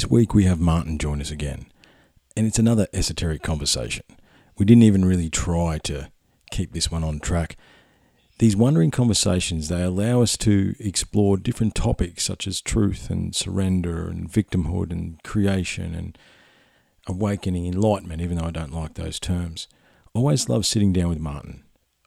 [0.00, 1.66] This week we have Martin join us again,
[2.34, 4.06] and it's another esoteric conversation.
[4.56, 6.10] We didn't even really try to
[6.50, 7.58] keep this one on track.
[8.38, 14.08] These wondering conversations, they allow us to explore different topics such as truth and surrender
[14.08, 16.16] and victimhood and creation and
[17.06, 19.68] awakening, enlightenment, even though I don't like those terms.
[20.14, 21.64] Always love sitting down with Martin.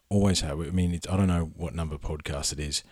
[0.10, 0.60] Always have.
[0.60, 2.84] I mean, it's, I don't know what number podcast it is.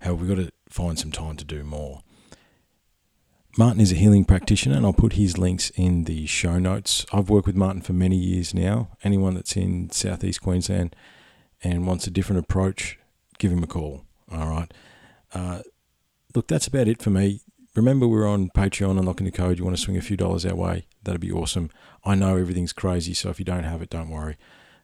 [0.00, 2.02] However, we've got to find some time to do more.
[3.60, 7.04] Martin is a healing practitioner, and I'll put his links in the show notes.
[7.12, 8.88] I've worked with Martin for many years now.
[9.04, 10.96] Anyone that's in southeast Queensland
[11.62, 12.98] and wants a different approach,
[13.36, 14.06] give him a call.
[14.32, 14.72] All right.
[15.34, 15.60] Uh,
[16.34, 17.42] look, that's about it for me.
[17.76, 18.98] Remember, we're on Patreon.
[18.98, 19.58] Unlocking the code.
[19.58, 20.86] You want to swing a few dollars our way?
[21.02, 21.68] That'd be awesome.
[22.02, 24.38] I know everything's crazy, so if you don't have it, don't worry.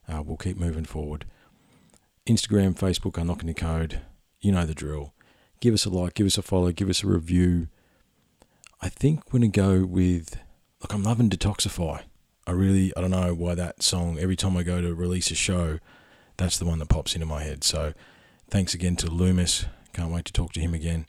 [0.06, 1.24] Uh, we'll keep moving forward.
[2.26, 4.02] Instagram, Facebook, unlocking the code.
[4.38, 5.14] You know the drill.
[5.60, 7.68] Give us a like, give us a follow, give us a review.
[8.80, 10.38] I think we're going to go with,
[10.80, 12.02] look, I'm loving Detoxify.
[12.46, 15.34] I really, I don't know why that song, every time I go to release a
[15.34, 15.78] show,
[16.36, 17.64] that's the one that pops into my head.
[17.64, 17.92] So
[18.50, 19.66] thanks again to Loomis.
[19.92, 21.06] Can't wait to talk to him again.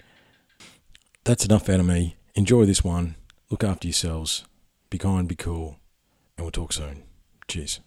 [1.26, 2.16] That's enough out of me.
[2.36, 3.16] Enjoy this one.
[3.50, 4.46] Look after yourselves.
[4.90, 5.80] Be kind, be cool.
[6.38, 7.04] And we'll talk soon.
[7.48, 7.82] Cheers.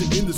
[0.00, 0.32] In the.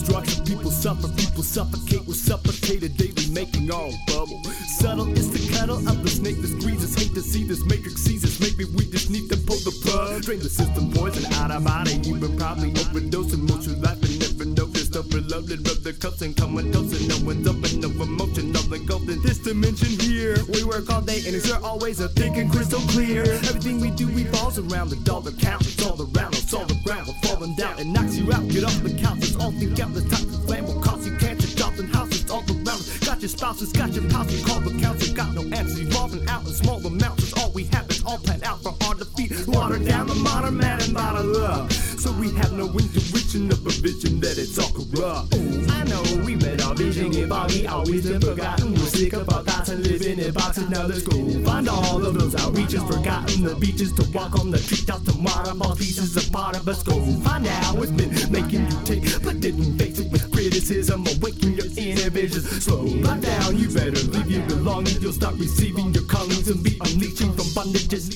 [0.45, 2.05] People suffer, people suffocate.
[2.05, 4.43] We're suffocated daily, making our own bubble.
[4.78, 6.95] Subtle is the cuddle of the snake that squeezes.
[6.97, 8.41] Hate to see this matrix seizes.
[8.41, 10.23] Maybe we just need to pull the plug.
[10.23, 11.95] Drain the system, poison out of body.
[12.03, 14.81] You've been probably overdosing most of your life and never noticed.
[14.95, 17.01] Overloaded, rub the cups and comatose.
[17.09, 20.37] No one's open, no emotion, nothing goes in this dimension here.
[20.53, 23.23] We work all day and it's always a thinking crystal clear.
[23.23, 25.63] Everything we do revolves around the dollar count.
[25.63, 27.07] It's all around us, all around.
[27.09, 27.79] We're falling down.
[27.79, 28.47] It knocks you out.
[28.49, 29.19] Get off the couch.
[29.19, 30.21] It's all think out the top.
[30.21, 31.49] The flame will cost you cancer.
[31.79, 32.69] And houses all around.
[32.69, 32.99] us.
[32.99, 34.05] Got your spouses, got your.
[34.05, 35.15] You call the council.
[35.15, 35.81] Got no answers.
[35.81, 37.31] Evolving out in small amounts.
[37.31, 37.87] It's all we have.
[37.87, 39.33] It's all planned out for our defeat.
[39.49, 41.71] Water down the modern man and bottle up.
[42.03, 45.39] So we have no intuition of a vision that it's all corrupt.
[45.71, 48.75] I know we read our vision, get foggy, always been forgotten.
[48.75, 50.69] We're sick of our thoughts and living in boxes.
[50.69, 51.15] Now let's go
[51.45, 55.77] find all of those outreaches, forgotten the beaches to walk on the treetops to waterfall
[55.77, 56.83] pieces of part of us.
[56.83, 61.07] Go find out what's been making you take, but didn't face it with criticism.
[61.07, 62.65] Awaken your inner visions.
[62.65, 65.01] Slow down, you better leave your belongings.
[65.01, 68.11] You'll start receiving your callings and be unleashing from bondages.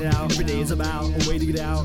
[0.00, 0.30] It out.
[0.32, 1.84] Every day is about a way to get out.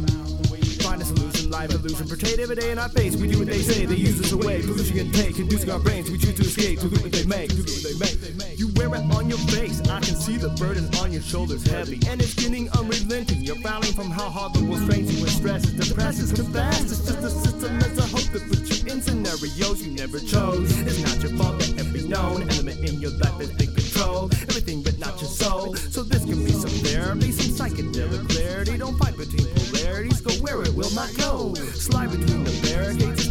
[0.86, 2.08] Find a solution, life illusion.
[2.08, 3.16] Portrayed every day in our face.
[3.16, 3.86] We do what they say.
[3.86, 4.62] They use us away.
[4.62, 6.12] Pollution can take, inducing our brains.
[6.12, 6.80] We choose to escape.
[6.80, 7.50] To do what they make.
[7.50, 8.60] Do what they make.
[8.60, 9.82] You wear it on your face.
[9.90, 13.42] I can see the burden on your shoulders heavy, and it's getting unrelenting.
[13.42, 15.26] You're fouling from how hard the world strains you.
[15.26, 16.84] It stresses, depresses, confess.
[16.84, 17.78] It's just a system.
[17.78, 18.65] It's a hope that
[18.96, 20.72] in scenarios you never chose.
[20.80, 24.34] It's not your fault that every known element in your life has been controlled.
[24.34, 25.76] Everything but not your soul.
[25.76, 28.78] So this can be some therapy, some psychedelic clarity.
[28.78, 30.22] Don't fight between polarities.
[30.22, 31.54] Go where it will not go.
[31.74, 33.25] Slide between the barricades.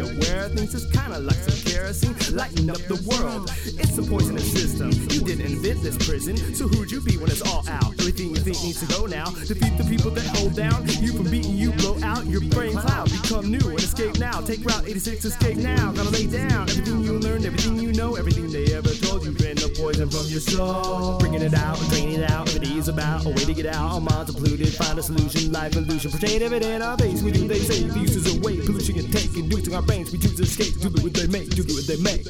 [0.00, 0.74] Aware of things.
[0.74, 3.50] It's kinda like some kerosene, lighten up the world.
[3.66, 4.90] It's a poisonous system.
[5.10, 7.92] You didn't invent this prison, so who'd you be when it's all out?
[7.98, 9.26] Everything you think needs to go now.
[9.46, 10.86] Defeat the people that hold down.
[11.00, 13.10] You from beating you, blow out your brain cloud.
[13.10, 14.40] Become new and escape now.
[14.40, 15.92] Take Route 86, escape now.
[15.92, 19.32] Gotta lay down everything you learned, everything you know, everything they ever told you.
[19.32, 21.18] Drain the poison from your soul.
[21.18, 22.48] Bringing it out, draining it out.
[22.48, 23.92] Every day is about a way to get out.
[23.94, 24.74] Our minds polluted.
[24.74, 26.10] Find a solution, life illusion.
[26.10, 27.22] Portrayed every day in our face.
[27.22, 27.82] We do they say.
[27.88, 29.36] The a way, Pollution can take.
[29.36, 30.12] Inducing our brains.
[30.12, 30.78] We choose to escape.
[30.80, 31.48] Do what they make.
[31.50, 32.24] Do what they make.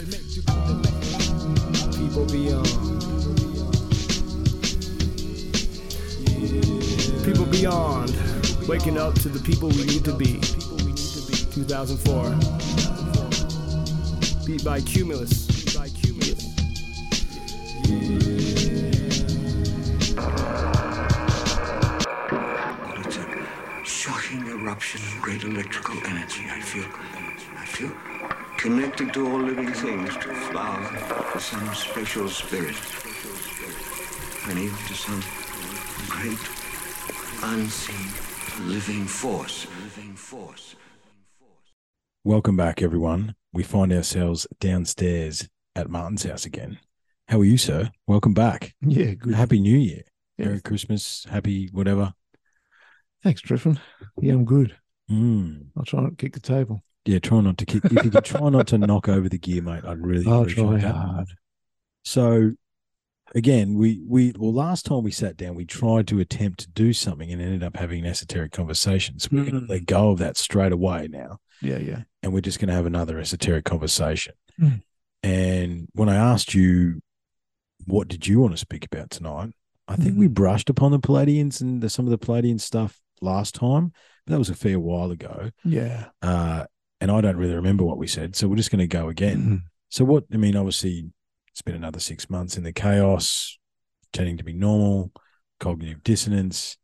[1.98, 2.68] People beyond.
[7.24, 8.14] People beyond.
[8.68, 10.40] Waking up to the people we need to be.
[11.52, 12.30] 2004.
[14.46, 15.48] Beat by Cumulus.
[22.80, 23.26] Well, it's a
[23.84, 26.44] shocking eruption of great electrical energy.
[26.48, 26.84] I feel,
[27.80, 32.74] I connected to all living things, to flowers, to some special spirit,
[34.48, 35.22] and even to some
[36.08, 36.38] great,
[37.44, 39.68] unseen, living force.
[39.84, 40.74] Living force.
[42.24, 43.36] Welcome back, everyone.
[43.52, 46.80] We find ourselves downstairs at Martin's house again.
[47.28, 47.92] How are you, sir?
[48.08, 48.74] Welcome back.
[48.80, 49.34] Yeah, good.
[49.34, 50.02] Happy New Year.
[50.36, 50.46] Yeah.
[50.46, 51.26] Merry Christmas.
[51.30, 52.12] Happy whatever.
[53.22, 53.78] Thanks, Triffin.
[54.20, 54.76] Yeah, I'm good.
[55.08, 55.68] Mm.
[55.76, 56.82] I'll try not to kick the table.
[57.08, 57.84] Yeah, try not to kick.
[57.86, 60.64] If you could try not to knock over the gear, mate, I'd really I'll appreciate
[60.66, 60.94] try that.
[60.94, 61.28] hard.
[62.04, 62.52] So,
[63.34, 66.92] again, we we well, last time we sat down, we tried to attempt to do
[66.92, 69.18] something and ended up having an esoteric conversation.
[69.18, 69.66] So we're going Mm.
[69.68, 72.02] to let go of that straight away now, Yeah, yeah.
[72.22, 74.34] and we're just going to have another esoteric conversation.
[74.60, 74.82] Mm.
[75.22, 77.00] And when I asked you,
[77.86, 79.52] what did you want to speak about tonight?
[79.88, 80.18] I think Mm.
[80.18, 83.92] we brushed upon the Pleiadians and the, some of the Pleiadian stuff last time.
[84.26, 86.08] But that was a fair while ago, Yeah.
[86.20, 86.66] uh,
[87.00, 88.36] and I don't really remember what we said.
[88.36, 89.38] So we're just going to go again.
[89.38, 89.62] Mhm.
[89.88, 91.10] So what I mean, obviously,
[91.50, 93.58] it's been another six months in the chaos,
[94.12, 95.12] tending to be normal,
[95.60, 96.76] cognitive dissonance.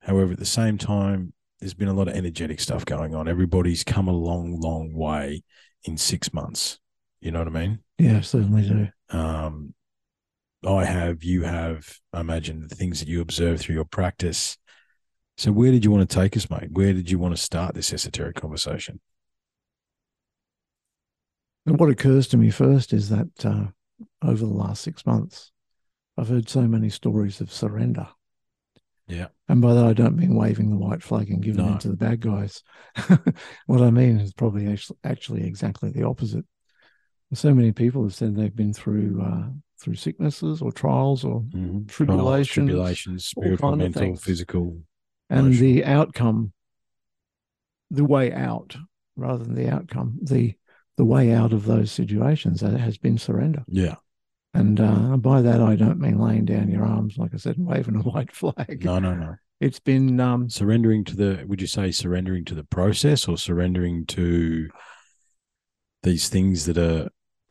[0.00, 3.28] However, at the same time, there's been a lot of energetic stuff going on.
[3.28, 5.42] Everybody's come a long, long way
[5.84, 6.78] in six months.
[7.20, 7.80] You know what I mean?
[7.98, 8.88] Yeah, certainly do.
[9.16, 9.74] Um,
[10.66, 14.56] I have, you have, I imagine the things that you observe through your practice.
[15.36, 16.70] So where did you want to take us, mate?
[16.72, 19.00] Where did you want to start this esoteric conversation?
[21.70, 23.66] And what occurs to me first is that uh,
[24.22, 25.52] over the last six months,
[26.18, 28.08] I've heard so many stories of surrender.
[29.06, 29.28] Yeah.
[29.48, 31.72] And by that, I don't mean waving the white flag and giving No.
[31.74, 32.64] in to the bad guys.
[33.66, 36.44] what I mean is probably actually, actually exactly the opposite.
[37.34, 39.50] So many people have said they've been through uh,
[39.80, 41.86] through sicknesses or trials or Mhm.
[41.86, 44.20] Trials, Tribulations, tribulations, spiritual, mental, things.
[44.24, 44.82] physical.
[45.28, 45.60] and Emotional.
[45.68, 46.52] the outcome
[47.92, 48.76] the way out
[49.14, 50.54] rather than the outcome the
[51.00, 53.96] the way out of those situations has been surrender Yeah.
[54.52, 57.66] and uh, by that i don't mean laying down your arms like i said and
[57.66, 59.36] waving a white flag No, no, no.
[59.60, 64.04] it's been um Surrendering to the, would you say surrendering to the process or surrendering
[64.16, 64.68] to
[66.02, 67.08] these things that are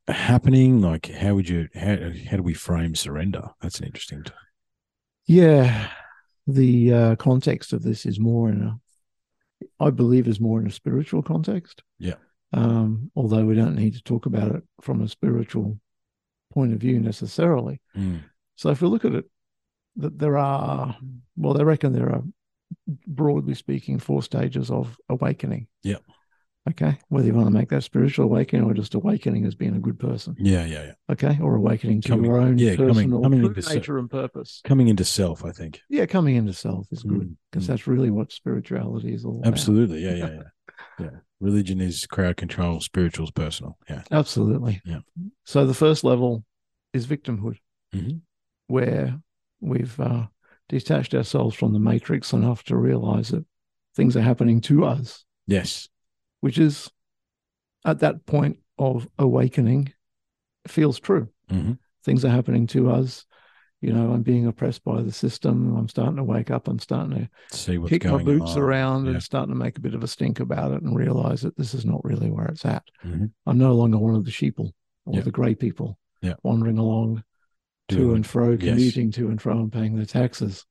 [0.08, 0.82] happening?
[0.82, 1.96] Like, how would you, how,
[2.30, 3.44] how do we frame surrender?
[3.62, 4.38] That's an interesting term.
[5.28, 5.90] yeah
[6.48, 8.72] the uh, context of this is more in a
[9.80, 12.20] i believe is more in a spiritual context Yeah.
[12.54, 15.80] Um although we don't need to talk about it from a spiritual
[16.54, 18.22] point of view necessarily Mm.
[18.56, 19.26] So if we look at it,
[19.96, 20.98] that there are,
[21.38, 22.24] well, they reckon there are,
[23.08, 25.68] broadly speaking, four stages of awakening.
[25.82, 25.98] Yeah.
[26.70, 26.98] Okay.
[27.08, 29.98] Whether you want to make that spiritual awakening or just awakening as being a good
[29.98, 30.36] person.
[30.38, 30.94] Yeah, yeah, yeah.
[31.10, 31.40] Okay.
[31.42, 34.62] Or awakening to Coming- your own yeah, coming- personal coming true into nature and purpose.
[34.66, 35.82] Coming into self, I think.
[35.90, 36.06] Yeah.
[36.06, 37.68] Coming into self is good Mm, because mm.
[37.68, 39.48] that's really what spirituality is all about.
[39.48, 40.04] Absolutely.
[40.04, 40.42] Yeah, yeah, yeah.
[41.00, 41.10] Yeah.
[41.40, 43.78] Religion is crowd control, spiritual is personal.
[43.90, 44.04] Yeah.
[44.12, 44.82] Absolutely.
[44.86, 45.00] Yeah.
[45.46, 46.44] So the first level
[46.94, 47.58] is victimhood,
[47.94, 48.22] Mhm.
[48.68, 49.22] where
[49.62, 50.28] we've uh,
[50.68, 53.46] detached ourselves from the matrix enough to realize that
[53.96, 55.88] things are happening to us, Yes.
[56.42, 56.90] which is
[57.86, 59.94] at that point of awakening
[60.68, 61.30] feels true.
[61.50, 63.26] hmm Things are happening to us.
[63.82, 65.76] You know, I'm being oppressed by the system.
[65.78, 66.68] I'm starting to wake up.
[66.68, 67.16] I'm starting
[67.50, 68.60] to See what's kick my boots on.
[68.60, 69.12] around Yeah.
[69.14, 71.74] and starting to make a bit of a stink about it and realize that this
[71.74, 72.84] is not really where it's at.
[73.06, 73.32] Mhm.
[73.46, 74.72] I'm no longer one of the sheeple
[75.06, 75.22] or Yeah.
[75.22, 76.34] the grey people Yeah.
[76.44, 77.24] wandering along
[77.88, 78.60] to Doing- and fro, yes.
[78.60, 80.66] commuting to and fro and paying their taxes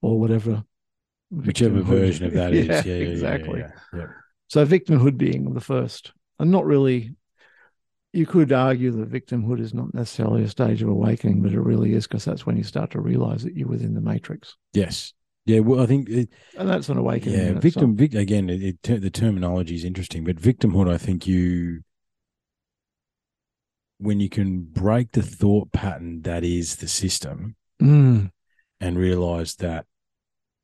[0.00, 0.64] or whatever.
[1.32, 2.86] Whichever victimhood- version of that is.
[2.86, 3.64] Yeah, exactly.
[4.48, 7.16] So victimhood being the first, and not really.
[8.12, 11.94] You could argue that victimhood is not necessarily a stage of awakening, but it really
[11.94, 15.12] is because that's when you start to realize that you're within the matrix, Yes.
[15.44, 15.58] Yeah.
[15.60, 17.38] Well, I think it, and that's an awakening.
[17.54, 21.80] yeah, victim, vic, again, it, it, the terminology is interesting, but victimhood, I think you,
[23.98, 28.30] when you can break the thought pattern that is the system Mm,
[28.80, 29.86] and realize that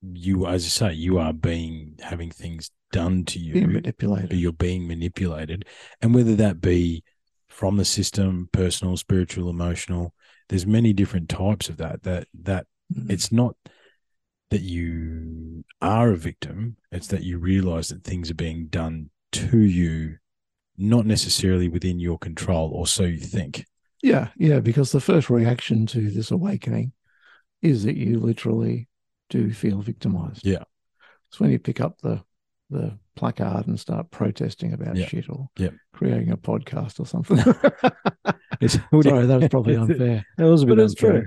[0.03, 4.33] you, as I say, you are being, having things done to you, being manipulated.
[4.39, 5.65] you're being manipulated.
[6.01, 7.03] And whether that be
[7.59, 10.15] from the system, personal, spiritual, emotional,
[10.49, 13.11] there's many different types of that, that, that Mm.
[13.11, 13.55] it's not
[14.49, 19.59] that you are a victim it's that you realize that things are being done to
[19.59, 20.17] you
[20.79, 23.67] not necessarily within your control or so you think
[24.03, 26.93] Yeah, yeah, because the first reaction to this awakening
[27.61, 28.89] is that you literally
[29.29, 30.47] do feel victimized.
[30.47, 30.65] Yeah.
[31.29, 32.23] It's when you pick up the
[32.71, 35.07] the placard and start protesting about Yeah.
[35.07, 35.71] shit or Yeah.
[35.93, 37.39] creating a podcast or something.
[39.03, 40.25] Sorry, that was probably unfair.
[40.37, 41.25] that was a bit But it's true.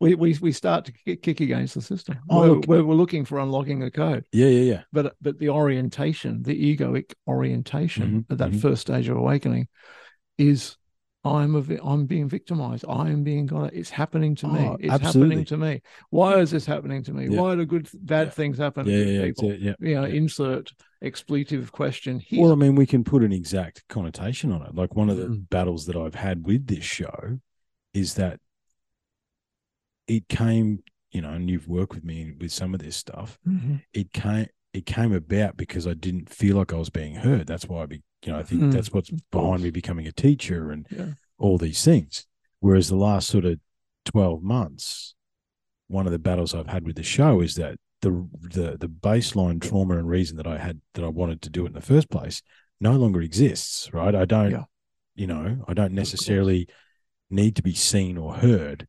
[0.00, 2.18] we, we we start to kick, against the system.
[2.30, 5.38] Oh, we're, look- we're, we're looking for unlocking the code, yeah yeah yeah but but
[5.38, 8.60] the orientation, the egoic orientation Mhm, at that mhm.
[8.60, 9.68] first stage of awakening,
[10.38, 10.76] is
[11.28, 12.84] I'm a vi- I'm being victimized.
[12.88, 13.72] I am being got.
[13.74, 14.60] It's happening to me.
[14.60, 15.36] Oh, It's absolutely.
[15.36, 15.82] happening to me.
[16.10, 17.28] Why is this happening to me?
[17.28, 17.40] Yeah.
[17.40, 18.30] Why do good bad Yeah.
[18.30, 19.54] things happen Yeah, to yeah, good yeah, people?
[19.54, 19.74] yeah.
[19.80, 20.14] You know, yeah.
[20.14, 22.42] insert expletive question here.
[22.42, 24.74] Well, I mean, we can put an exact connotation on it.
[24.74, 25.48] Like one of the Mm.
[25.50, 27.38] battles that I've had with this show
[27.94, 28.40] is that
[30.06, 33.38] it came, you know, and you've worked with me with some of this stuff.
[33.46, 33.82] Mhm.
[33.92, 37.46] It came, it came about because I didn't feel like I was being heard.
[37.46, 40.12] That's why I, be, you know, I think Mm, that's what's behind me becoming a
[40.12, 41.12] teacher and Yeah.
[41.38, 42.26] all these things.
[42.60, 43.60] Whereas the last sort of
[44.04, 45.14] twelve months,
[45.86, 49.60] one of the battles I've had with the show is that the the the baseline
[49.60, 52.10] trauma and reason that I had that I wanted to do it in the first
[52.10, 52.42] place
[52.80, 54.14] no longer exists, right?
[54.14, 54.64] I don't, Yeah.
[55.16, 56.68] you know, I don't necessarily
[57.30, 58.86] need to be seen or heard.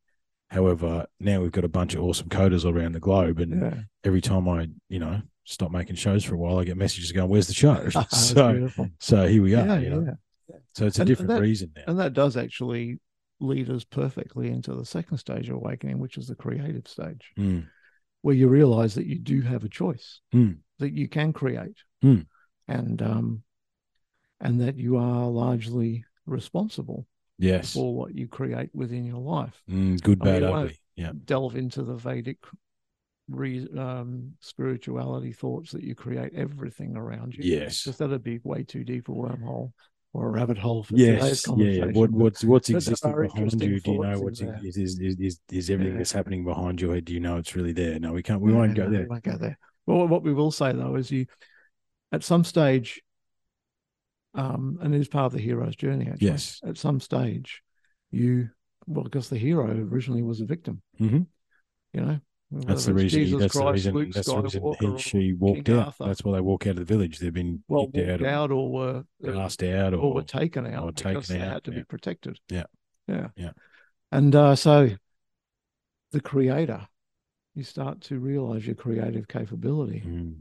[0.48, 3.80] However, now we've got a bunch of awesome coders all around the globe, and Yeah.
[4.04, 7.28] every time I, you know, stop making shows for a while, I get messages going,
[7.28, 8.88] "Where's the show?" So, beautiful.
[8.98, 9.66] so here we are.
[9.66, 10.02] Yeah, you know?
[10.48, 10.56] yeah.
[10.74, 11.82] So it's a And different that- reason now.
[11.86, 12.98] And that does actually
[13.40, 17.66] lead us perfectly into the second stage of awakening, which is the creative stage, Mm,
[18.22, 20.58] where you realize that you do have a choice, Mm.
[20.78, 22.26] that you can create, Mm.
[22.68, 23.42] and um,
[24.40, 27.06] and that you are largely responsible
[27.38, 27.72] yes.
[27.74, 29.62] for what you create within your life.
[29.70, 30.78] Mm, good, I mean, bad, it ugly.
[30.96, 31.12] Yeah.
[31.24, 32.38] Delve into the Vedic
[33.30, 37.44] re, um, spirituality thoughts that you create everything around you.
[37.44, 37.84] Yes.
[37.84, 39.72] Because that'd be way too deep a wormhole
[40.12, 41.42] or a rabbit hole for today's Yes.
[41.46, 41.50] Yeah.
[41.50, 41.88] conversation.
[41.94, 42.00] yeah.
[42.00, 43.80] What, what's what's existing behind you?
[43.80, 45.98] Do you know what's is, is is is everything Yeah.
[45.98, 47.04] that's happening behind your head?
[47.04, 47.98] Do you know it's really there?
[48.00, 48.40] No, we can't.
[48.40, 49.06] We No, won't no, go we there.
[49.08, 49.58] won't go there.
[49.86, 51.26] Well, what we will say though is you,
[52.12, 53.00] at some stage,
[54.34, 56.08] um, and it is part of the hero's journey.
[56.08, 56.60] Actually, Yes.
[56.64, 57.62] At some stage,
[58.10, 58.50] you
[58.86, 60.82] well, because the hero originally was a victim.
[60.98, 61.26] Mhm.
[61.92, 62.20] You know,
[62.52, 63.20] That's the reason.
[63.20, 63.94] Jesus that's the reason.
[63.94, 65.86] Luke that's the reason he she walked King out.
[65.86, 66.04] Arthur.
[66.06, 67.18] That's why they walk out of the village.
[67.18, 70.22] They've been well, kicked out, walked or out or were cast out, or, or were
[70.22, 71.78] taken out or taken they out, had to yeah.
[71.78, 72.40] be protected.
[72.48, 72.64] Yeah.
[73.06, 73.50] yeah, Yeah.
[74.10, 74.90] And uh, so,
[76.10, 76.88] the creator,
[77.54, 80.38] you start to realize your creative capability, Mm,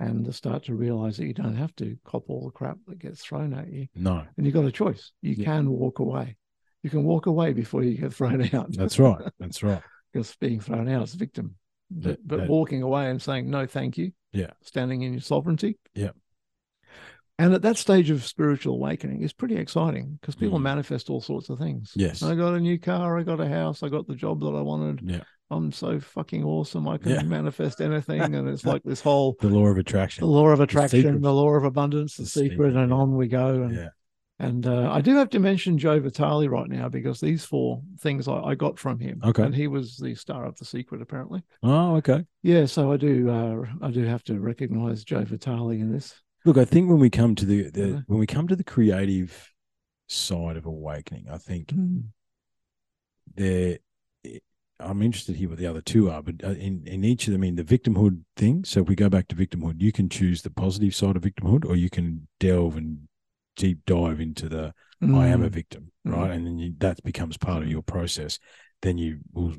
[0.00, 2.98] and to start to realize that you don't have to cop all the crap that
[2.98, 5.12] gets thrown at you, no, and you've got a choice.
[5.22, 5.44] You Yeah.
[5.44, 6.36] can walk away.
[6.82, 8.72] You can walk away before you get thrown out.
[8.72, 9.22] that's right.
[9.38, 9.80] That's right.
[10.40, 11.56] Being thrown out is a victim.
[11.90, 14.12] But, That- but that- walking away and saying no, thank you.
[14.32, 14.50] Yeah.
[14.62, 15.78] Standing in your sovereignty.
[15.94, 16.10] Yeah.
[17.38, 20.62] And at that stage of spiritual awakening, it's pretty exciting because people Mm.
[20.62, 21.92] manifest all sorts of things.
[21.96, 22.22] Yes.
[22.22, 23.18] I got a new car.
[23.18, 23.82] I got a house.
[23.82, 25.00] I got the job that I wanted.
[25.02, 25.22] Yeah.
[25.50, 26.86] I'm so fucking awesome.
[26.88, 27.22] I can Yeah.
[27.24, 28.20] manifest anything.
[28.34, 31.20] And it's like this whole The law of attraction, the law of attraction, secret.
[31.22, 33.62] the law of abundance, the, The secret, secret, and on we go.
[33.62, 33.88] And Yeah.
[34.42, 38.26] And uh, I do have to mention Joe Vitale right now because these four things
[38.26, 39.20] I, I got from him.
[39.24, 39.44] Okay.
[39.44, 41.42] And he was the star of The Secret, apparently.
[41.62, 42.24] Oh, okay.
[42.42, 46.14] Yeah, so I do uh, I do have to recognize Joe Vitale in this.
[46.44, 48.00] Look, I think when we come to the, the Yeah.
[48.06, 49.48] when we come to the creative
[50.08, 51.72] side of awakening, I think
[53.34, 53.78] there
[54.80, 57.44] I'm interested here what the other two are, but uh, in, in each of them,
[57.44, 58.64] in the victimhood thing.
[58.64, 61.64] So if we go back to victimhood, you can choose the positive side of victimhood,
[61.64, 63.06] or you can delve and
[63.56, 65.52] deep dive into the I am a Mm.
[65.52, 66.12] victim, Mm.
[66.12, 66.30] right?
[66.30, 68.38] And then you, that becomes part of your process.
[68.82, 69.52] Then you will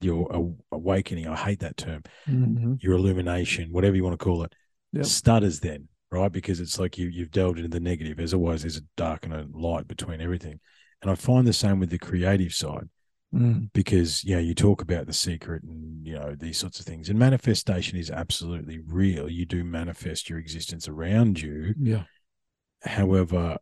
[0.00, 1.26] your awakening.
[1.26, 2.02] I hate that term.
[2.26, 2.82] Mhm.
[2.82, 4.54] Your illumination, whatever you want to call it,
[4.92, 5.04] Yep.
[5.04, 6.32] stutters then, right?
[6.32, 8.18] Because it's like you you've delved into the negative.
[8.18, 10.60] As always, there's a dark and a light between everything.
[11.02, 12.88] And I find the same with the creative side
[13.34, 13.70] Mm.
[13.74, 17.10] because you know you talk about the secret and you know these sorts of things
[17.10, 22.04] and manifestation is absolutely real you do manifest your existence around you Yeah.
[22.86, 23.58] However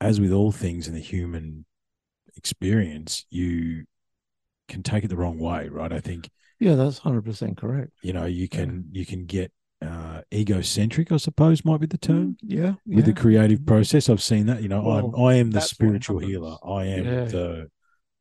[0.00, 1.64] as with all things in the human
[2.36, 3.84] experience you
[4.68, 6.28] can take it the wrong way right i think
[6.60, 7.92] Yeah, that's hundred percent correct.
[8.02, 9.52] you know you can you can get
[9.82, 12.72] uh egocentric i suppose might be the term Mm, Yeah.
[12.86, 16.18] with the creative process i've seen that you know Well, i'm i am the spiritual
[16.18, 17.24] healer i am Yeah.
[17.24, 17.70] the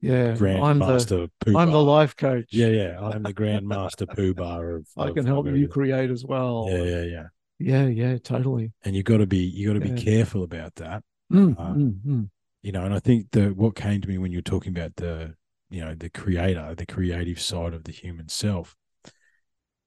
[0.02, 0.36] Yeah.
[0.38, 2.50] grand I'm the I'm the life coach.
[2.52, 3.00] yeah, yeah.
[3.02, 4.88] I'm the grand master poo bar of.
[4.98, 6.68] I of- can help you create as well.
[6.70, 7.28] Yeah, yeah, yeah.
[7.60, 8.72] Yeah, yeah, totally.
[8.84, 9.96] And you got to be you got to Yeah.
[9.96, 12.30] be careful about that, Mm, Uh, mm, mm.
[12.62, 12.84] you know.
[12.84, 15.36] And I think the what came to me when you were talking about the
[15.70, 18.76] you know the creator, the creative side of the human self,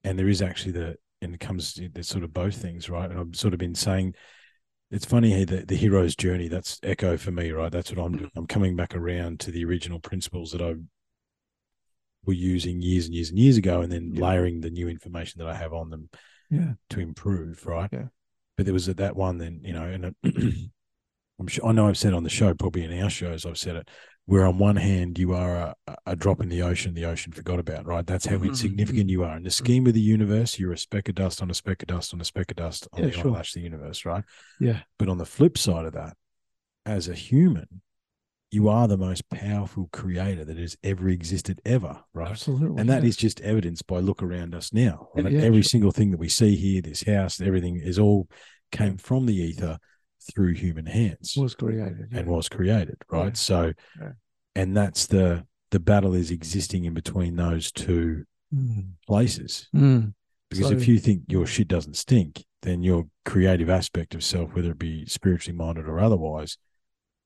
[0.03, 3.09] and there is actually the and it comes there's sort of both things, right?
[3.09, 4.15] And I've sort of been saying.
[4.91, 7.71] It's funny the, the hero's journey, that's echo for me, right?
[7.71, 8.31] That's what I'm doing.
[8.35, 10.73] I'm coming back around to the original principles that I
[12.25, 14.21] were using years and years and years ago, and then Yeah.
[14.25, 16.09] layering the new information that I have on them
[16.49, 16.73] Yeah.
[16.91, 17.89] to improve, right?
[17.91, 18.07] Yeah.
[18.57, 20.15] But there was that one then, you know, and it,
[21.39, 23.77] I'm sure I know I've said on the show, probably in our shows, I've said
[23.77, 23.87] it,
[24.25, 25.55] where on one hand you are
[25.87, 28.05] a, a drop in the ocean, the ocean forgot about, right?
[28.05, 28.47] That's how Mhm.
[28.49, 30.59] insignificant you are in the scheme of the universe.
[30.59, 32.87] You're a speck of dust on a speck of dust on a speck of dust
[32.93, 33.27] on Yeah, the sure.
[33.31, 34.23] eyelash of the universe, right?
[34.59, 34.81] Yeah.
[34.97, 36.17] But on the flip side of that,
[36.85, 37.81] as a human,
[38.51, 42.31] you are the most powerful creator that has ever existed ever, right?
[42.31, 42.79] Absolutely.
[42.79, 43.09] And that yeah.
[43.09, 45.09] is just evidenced by look around us now.
[45.15, 45.31] Right?
[45.31, 45.69] Yeah, Every sure.
[45.69, 48.27] single thing that we see here, this house, everything is all
[48.71, 49.77] came from the ether
[50.33, 52.09] through human hands was created.
[52.11, 53.27] and was created, right?
[53.27, 53.33] Yeah.
[53.33, 54.11] So, Yeah.
[54.55, 58.93] and that's the the battle is existing in between those two Mm.
[59.07, 59.69] places.
[59.75, 60.15] Mm.
[60.49, 64.55] Because So- if you think your shit doesn't stink, then your creative aspect of self,
[64.55, 66.57] whether it be spiritually minded or otherwise,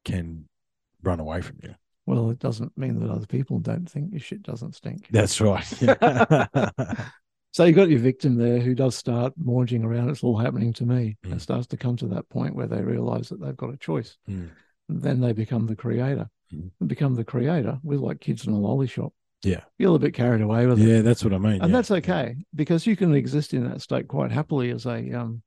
[0.04, 0.50] can
[1.04, 1.76] run away from you.
[2.06, 5.08] Well, it doesn't mean that other people don't think your shit doesn't stink.
[5.12, 5.66] That's right.
[7.54, 10.10] So you've got your victim there who does start maunging around.
[10.10, 11.18] It's all happening to me.
[11.24, 11.36] Mm.
[11.36, 14.18] It starts to come to that point where they realize that they've got a choice.
[14.28, 14.50] Mm.
[14.90, 16.28] then they become the creator.
[16.52, 16.72] Mm.
[16.80, 17.80] And become the creator.
[17.84, 19.14] We're like kids in a lolly shop.
[19.44, 19.62] Yeah.
[19.78, 20.88] You're a little bit carried away with it.
[20.88, 21.62] yeah, that's what I mean.
[21.62, 21.78] and yeah.
[21.78, 25.44] that's okay because you can exist in that state quite happily as a um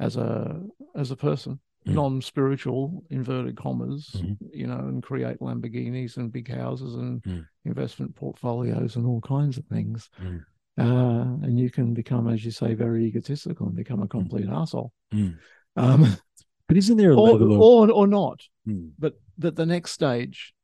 [0.00, 0.60] as a
[0.96, 1.94] as a person Mm.
[1.94, 4.36] non-spiritual inverted commas Mhm.
[4.52, 7.46] you know and create lamborghinis and big houses and Mm.
[7.64, 10.44] investment portfolios and all kinds of things Mm.
[10.78, 14.92] uh and you can become as you say very egotistical and become a complete asshole
[15.12, 15.38] Mm.
[15.76, 16.04] um
[16.68, 18.92] But isn't there a or, level of or or not Mm.
[18.98, 20.54] but that the next stage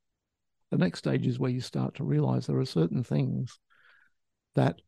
[0.70, 3.58] the next stage is where you start to realize there are certain things
[4.54, 4.80] that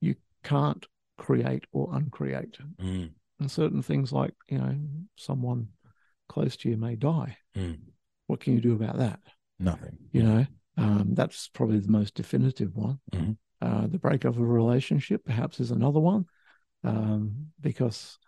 [0.00, 0.86] you can't
[1.16, 3.14] create or uncreate Mm.
[3.40, 4.74] And certain things like you know
[5.16, 5.68] someone
[6.28, 7.78] close to you may die Mm.
[8.26, 9.20] what can you do about that
[9.58, 9.96] nothing?
[10.12, 10.46] you know
[10.78, 13.36] um, that's probably the most definitive one Mhm.
[13.62, 16.26] uh, the break of a relationship perhaps is another one
[16.84, 18.18] um, because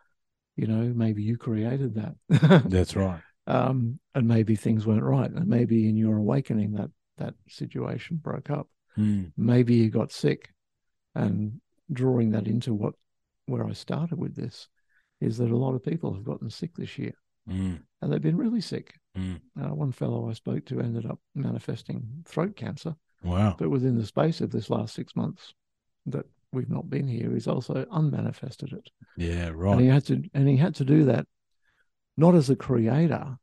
[0.56, 2.14] you know maybe you created that
[2.70, 3.20] That's right.
[3.46, 8.48] um, and maybe things weren't right, and maybe in your awakening that that situation broke
[8.50, 8.68] up.
[8.96, 9.32] Mm.
[9.36, 10.52] Maybe you got sick,
[11.14, 11.60] and
[11.92, 12.94] drawing that into what
[13.46, 14.68] where I started with this
[15.20, 17.14] is that a lot of people have gotten sick this year,
[17.48, 17.82] Mm.
[18.02, 18.94] and they've been really sick.
[19.16, 19.40] Mm.
[19.60, 23.56] Uh, one fellow I spoke to ended up manifesting throat cancer, Wow.
[23.58, 25.54] but within the space of this last six months
[26.06, 28.90] that we've not been here, he's also unmanifested it.
[29.16, 29.72] Yeah, right.
[29.72, 31.26] and he had to and he had to do that
[32.16, 33.38] not as a creator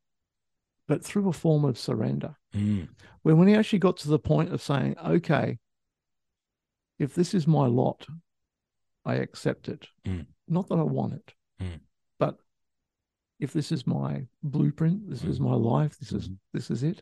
[0.87, 2.87] but through a form of surrender Mm.
[3.23, 5.57] where when he actually got to the point of saying okay
[6.99, 8.07] if this is my lot
[9.05, 10.27] i accept it Mm.
[10.47, 11.79] not that i want it Mm.
[12.19, 12.37] but
[13.39, 15.43] if this is my blueprint this is Mm.
[15.49, 16.37] my life this is Mhm.
[16.53, 17.01] this is it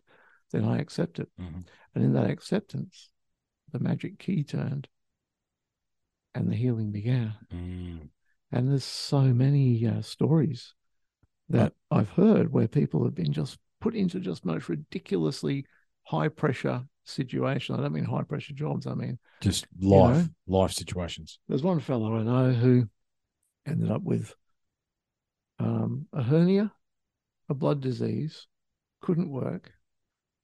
[0.51, 1.65] then i accept it Mhm.
[1.95, 3.09] and in that acceptance
[3.71, 4.87] the magic key turned
[6.35, 8.09] and the healing began Mm.
[8.51, 10.73] and there's so many uh, stories
[11.49, 15.65] that I've heard where people have been just put into just most ridiculously
[16.03, 17.75] high pressure situation.
[17.75, 18.87] I don't mean high pressure jobs.
[18.87, 20.59] I mean, Just life, know?
[20.59, 21.39] life situations.
[21.47, 22.89] there's one fellow I know who
[23.65, 24.33] ended up with
[25.59, 26.71] um, a hernia,
[27.49, 28.47] a blood disease,
[29.01, 29.71] couldn't work.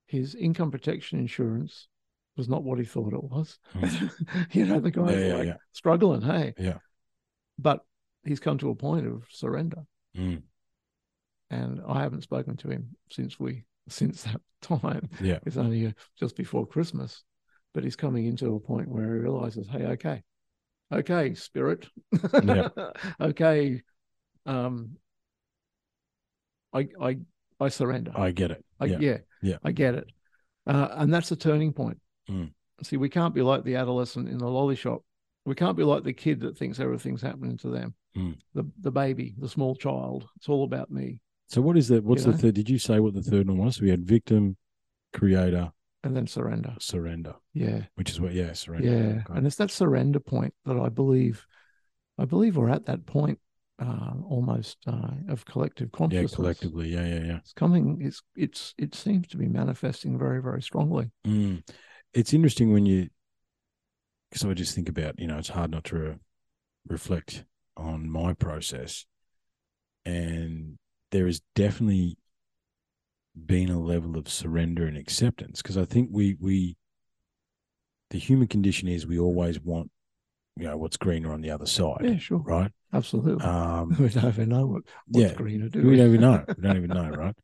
[0.08, 1.88] His income protection insurance
[2.36, 3.60] was not what he thought it was.
[4.52, 5.58] you know, the guy's Yeah, yeah, like yeah.
[5.72, 6.54] struggling, hey.
[6.58, 6.78] Yeah.
[7.58, 7.86] But
[8.24, 9.84] he's come to a point of surrender.
[10.18, 10.42] Mm.
[11.52, 15.10] and I haven't spoken to him since we since that time.
[15.22, 15.40] Yeah.
[15.46, 17.24] It's only uh, just before Christmas,
[17.74, 20.24] but he's coming into a point where he realizes, hey, okay,
[20.92, 21.88] okay, spirit,
[22.44, 22.70] Yeah.
[23.22, 23.82] okay,
[24.50, 24.98] um,
[26.74, 27.18] I I
[27.60, 28.12] I surrender.
[28.16, 28.64] I get it.
[28.80, 28.98] I, yeah.
[29.00, 29.58] yeah, Yeah.
[29.64, 30.08] I get it,
[30.68, 32.00] uh, and that's a turning point.
[32.30, 32.52] Mm.
[32.84, 35.04] See, we can't be like the adolescent in the lolly shop.
[35.46, 37.94] We can't be like the kid that thinks everything's happening to them.
[38.16, 38.38] Mm.
[38.54, 40.28] The the baby, the small child.
[40.38, 41.22] It's all about me.
[41.48, 42.04] So what is that?
[42.04, 42.42] what's You the know?
[42.44, 42.54] third?
[42.56, 43.82] Did you say what the third one was?
[43.82, 44.56] We had victim,
[45.14, 45.72] creator,
[46.04, 46.76] And then surrender.
[46.80, 47.86] surrender, Yeah.
[47.96, 48.88] which is what yeah, surrender.
[48.88, 49.34] Yeah, Okay.
[49.38, 51.48] and it's that surrender point that I believe,
[52.20, 53.40] I believe we're at that point,
[53.82, 56.32] uh, almost uh, of collective consciousness.
[56.32, 56.90] yeah, collectively.
[56.90, 57.38] Yeah, yeah, yeah.
[57.38, 58.00] it's coming.
[58.02, 61.12] It's it's it seems to be manifesting very very strongly.
[61.26, 61.64] Mm.
[62.14, 63.10] It's interesting when you,
[64.30, 66.16] because I just think about, you know, it's hard not to re-
[66.88, 67.46] reflect
[67.78, 69.06] on my process.
[70.06, 70.78] And
[71.12, 72.18] there has definitely
[73.46, 76.78] been a level of surrender and acceptance because I think we, we,
[78.10, 79.92] the human condition is we always want,
[80.58, 82.72] you know, what's greener on the other side, Yeah, sure, right?
[82.94, 83.46] Absolutely.
[83.46, 85.98] Um, we don't even know what what's yeah, greener, do we we?
[85.98, 86.46] don't even know.
[86.58, 87.36] We don't even know, right?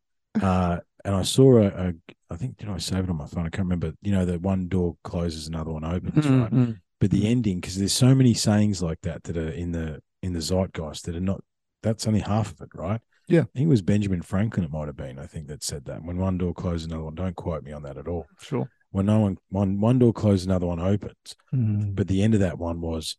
[0.41, 1.93] Uh, and I saw a, a,
[2.29, 3.45] I think did I save it on my phone?
[3.45, 3.93] I can't remember.
[4.01, 6.51] You know, that one door closes, another one opens, right?
[6.51, 7.25] Mm, But the Mhm.
[7.25, 11.05] ending, because there's so many sayings like that that are in the in the zeitgeist
[11.05, 11.41] that are not.
[11.83, 12.99] That's only half of it, right?
[13.27, 13.41] Yeah.
[13.41, 14.65] I think it was Benjamin Franklin.
[14.65, 15.19] It might have been.
[15.19, 16.03] I think that said that.
[16.03, 17.15] When one door closes, another one.
[17.15, 18.27] Don't quote me on that at all.
[18.39, 18.67] Sure.
[18.91, 21.35] When no one one one door closes, another one opens.
[21.53, 23.17] Mm, But the end of that one was,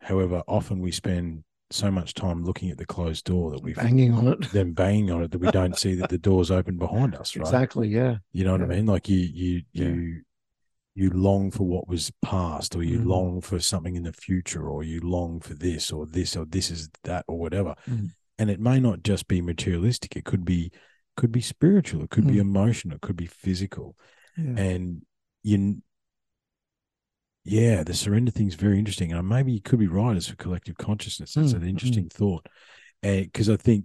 [0.00, 4.12] however, often we spend so much time looking at the closed door that we banging
[4.14, 4.50] on it.
[4.52, 7.42] then banging on it that we don't see that the door's open behind us, right?
[7.46, 7.88] Exactly.
[7.88, 8.16] Yeah.
[8.32, 8.86] You know what I mean?
[8.86, 9.84] Like you you Yeah.
[9.88, 10.22] you
[10.94, 13.06] you long for what was past or you Mhm.
[13.06, 16.70] long for something in the future or you long for this or this or this
[16.70, 17.74] is that or whatever.
[17.86, 18.10] Mhm.
[18.38, 20.16] And it may not just be materialistic.
[20.16, 20.70] It could be
[21.16, 22.40] could be spiritual, it could be Mm.
[22.40, 23.96] emotional, it could be physical.
[24.36, 24.54] Yeah.
[24.58, 25.02] And
[25.42, 25.82] you
[27.46, 29.12] yeah, the surrender thing's very interesting.
[29.12, 31.34] And maybe you could be right as for collective consciousness.
[31.34, 31.68] That's Mm, an mm.
[31.68, 32.46] interesting thought.
[33.02, 33.84] Because I think,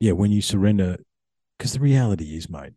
[0.00, 0.98] yeah, when you surrender,
[1.58, 2.72] because the reality is, mate,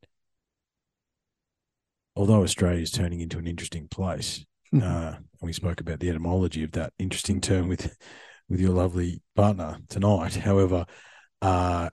[2.15, 4.88] although Australia is turning into an interesting place, Mm-hmm.
[4.88, 7.96] uh, and we spoke about the etymology of that interesting term with
[8.50, 10.36] with your lovely partner tonight.
[10.36, 10.86] However,
[11.41, 11.89] uh,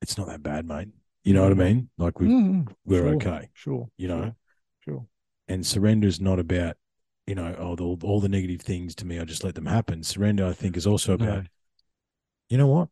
[0.00, 0.88] it's not that bad, mate.
[1.24, 1.58] You know what I Mm.
[1.58, 1.90] mean?
[1.98, 3.88] Like we Mm, we're sure, okay, Sure.
[3.96, 4.32] you know.
[5.48, 6.76] And surrender is not about,
[7.26, 10.02] you know, oh, the, all the negative things to me, I just let them happen.
[10.02, 11.44] Surrender, I think, is also about, No.
[12.50, 12.88] you know what,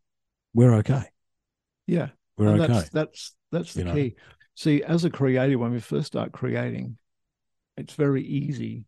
[0.55, 1.05] we're okay.
[1.87, 2.09] Yeah.
[2.39, 2.73] We're and okay.
[2.73, 3.95] that's that's that's the You know?
[3.95, 4.15] key.
[4.55, 6.99] See, as a creator, when we first start creating,
[7.77, 8.85] it's very easy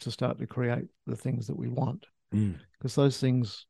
[0.00, 3.66] to start to create the things that we want Mm, because those things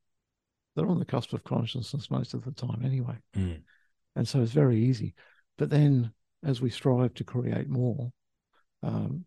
[0.74, 3.16] they're on the cusp of consciousness most of the time anyway.
[3.36, 3.60] mm,
[4.16, 5.14] And so it's very easy.
[5.58, 6.10] But then
[6.42, 8.10] as we strive to create more,
[8.82, 9.24] um,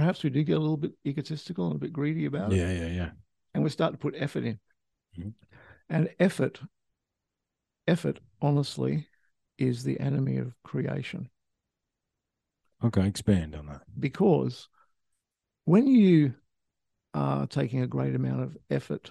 [0.00, 2.56] perhaps we do get a little bit egotistical and a bit greedy about it.
[2.56, 3.10] yeah, yeah, yeah.
[3.52, 4.58] And we start to put effort in.
[5.18, 5.34] Mhm.
[5.90, 6.58] And effort,
[7.86, 9.08] effort, honestly,
[9.58, 11.28] is the enemy of creation.
[12.82, 13.82] Okay, expand on that.
[13.98, 14.68] Because
[15.66, 16.34] when you
[17.12, 19.10] are taking a great amount of effort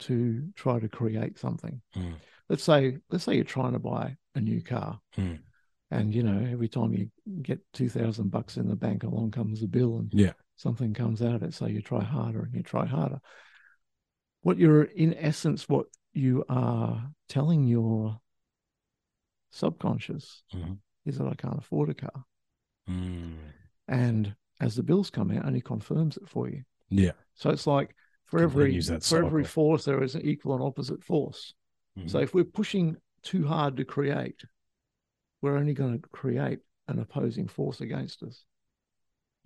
[0.00, 2.16] to try to create something, Mm.
[2.48, 5.00] let's say, let's say you're trying to buy a new car.
[5.16, 5.38] Mm.
[5.90, 7.10] And you know, every time you
[7.42, 10.34] get two thousand bucks in the bank, along comes a bill, and Yeah.
[10.56, 11.54] something comes out of it.
[11.54, 13.20] So you try harder and you try harder.
[14.42, 18.20] What you're, in essence, what you are telling your
[19.50, 20.78] subconscious Mhm.
[21.04, 22.24] is that I can't afford a car.
[22.88, 23.38] Mm.
[23.88, 26.62] And as the bills come out, only confirms it for you.
[26.88, 27.12] Yeah.
[27.34, 27.94] So it's like
[28.26, 31.54] for every for every force, there is an equal and opposite force.
[32.06, 32.22] So Mhm.
[32.22, 34.44] if we're pushing too hard to create,
[35.42, 38.44] we're only going to create an opposing force against us.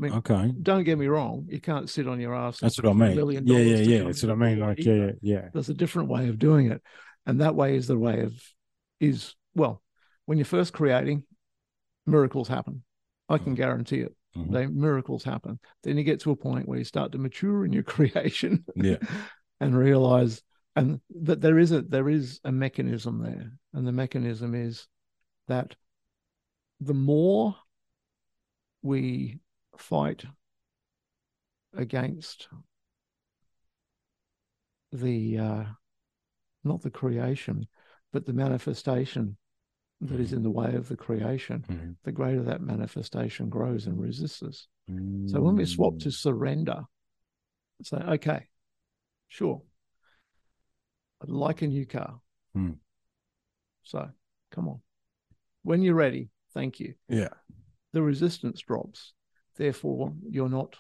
[0.01, 0.53] I mean, okay.
[0.61, 2.59] don't get me wrong, you can't sit on your ass.
[2.59, 3.17] That's what I wait for a mean.
[3.17, 4.05] million Yeah, dollars yeah, yeah.
[4.05, 4.59] That's what I mean.
[4.59, 5.07] Like, yeah, either.
[5.23, 5.49] yeah, yeah.
[5.53, 6.83] There's a different way of doing it.
[7.27, 8.33] And that way is the way of,
[8.99, 9.83] is, well,
[10.27, 11.23] when you're first creating,
[12.07, 12.83] miracles happen.
[13.29, 14.15] I can guarantee it.
[14.37, 14.53] Mhm.
[14.53, 15.61] They miracles happen.
[15.85, 18.97] Then you get to a point where you start to mature in your creation Yeah.
[19.61, 20.43] and realize
[20.77, 23.53] and that there is a there is a mechanism there.
[23.73, 24.89] And the mechanism is
[25.47, 25.77] that
[26.85, 27.57] the more
[28.83, 29.39] we
[29.77, 30.25] fight
[31.73, 32.49] against
[34.93, 35.65] the uh
[36.63, 37.67] not the creation
[38.13, 39.37] but the manifestation
[40.01, 41.97] that is in the way of the creation Mhm.
[42.05, 44.69] the greater that manifestation grows and resists us
[45.27, 46.13] so when we swap to Mm.
[46.13, 46.85] surrender
[47.83, 48.47] say okay
[49.29, 49.63] sure
[51.23, 52.21] i'd like a new car
[52.53, 52.73] Hmm.
[53.83, 54.11] so
[54.51, 54.81] come on
[55.63, 57.29] when you're ready thank you yeah,
[57.93, 59.13] the resistance drops.
[59.57, 60.77] Therefore, you're not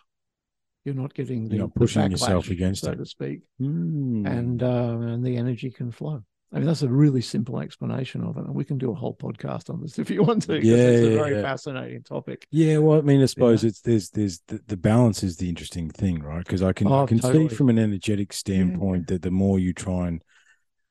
[0.85, 2.97] you're not getting the, You're not the pushing yourself against so it.
[2.97, 4.27] to speak, Mm.
[4.27, 6.23] and uh, and the energy can flow.
[6.53, 9.15] I mean, that's a really simple explanation of it, and we can do a whole
[9.15, 10.55] podcast on this if you want to.
[10.65, 11.43] Yeah, it's a yeah, very yeah.
[11.43, 12.47] fascinating topic.
[12.51, 15.91] Yeah, well, I mean, I suppose it's there's there's the, the balance is the interesting
[15.91, 16.45] thing, right?
[16.45, 17.49] Because I can I Oh, can totally.
[17.49, 20.23] see from an energetic standpoint that the more you try and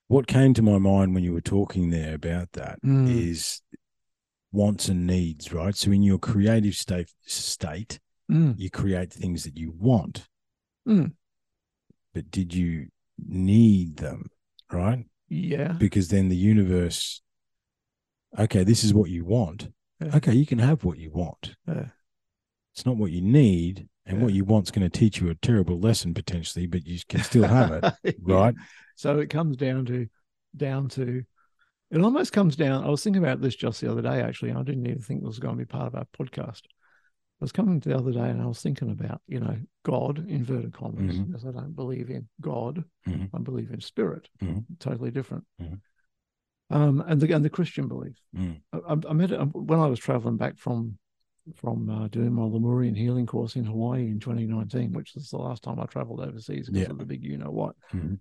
[0.08, 3.78] what came to my mind when you were talking there about that is Mm.
[4.53, 5.75] Wants and needs, right?
[5.75, 7.99] So in your creative state state,
[8.31, 10.29] Mm, you create things that you want,
[10.87, 11.11] Mm.
[12.13, 12.87] but did you
[13.17, 14.29] need them,
[14.71, 15.05] right?
[15.27, 17.21] yeah, Because then the universe,
[18.39, 19.73] okay, this is what you want.
[19.99, 20.15] Yeah.
[20.15, 21.55] Okay, you can have what you want.
[21.67, 21.89] Yeah.
[22.73, 24.37] It's not what you need, and what Yeah.
[24.37, 27.71] you want's going to teach you a terrible lesson potentially, but you can still have
[27.71, 28.55] it, right?
[28.95, 30.07] So it comes down to
[30.55, 31.23] down to
[31.93, 32.84] it almost comes down.
[32.84, 34.49] I was thinking about this just the other day, actually.
[34.49, 36.62] and I didn't even think it was going to be part of our podcast.
[37.41, 40.73] I was coming the other day and I was thinking about, you know, God, inverted
[40.73, 41.27] commas, Mhm.
[41.27, 42.84] because I don't believe in God.
[43.08, 43.29] Mhm.
[43.34, 44.29] I believe in spirit.
[44.41, 44.65] Mhm.
[44.79, 45.45] Totally different.
[45.62, 45.82] Mhm.
[46.69, 48.15] Um, and the and the Christian belief.
[48.36, 48.62] Mm.
[48.71, 50.97] I, I- met it when I was traveling back from
[51.56, 55.62] from uh, doing my Lemurian healing course in Hawaii in 2019, which was the last
[55.62, 56.91] time I traveled overseas because Yeah.
[56.91, 57.75] of the big you know what.
[57.91, 58.19] Mhm.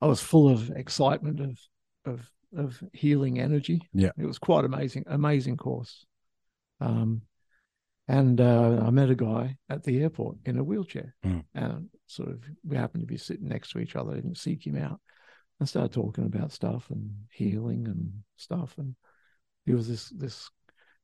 [0.00, 1.58] I was full of excitement of
[2.04, 3.82] of of healing energy.
[3.92, 4.10] Yeah.
[4.18, 6.04] it was quite amazing, amazing course.
[6.80, 7.22] Um,
[8.08, 11.44] and uh, I met a guy at the airport in a wheelchair, Mm.
[11.54, 14.14] and sort of we happened to be sitting next to each other.
[14.14, 15.00] Didn't seek him out.
[15.60, 18.74] and started talking about stuff and healing and stuff.
[18.78, 18.96] And
[19.66, 20.50] he was this this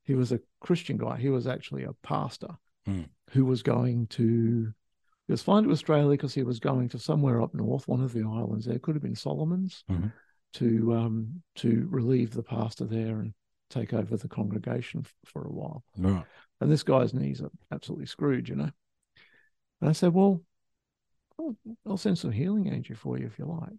[0.04, 1.18] he was a Christian guy.
[1.18, 2.56] He was actually a pastor
[2.86, 3.02] Hmm.
[3.32, 4.72] who was going to
[5.26, 8.12] he was flying to Australia because he was going to somewhere up north, one of
[8.14, 8.78] the islands there.
[8.78, 10.10] Could have been Solomon's Mhm.
[10.56, 13.32] To um to relieve the pastor there and
[13.70, 15.84] take over the congregation f- for a while.
[15.96, 16.24] Right.
[16.60, 18.70] And this guy's knees are absolutely screwed, you know.
[19.80, 20.42] And I said, Well,
[21.38, 23.78] I'll, I'll send some healing energy for you if you like.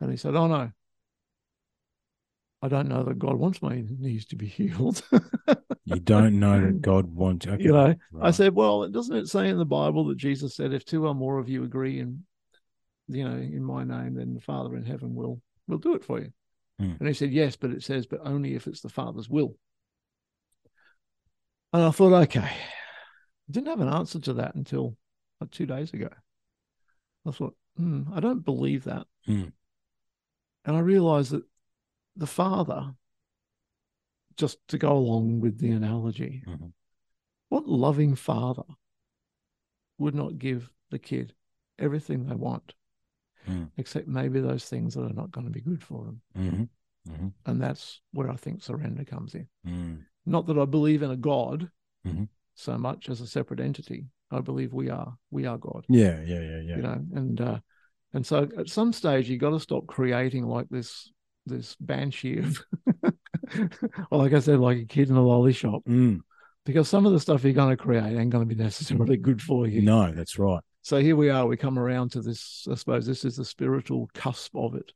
[0.00, 0.70] And he said, Oh, no.
[2.64, 5.02] I don't know that God wants my knees to be healed.
[5.84, 7.46] You don't know that God wants.
[7.46, 7.62] Okay.
[7.62, 10.84] you know, I said, Well, doesn't it say in the Bible that Jesus said, If
[10.84, 12.24] two or more of you agree in,
[13.08, 16.20] you know, in my name, then the Father in heaven will will do it for
[16.20, 16.32] you.
[16.78, 16.92] Hmm.
[16.98, 19.56] And he said, Yes, but it says, but only if it's the Father's will.
[21.72, 22.40] And I thought, okay.
[22.40, 22.56] I
[23.50, 24.96] Didn't have an answer to that until
[25.40, 26.08] like two days ago.
[27.26, 29.06] I thought, hmm, I don't believe that.
[29.26, 29.44] Hmm.
[30.64, 31.44] And I realized that
[32.16, 32.94] the father,
[34.36, 36.72] just to go along with the analogy, Mhm.
[37.48, 38.64] what loving father
[39.98, 41.34] would not give the kid
[41.78, 42.74] everything they want,
[43.46, 43.64] Hmm.
[43.76, 46.20] except maybe those things that are not going to be good for them?
[46.36, 46.68] Mhm.
[47.08, 47.32] Mhm.
[47.46, 49.48] And that's where I think surrender comes in.
[49.66, 50.04] Mm.
[50.24, 51.70] Not that I believe in a God
[52.06, 52.28] Mhm.
[52.54, 54.06] so much as a separate entity.
[54.30, 55.84] I believe we are we are God.
[55.88, 56.22] Yeah.
[56.22, 56.40] Yeah.
[56.40, 56.60] Yeah.
[56.60, 56.76] Yeah.
[56.76, 57.60] You know, and uh
[58.12, 61.10] and so at some stage you got to stop creating like this
[61.46, 62.64] this banshee of
[64.10, 65.82] well, like I said, like a kid in a lolly shop.
[65.88, 66.20] Mm.
[66.64, 69.42] Because some of the stuff you're going to create ain't going to be necessarily good
[69.42, 69.82] for you.
[69.82, 70.62] No, that's right.
[70.82, 71.46] So here we are.
[71.46, 72.66] We come around to this.
[72.70, 74.92] I suppose this is the spiritual cusp of it.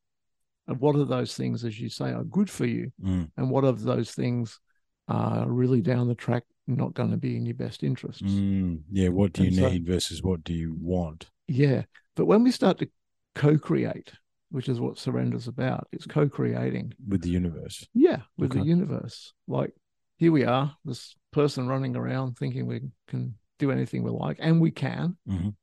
[0.66, 3.30] And what are those things, as you say, are good for you, Mm.
[3.36, 4.58] and what of those things
[5.06, 8.22] are really down the track not going to be in your best interests?
[8.22, 8.82] Mm.
[8.90, 9.08] Yeah.
[9.10, 11.30] What do you And so- need versus what do you want?
[11.46, 11.84] Yeah.
[12.16, 12.88] But when we start to
[13.36, 14.12] co-create,
[14.50, 16.94] which is what surrender's about, it's co-creating.
[17.06, 17.86] with the universe.
[17.94, 19.34] Yeah, with the universe.
[19.46, 19.72] Like
[20.16, 24.60] here we are, this person running around thinking we can do anything we like, and
[24.60, 25.16] we can.
[25.28, 25.54] Mhm.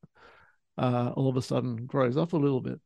[0.77, 2.79] Uh, all of a sudden grows up a little bit.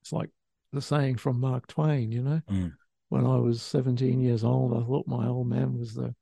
[0.00, 0.30] It's like
[0.72, 2.40] the saying from Mark Twain, you know.
[2.50, 2.72] Mm.
[3.08, 6.14] When I was 17 years old, I thought my old man was the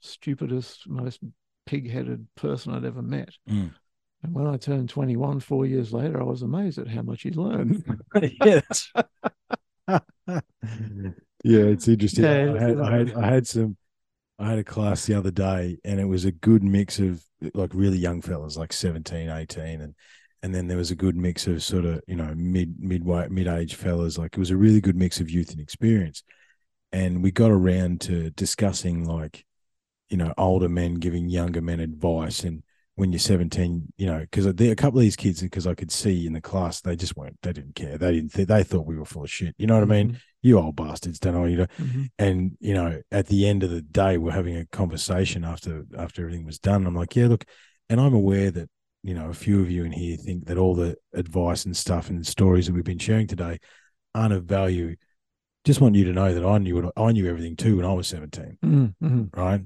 [0.00, 1.20] stupidest, most
[1.66, 3.30] pig-headed person I'd ever met.
[3.48, 3.74] Mm.
[4.22, 7.36] And when I turned 21, four years later, I was amazed at how much he'd
[7.36, 7.84] learned.
[8.42, 8.60] yeah.
[11.44, 12.24] Yeah, it's interesting.
[12.24, 13.76] Yeah, I, had, I had I had some
[14.38, 17.22] I had a class the other day and it was a good mix of
[17.54, 19.94] like really young fellas, like 17, 18 and
[20.42, 23.48] and then there was a good mix of sort of, you know, mid midway mid
[23.48, 24.18] age fellas.
[24.18, 26.22] Like it was a really good mix of youth and experience.
[26.92, 29.44] And we got around to discussing like,
[30.08, 32.62] you know, older men giving younger men advice and
[32.98, 36.26] when you're 17, you know, because a couple of these kids, because I could see
[36.26, 37.96] in the class, they just weren't, they didn't care.
[37.96, 39.54] They didn't, th- they thought we were full of shit.
[39.56, 40.18] You know what I mean?
[40.42, 41.66] You old bastards don't know, you know.
[41.78, 42.08] Mhm.
[42.18, 46.22] And you know, at the end of the day, we're having a conversation after after
[46.22, 46.86] everything was done.
[46.86, 47.44] I'm like, yeah, look,
[47.88, 48.68] and I'm aware that
[49.02, 52.10] you know a few of you in here think that all the advice and stuff
[52.10, 53.58] and stories that we've been sharing today
[54.14, 54.96] aren't of value.
[55.64, 58.06] Just want you to know that I knew I knew everything too when I was
[58.08, 59.36] 17 Mhm, mhm.
[59.36, 59.60] right?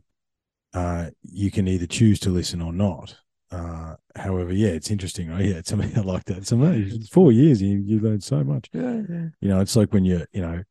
[0.74, 3.14] Uh, you can either choose to listen or not.
[3.50, 5.44] Uh, however, yeah, it's interesting, right?
[5.44, 6.38] Yeah, it's something like that.
[6.38, 7.00] It's amazing.
[7.02, 8.68] It's four years, you you learn so much.
[8.72, 9.26] Yeah, yeah.
[9.40, 10.62] You know, it's like when you're, you know,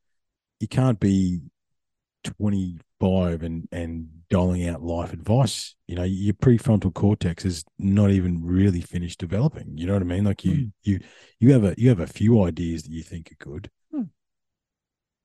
[0.58, 1.40] you can't be
[2.24, 5.74] twenty five and and doling out life advice.
[5.88, 9.76] You know, your prefrontal cortex is not even really finished developing.
[9.76, 10.24] You know what I mean?
[10.24, 10.72] Like you Mm.
[10.84, 11.00] you
[11.40, 13.70] you have a you have a few ideas that you think are good.
[13.92, 14.08] Mm.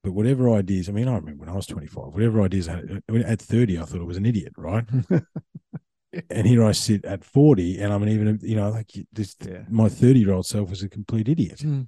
[0.04, 3.04] But whatever ideas, I mean, I remember when I was 25, whatever ideas I had
[3.26, 4.86] at 30, I thought I was an idiot, right?
[6.30, 9.64] and here I sit at 40 and I'm an even, you know, like this, Yeah.
[9.70, 11.88] my 30 year old self was a complete idiot, mm.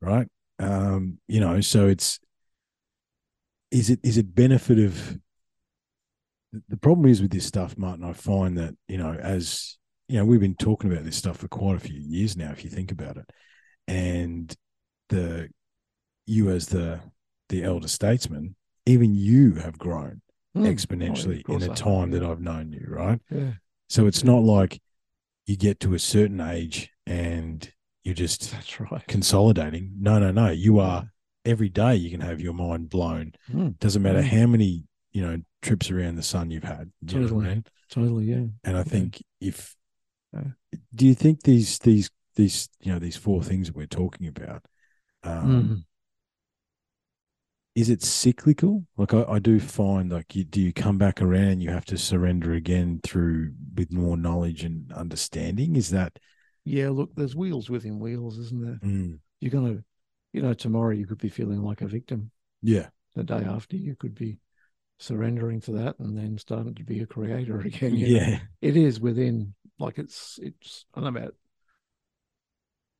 [0.00, 0.28] right?
[0.58, 2.18] Um, you know, so it's,
[3.70, 5.18] is it, is it benefit of,
[6.68, 9.78] the problem is with this stuff, Martin, I find that, you know, as,
[10.08, 12.64] you know, we've been talking about this stuff for quite a few years now, if
[12.64, 13.30] you think about it.
[13.86, 14.54] And
[15.08, 15.48] the,
[16.26, 17.00] you as the,
[17.48, 18.56] the elder statesman,
[18.86, 20.22] even you have grown
[20.56, 20.66] Mm.
[20.66, 22.24] Oh, exponentially course in have, time that.
[22.24, 23.20] I've known you, right?
[23.30, 23.52] Yeah,
[23.88, 24.80] So it's not like
[25.46, 29.06] you get to a certain age and you're just that's right.
[29.06, 29.92] consolidating.
[30.00, 30.50] No, no, no.
[30.50, 31.08] You are
[31.44, 33.32] every day you can have your mind blown.
[33.52, 34.28] Mm, Doesn't matter Mm.
[34.40, 36.90] how many, you know, trips around the sun you've had.
[37.00, 37.48] You what I Totally.
[37.48, 37.64] mean?
[37.90, 38.46] totally, yeah.
[38.64, 39.76] And I think if
[40.32, 40.52] Yeah.
[40.94, 44.64] do you think these these these you know these four things that we're talking about
[45.22, 45.84] um, Mm.
[47.74, 48.84] is it cyclical?
[48.96, 51.98] Like I, I do find like you do you come back around, you have to
[51.98, 55.76] surrender again through with more knowledge and understanding.
[55.76, 56.18] Is that
[56.64, 58.78] yeah, look, there's wheels within wheels, isn't there?
[58.88, 59.18] Mm.
[59.40, 59.82] You're gonna,
[60.32, 62.30] you know, tomorrow you could be feeling like a victim.
[62.62, 62.88] Yeah.
[63.16, 64.38] The day after you could be
[64.98, 67.96] surrendering to that and then starting to be a creator again.
[67.96, 68.26] you know?
[68.26, 68.38] Yeah.
[68.60, 71.34] it is within like it's it's I don't know about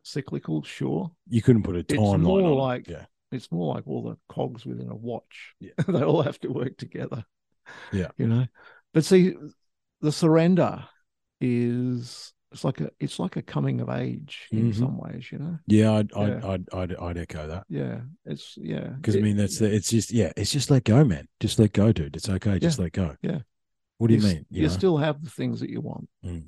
[0.03, 1.11] cyclical, sure.
[1.29, 3.07] You couldn't put a It's more on like- yeah.
[3.33, 5.55] It's more like all the cogs within a watch.
[5.61, 5.71] Yeah.
[5.87, 7.25] they all have to work together.
[7.93, 8.09] Yeah.
[8.19, 8.47] You know.
[8.93, 9.35] But see,
[10.01, 10.85] the surrender
[11.41, 14.79] is it's like a it's like a coming of age in Mhm.
[14.79, 15.59] some ways, you know.
[15.67, 16.47] Yeah, I'd, I'd, Yeah.
[16.49, 18.01] I'd, I'd, I'd echo that Yeah.
[18.27, 18.89] It's yeah.
[18.89, 21.29] because I mean that's the, it's just yeah, it's just let go, man.
[21.39, 22.17] Just let go, dude.
[22.17, 22.59] It's okay.
[22.59, 23.17] Just let go.
[23.23, 23.41] Yeah.
[23.99, 24.47] What do you, s- mean?
[24.51, 24.73] You, You know?
[24.75, 26.45] still have the things that you want, Mm.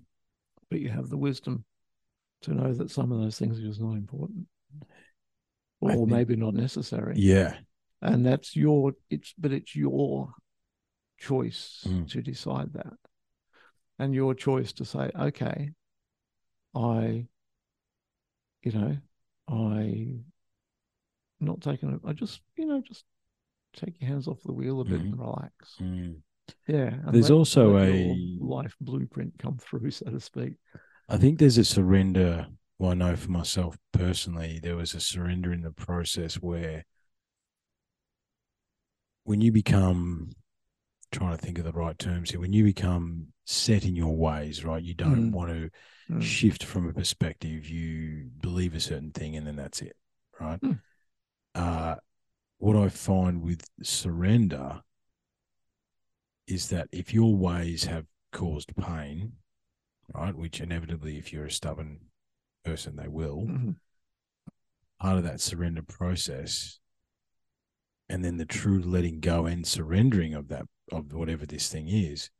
[0.70, 1.64] but you have the wisdom
[2.42, 4.46] to know that some of those things are just not important.
[5.80, 7.14] Or think- maybe not necessary.
[7.18, 7.58] yeah.
[8.00, 10.32] and that's your it's but it's your
[11.18, 12.08] choice Mm.
[12.10, 12.94] to decide that
[14.00, 15.70] and your choice to say okay
[16.74, 17.26] i
[18.62, 18.96] you know
[19.48, 20.16] i
[21.40, 23.04] not taking it i just you know just
[23.74, 25.04] take your hands off the wheel a bit Mhm.
[25.12, 26.22] and relax Mm.
[26.68, 30.54] yeah There's also a- life blueprint come through so to speak
[31.08, 32.46] I think there's a surrender.
[32.78, 36.86] Well, I know for myself personally, there was a surrender in the process where
[39.24, 40.30] when you become
[41.12, 44.64] trying to think of the right terms here, when you become set in your ways,
[44.64, 44.82] right?
[44.82, 45.32] You don't Mm.
[45.32, 45.70] want to
[46.10, 46.22] Mm.
[46.22, 47.68] shift from a perspective.
[47.68, 49.96] You believe a certain thing and then that's it,
[50.40, 50.60] right?
[50.60, 50.80] Mm.
[51.54, 51.96] Uh,
[52.58, 54.82] what I find with surrender
[56.46, 59.32] is that if your ways have caused pain,
[60.14, 62.10] right, which inevitably, if you're a stubborn
[62.64, 63.76] person, they will, Mhm.
[64.98, 66.78] part of that surrender process
[68.08, 72.30] and then the true letting go and surrendering of that of whatever this thing is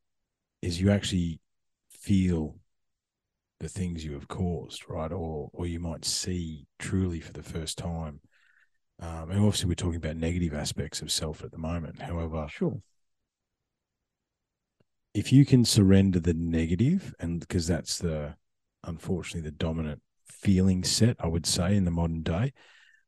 [0.61, 1.41] is you actually
[1.91, 2.57] feel
[3.61, 5.13] the things you have caused right?
[5.13, 8.21] Or or you might see truly for the first time.
[9.01, 12.01] Um, and obviously we're talking about negative aspects of self at the moment.
[12.03, 12.81] However sure.
[15.15, 18.35] if you can surrender the negative and because that's the
[18.85, 22.53] unfortunately the dominant feeling set i would say in the modern day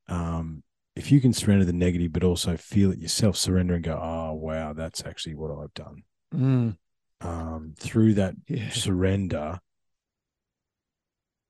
[0.07, 0.63] um,
[0.95, 4.33] if you can surrender the negative but also feel it yourself surrender and go oh
[4.33, 6.03] wow that's actually what i've done
[6.33, 6.75] Mm.
[7.21, 9.59] um, through that yeah surrender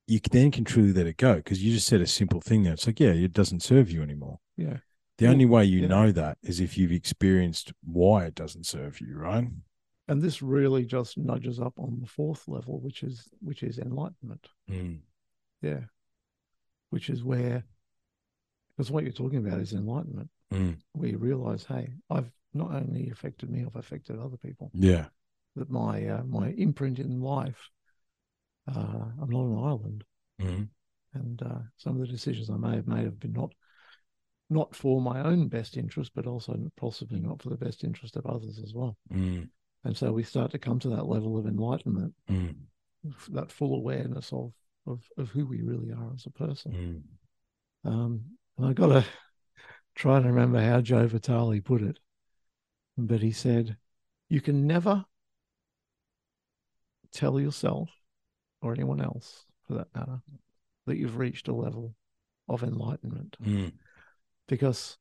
[0.07, 2.73] you then can truly let it go because you just said a simple thing there
[2.73, 4.77] it's like yeah it doesn't serve you anymore yeah
[5.17, 5.87] the only way you yeah.
[5.87, 9.47] know that is if you've experienced why it doesn't serve you right
[10.07, 14.49] and this really just nudges up on the fourth level which is which is enlightenment
[14.69, 14.99] Mm.
[15.61, 15.79] Yeah.
[16.91, 17.63] Which is where,
[18.75, 20.77] because what you're talking about is enlightenment, Mm.
[20.93, 24.69] where you realize, hey, I've not only affected me, I've affected other people.
[24.73, 25.07] yeah
[25.55, 27.69] That my uh, my imprint in life,
[28.67, 30.03] uh, I'm not an island,
[30.41, 30.67] mm.
[31.13, 33.53] and uh, some of the decisions I may have made have been not
[34.49, 38.25] not for my own best interest, but also possibly not for the best interest of
[38.27, 38.95] others as well.
[39.11, 39.49] Mm.
[39.83, 42.55] And so we start to come to that level of enlightenment, Mm.
[43.29, 44.53] that full awareness of
[44.87, 46.71] of, of who we really are as a person.
[47.85, 47.89] Mm.
[47.91, 49.05] Um, and I got to
[49.95, 51.99] try and remember how Joe Vitale put it,
[52.97, 53.77] but he said,
[54.29, 55.05] "You can never
[57.11, 57.89] tell yourself
[58.61, 60.21] or anyone else, for that matter,
[60.85, 61.95] that you've reached a level
[62.47, 63.73] of enlightenment, Mm.
[64.47, 64.97] because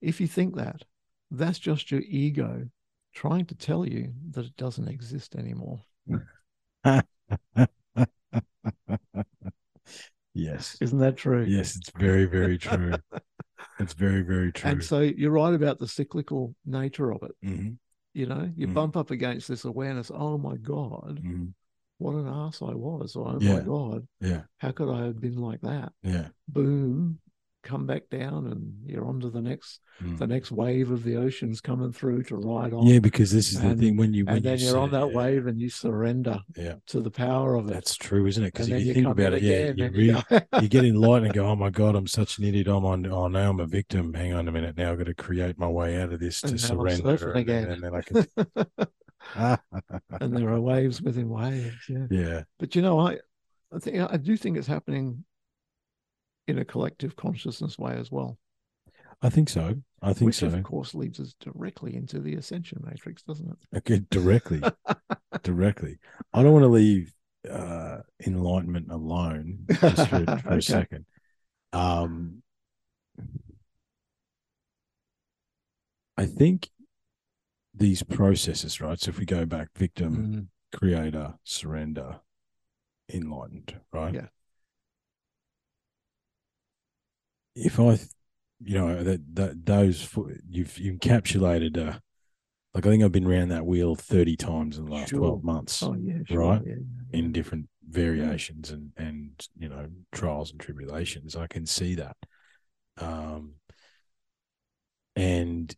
[0.00, 0.84] if you think that,
[1.30, 2.70] that's just your ego
[3.12, 5.82] trying to tell you that it doesn't exist anymore.
[10.38, 10.76] yes.
[10.80, 11.44] Isn't that true?
[11.44, 12.98] Yes, it's very, very true.
[13.78, 14.72] it's very, very true.
[14.72, 17.32] And so you're right about the cyclical nature of it.
[17.42, 17.70] hmm
[18.14, 18.74] You know, you Mm.
[18.74, 20.10] bump up against this awareness.
[20.14, 21.46] Oh my God, hmm
[21.98, 23.16] what an ass I was.
[23.16, 23.54] Or, oh Yeah.
[23.54, 24.42] my God, Yeah.
[24.58, 25.92] how could I have been like that?
[26.02, 26.28] Yeah.
[26.46, 27.18] Boom,
[27.62, 30.16] come back down and you're onto the next Mm.
[30.16, 32.86] the next wave of the oceans coming through to ride on.
[32.86, 35.08] Yeah, because this is the thing when you when and then you you're on that
[35.08, 37.72] yeah, wave and you surrender Yeah, to the power of it.
[37.72, 38.52] that's true, isn't it?
[38.52, 41.26] Because if you you think about it, yeah, again you, and really, you get enlightened
[41.26, 42.68] and go, "Oh my god, I'm such an idiot.
[42.68, 43.06] I'm on.
[43.06, 44.14] Oh, now I'm a victim.
[44.14, 44.76] Hang on a minute.
[44.76, 47.68] Now I've got to create my way out of this to And surrender." and, again.
[47.68, 48.02] and then I
[49.34, 49.58] can.
[50.20, 51.74] and there are waves within waves.
[51.88, 52.06] Yeah.
[52.10, 52.42] yeah.
[52.60, 53.16] But you know, I
[53.74, 55.24] I think I do think it's happening
[56.48, 58.38] in a collective consciousness way as well.
[59.22, 59.76] I think so.
[60.00, 60.46] I think which so.
[60.46, 63.78] of course leads us directly into the ascension matrix, doesn't it?
[63.78, 64.62] Okay, directly,
[65.42, 65.98] directly.
[66.32, 67.12] I don't want to leave
[67.50, 70.56] uh, enlightenment alone just for, for Okay.
[70.58, 71.04] a second.
[71.72, 72.42] Um,
[76.16, 76.70] I think
[77.74, 78.98] these processes, right?
[78.98, 82.20] So if we go back, victim, Mm, creator, surrender,
[83.12, 84.14] enlightened, right?
[84.14, 84.26] Yeah.
[87.64, 87.98] If I,
[88.60, 90.08] you know, that, that those
[90.48, 91.98] you've you encapsulated, uh,
[92.74, 95.20] like I think I've been around that wheel thirty times in the last Sure.
[95.20, 96.62] twelve months Oh yeah, sure, Right.
[96.64, 96.74] Yeah,
[97.12, 101.34] yeah, in different variations and and you know trials and tribulations.
[101.34, 102.16] I can see that,
[102.98, 103.54] um,
[105.16, 105.74] and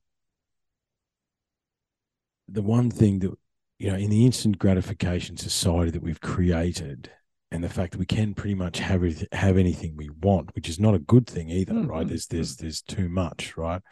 [2.49, 3.33] the one thing that
[3.79, 7.11] you know in the instant gratification society that we've created
[7.51, 10.79] and the fact that we can pretty much have have anything we want which is
[10.79, 13.83] not a good thing either Mm, right there's there's there's too much right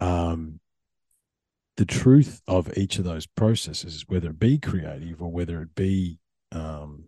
[0.00, 0.60] um
[1.76, 6.18] the truth of each of those processes whether it be creative or whether it be
[6.52, 7.04] um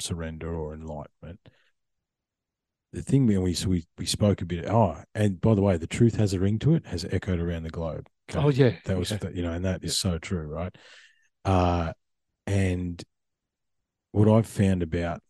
[0.00, 1.40] surrender or enlightenment
[2.92, 5.86] the thing we we we, we spoke a bit oh and by the way the
[5.86, 8.40] truth has a ring to it has echoed around the globe Okay?
[8.40, 9.18] Oh yeah, that was yeah.
[9.32, 10.74] you know and that is so true right
[11.44, 11.92] uh
[12.46, 13.02] and
[14.12, 15.20] what i've found about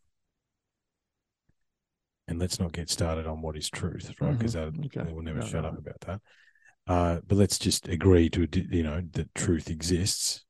[2.27, 4.87] and let's not get started on what is truth right because Mhm.
[4.87, 5.13] Okay.
[5.13, 5.69] we'll never No, shut no.
[5.71, 6.21] up about that
[6.87, 10.45] uh but let's just agree to you know that truth exists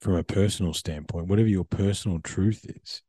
[0.00, 3.02] from a personal standpoint whatever your personal truth is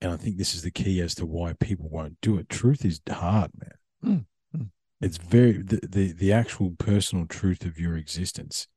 [0.00, 2.84] and i think this is the key as to why people won't do it truth
[2.84, 3.72] is hard man
[4.04, 4.68] Mm, mm.
[5.00, 8.68] it's very the, the the actual personal truth of your existence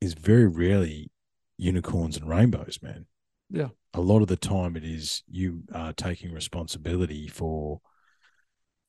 [0.00, 1.10] is very rarely
[1.56, 3.06] unicorns and rainbows man.
[3.50, 3.68] Yeah.
[3.94, 7.80] a lot of the time it is you are taking responsibility for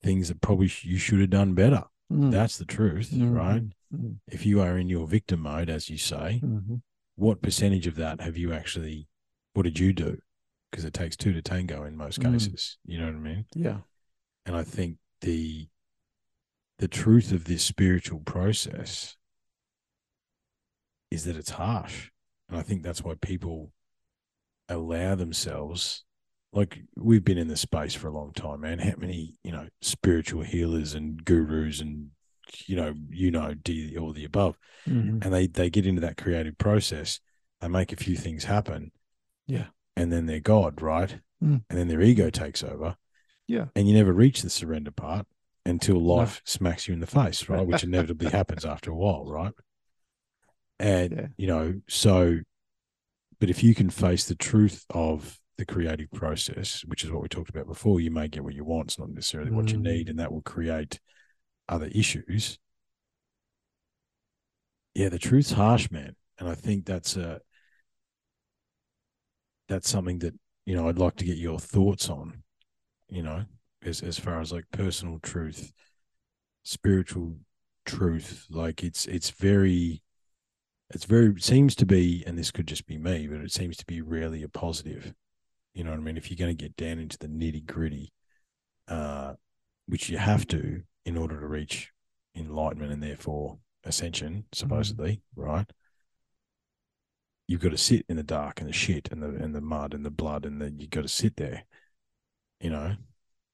[0.02, 1.84] things that probably you should have done better.
[2.12, 3.62] Mm, that's the truth mhm, right?
[3.94, 6.82] Mm, if you are in your victim mode as you say mhm.
[7.16, 9.08] what percentage of that have you actually
[9.54, 10.18] what did you do?
[10.70, 12.32] Because it takes two to tango in most Mm.
[12.32, 13.46] cases you know what i mean?
[13.54, 13.80] Yeah,
[14.46, 15.68] and I think the
[16.78, 19.16] the truth of this spiritual process
[21.10, 22.10] is that it's harsh.
[22.48, 23.72] And I think that's why people
[24.68, 26.04] allow themselves
[26.52, 28.78] like we've been in this space for a long time, man.
[28.78, 32.10] How many, you know, spiritual healers and gurus and
[32.66, 34.56] you know, you know, D all the above.
[34.86, 35.24] Mhm.
[35.24, 37.20] And they they get into that creative process,
[37.60, 38.92] they make a few things happen.
[39.46, 39.66] Yeah.
[39.96, 41.18] And then they're God, right?
[41.42, 41.64] Mm.
[41.68, 42.96] And then their ego takes over
[43.46, 45.26] yeah, and you never reach the surrender part
[45.66, 47.66] until life smacks you in the face, right?
[47.66, 49.52] Which inevitably happens after a while, right?
[50.78, 51.26] And Yeah.
[51.36, 52.40] you know, so
[53.40, 57.28] but if you can face the truth of the creative process, which is what we
[57.28, 58.88] talked about before, you may get what you want.
[58.88, 59.82] It's not necessarily what you Mm.
[59.82, 61.00] need, and that will create
[61.68, 62.58] other issues.
[64.94, 66.16] Yeah, the truth's harsh, man.
[66.38, 67.40] And I think that's a
[69.68, 70.34] that's something that,
[70.66, 72.42] you know, I'd like to get your thoughts on,
[73.08, 73.44] you know,
[73.82, 75.72] as as far as like personal truth,
[76.62, 77.36] spiritual
[77.84, 78.46] truth.
[78.48, 80.02] Like it's it's very
[80.90, 83.86] it's very seems to be, and this could just be me, but it seems to
[83.86, 85.14] be really a positive.
[85.72, 86.16] You know what I mean?
[86.16, 88.12] If you're going to get down into the nitty gritty,
[88.88, 89.34] uh,
[89.86, 91.90] which you have to in order to reach
[92.36, 95.66] enlightenment and therefore ascension, supposedly, right?
[97.46, 99.92] You've got to sit in the dark and the shit and the and the mud
[99.92, 101.64] and the blood and then you've got to sit there,
[102.60, 102.96] you know,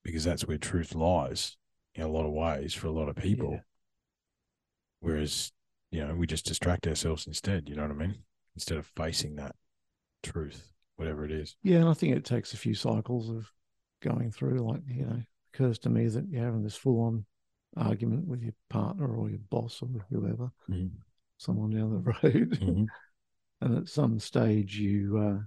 [0.03, 1.57] because that's where truth lies
[1.95, 3.51] in a lot of ways for a lot of people.
[3.51, 3.59] Yeah.
[5.01, 5.51] Whereas,
[5.91, 7.67] you know, we just distract ourselves instead.
[7.69, 8.15] You know what I mean?
[8.55, 9.55] Instead of facing that
[10.23, 11.55] truth, whatever it is.
[11.63, 11.77] yeah.
[11.79, 13.51] And I think it takes a few cycles of
[14.01, 14.59] going through.
[14.59, 15.21] Like you know,
[15.53, 17.25] occurs to me that you're having this full-on
[17.77, 20.91] argument with your partner or your boss or whoever, Mhm.
[21.37, 22.87] someone down the road, Mhm.
[23.61, 25.39] and at some stage you, uh,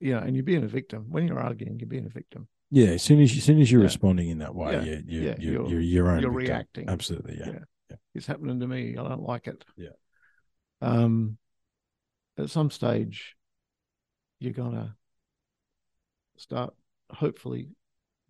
[0.00, 1.06] yeah, and you're being a victim.
[1.10, 2.48] When you're arguing, you're being a victim.
[2.70, 3.86] Yeah, as soon as you, as soon as you're Yeah.
[3.86, 4.82] responding in that way, Yeah.
[4.82, 6.48] yeah, you, Yeah, you, you're- you're, your own you're victim.
[6.54, 6.88] reacting.
[6.88, 7.46] Absolutely, yeah.
[7.52, 7.58] Yeah.
[8.14, 8.96] It's happening to me.
[8.96, 9.64] I don't like it.
[9.76, 9.90] Yeah.
[10.80, 11.38] Um,
[12.36, 13.36] at some stage,
[14.40, 14.96] you're gonna
[16.36, 16.74] start.
[17.10, 17.68] Hopefully,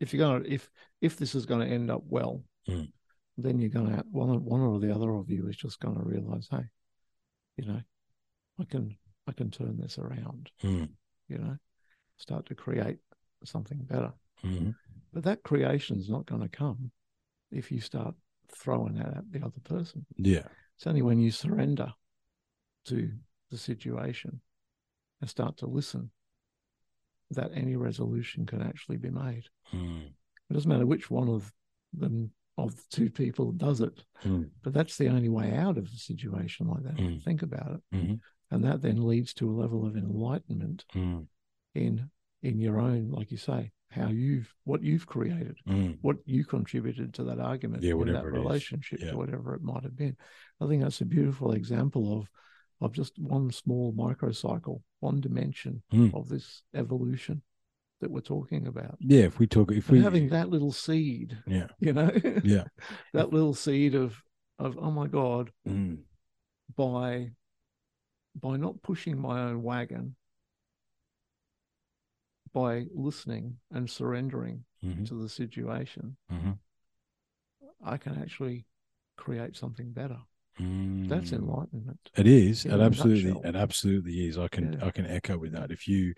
[0.01, 2.91] if you're gonna if if this is going to end up well, Mm.
[3.37, 6.49] then you're gonna one one or the other of you is just going to realize,
[6.51, 6.65] hey,
[7.57, 7.81] you know,
[8.59, 8.97] I can
[9.27, 10.51] I can turn this around.
[10.63, 10.91] Mm.
[11.29, 11.57] You know,
[12.17, 12.99] start to create
[13.45, 14.13] something better.
[14.43, 14.75] Mhm.
[15.13, 16.91] But that creation's not going to come
[17.51, 18.15] if you start
[18.57, 20.07] throwing that at the other person.
[20.17, 20.47] Yeah,
[20.77, 21.93] It's only when you surrender
[22.87, 23.11] to
[23.51, 24.41] the situation
[25.21, 26.11] and start to listen
[27.31, 29.45] that any resolution can actually be made.
[29.73, 30.07] Mm.
[30.51, 31.53] It doesn't matter which one of
[31.93, 34.51] them of the two people does it, Mm.
[34.63, 36.97] but that's the only way out of a situation like that.
[36.97, 37.23] Mm.
[37.25, 37.83] Think about it.
[37.97, 38.21] Mhm.
[38.51, 41.27] And that then leads to a level of enlightenment Mm.
[41.75, 42.11] in
[42.43, 45.57] in your own, like you say, how you've what you've created.
[45.69, 45.99] Mm.
[46.03, 49.15] what you contributed to that argument Yeah, in that whatever relationship Yeah.
[49.15, 50.17] whatever it might have been.
[50.61, 52.29] I think that's a beautiful example of
[52.81, 56.13] of just one small microcycle, one dimension Mm.
[56.13, 57.43] of this evolution
[58.01, 58.97] that we're talking about.
[59.01, 62.11] Yeah, if we talk, if And we, having that little seed, yeah, you know,
[62.45, 62.65] yeah,
[63.15, 64.21] that little seed of
[64.59, 65.99] of oh my god, mm,
[66.77, 67.31] by
[68.41, 70.17] by not pushing my own wagon,
[72.55, 76.59] by listening and surrendering mhm, to the situation, mhm,
[77.85, 78.65] I can actually
[79.17, 80.19] create something better.
[80.57, 81.33] That's mm.
[81.33, 81.99] enlightenment.
[82.17, 82.65] It is.
[82.65, 83.33] It absolutely.
[83.33, 83.51] nutshell.
[83.51, 84.39] It absolutely is.
[84.39, 84.75] I can.
[84.75, 84.87] Yeah.
[84.87, 85.73] I can echo with that.
[85.73, 86.15] If you.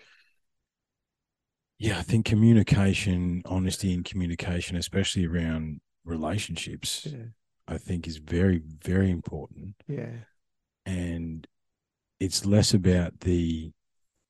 [1.78, 7.26] Yeah, I think communication, honesty, and communication, especially around relationships, Yeah.
[7.68, 9.74] I think is very, very important.
[9.88, 10.12] Yeah.
[10.84, 11.46] And
[12.20, 13.72] it's less about the.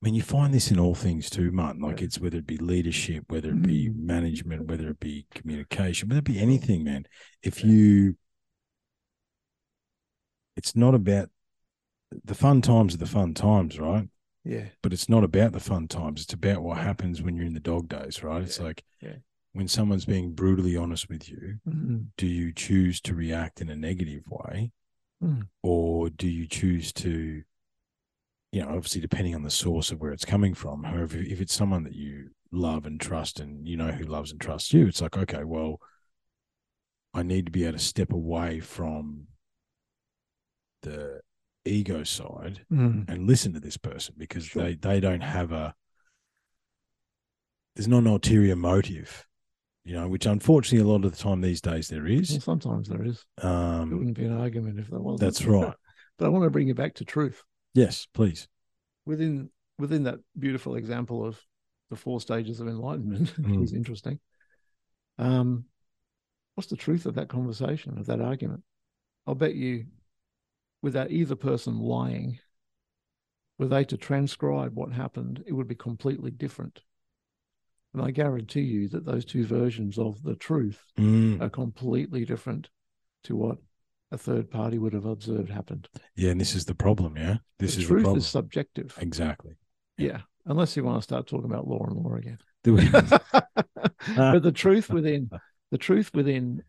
[0.06, 1.82] Mean, you find this in all things too, Martin.
[1.82, 4.04] Like it's whether it be leadership, whether it be Mm.
[4.04, 7.06] management, whether it be communication, whether it be anything, man.
[7.42, 8.16] If you,
[10.54, 11.30] it's not about
[12.24, 14.08] the fun times are the fun times, right?
[14.44, 14.68] Yeah.
[14.80, 16.22] But it's not about the fun times.
[16.22, 18.42] It's about what happens when you're in the dog days, right?
[18.44, 19.16] It's like yeah.
[19.54, 22.10] when someone's being brutally honest with you, Mhm.
[22.16, 24.70] do you choose to react in a negative way
[25.20, 25.48] Mm.
[25.64, 27.42] or do you choose to
[28.52, 31.52] you know obviously depending on the source of where it's coming from however if it's
[31.54, 35.02] someone that you love and trust and you know who loves and trusts you it's
[35.02, 35.80] like okay well
[37.12, 39.26] i need to be able to step away from
[40.82, 41.20] the
[41.64, 43.08] ego side Mm.
[43.08, 44.62] and listen to this person because Sure.
[44.62, 45.74] they they don't have a
[47.74, 49.26] there's not an ulterior motive
[49.84, 52.88] you know which unfortunately a lot of the time these days there is Well, sometimes
[52.88, 53.24] there is.
[53.38, 55.20] It um wouldn't be an argument if there wasn't.
[55.20, 55.74] that's right
[56.18, 57.42] But I want to bring you back to truth.
[57.76, 58.48] Yes please
[59.04, 61.40] Within within that beautiful example of
[61.90, 63.62] the four stages of enlightenment, which Mm.
[63.62, 64.18] is interesting.
[65.18, 65.66] Um,
[66.54, 68.64] what's the truth of that conversation, of that argument?
[69.26, 69.86] I'll bet you,
[70.82, 72.40] without either person lying,
[73.58, 76.82] were they to transcribe what happened, it would be completely different.
[77.94, 81.40] And I guarantee you that those two versions of the truth Mm.
[81.40, 82.70] are completely different
[83.24, 83.58] to what
[84.16, 85.88] a third party would have observed happened.
[86.16, 87.16] Yeah, and this is the problem.
[87.16, 88.18] Yeah, this The is the truth problem.
[88.18, 88.94] is subjective.
[88.98, 89.54] exactly.
[89.98, 90.20] Yeah.
[90.46, 92.38] Unless you want to start talking about law and law again.
[92.64, 95.30] Do we- but the truth within
[95.70, 96.62] the truth within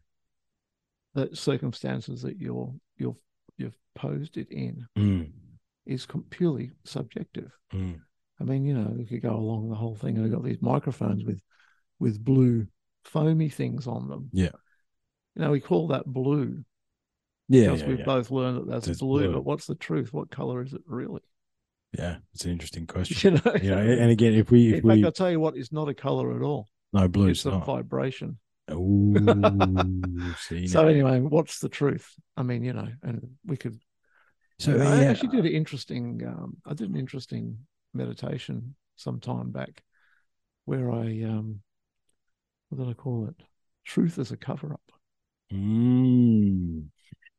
[1.14, 3.16] the circumstances that you're you're
[3.58, 5.32] you've posed it in Mm,
[5.86, 7.52] is purely subjective.
[7.74, 8.00] mm.
[8.39, 10.16] I mean, you know, we could go along the whole thing.
[10.16, 11.41] and We've got these microphones with
[12.00, 12.68] with blue
[13.06, 14.30] foamy things on them.
[14.32, 14.52] Yeah.
[15.36, 16.64] You know, we call that blue
[17.50, 18.06] Yeah, because yeah, we've yeah.
[18.06, 19.30] both learned that that's It's blue, blue.
[19.30, 20.14] But what's the truth?
[20.14, 21.22] What color is it really?
[21.98, 22.18] yeah.
[22.34, 23.24] It's an interesting question.
[23.24, 25.39] You know, You know, and again, if we in if fact, we I'll tell you
[25.39, 26.68] what, it's not a color at all.
[26.93, 28.39] no blue, it's a vibration.
[28.72, 32.14] Ooh, see So anyway, what's the truth?
[32.36, 33.80] I mean, you know, and we could.
[34.60, 36.24] so I yeah, actually did an interesting.
[36.28, 37.60] Um, I did an interesting
[37.93, 39.84] meditation some time back,
[40.66, 41.62] where I um,
[42.70, 43.36] what did I call it?
[43.86, 44.91] Truth as a cover up.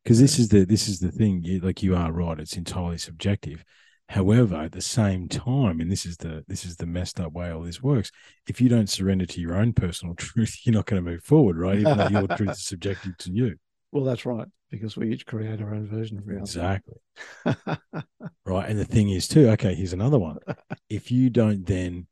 [0.08, 1.42] Because this is the this is the thing.
[1.42, 2.40] You, like you are right.
[2.40, 3.62] It's entirely subjective.
[4.08, 7.50] However, at the same time, and this is the this is the messed up way
[7.50, 8.10] all this works.
[8.46, 11.58] If you don't surrender to your own personal truth, you're not going to move forward,
[11.58, 11.78] right?
[11.78, 13.56] Even though your truth is subjective to you.
[13.90, 16.60] Well, that's right, because we each create our own version of reality.
[16.60, 16.98] Exactly.
[18.44, 18.68] Right.
[18.68, 20.36] And the thing is, too, okay, here's another one.
[20.90, 22.06] If you don't then,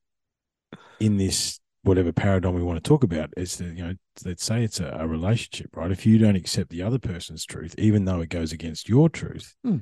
[0.98, 4.64] in this whatever paradigm we want to talk about, is that, you know, let's say
[4.64, 5.92] it's a, a relationship, right?
[5.92, 9.54] If you don't accept the other person's truth, even though it goes against your truth,
[9.64, 9.78] Hmm.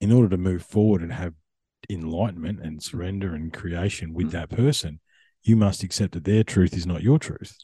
[0.00, 1.34] in order to move forward and have
[1.90, 4.32] enlightenment and surrender and creation with Hmm.
[4.32, 5.00] that person,
[5.42, 7.56] you must accept that their truth is not your truth.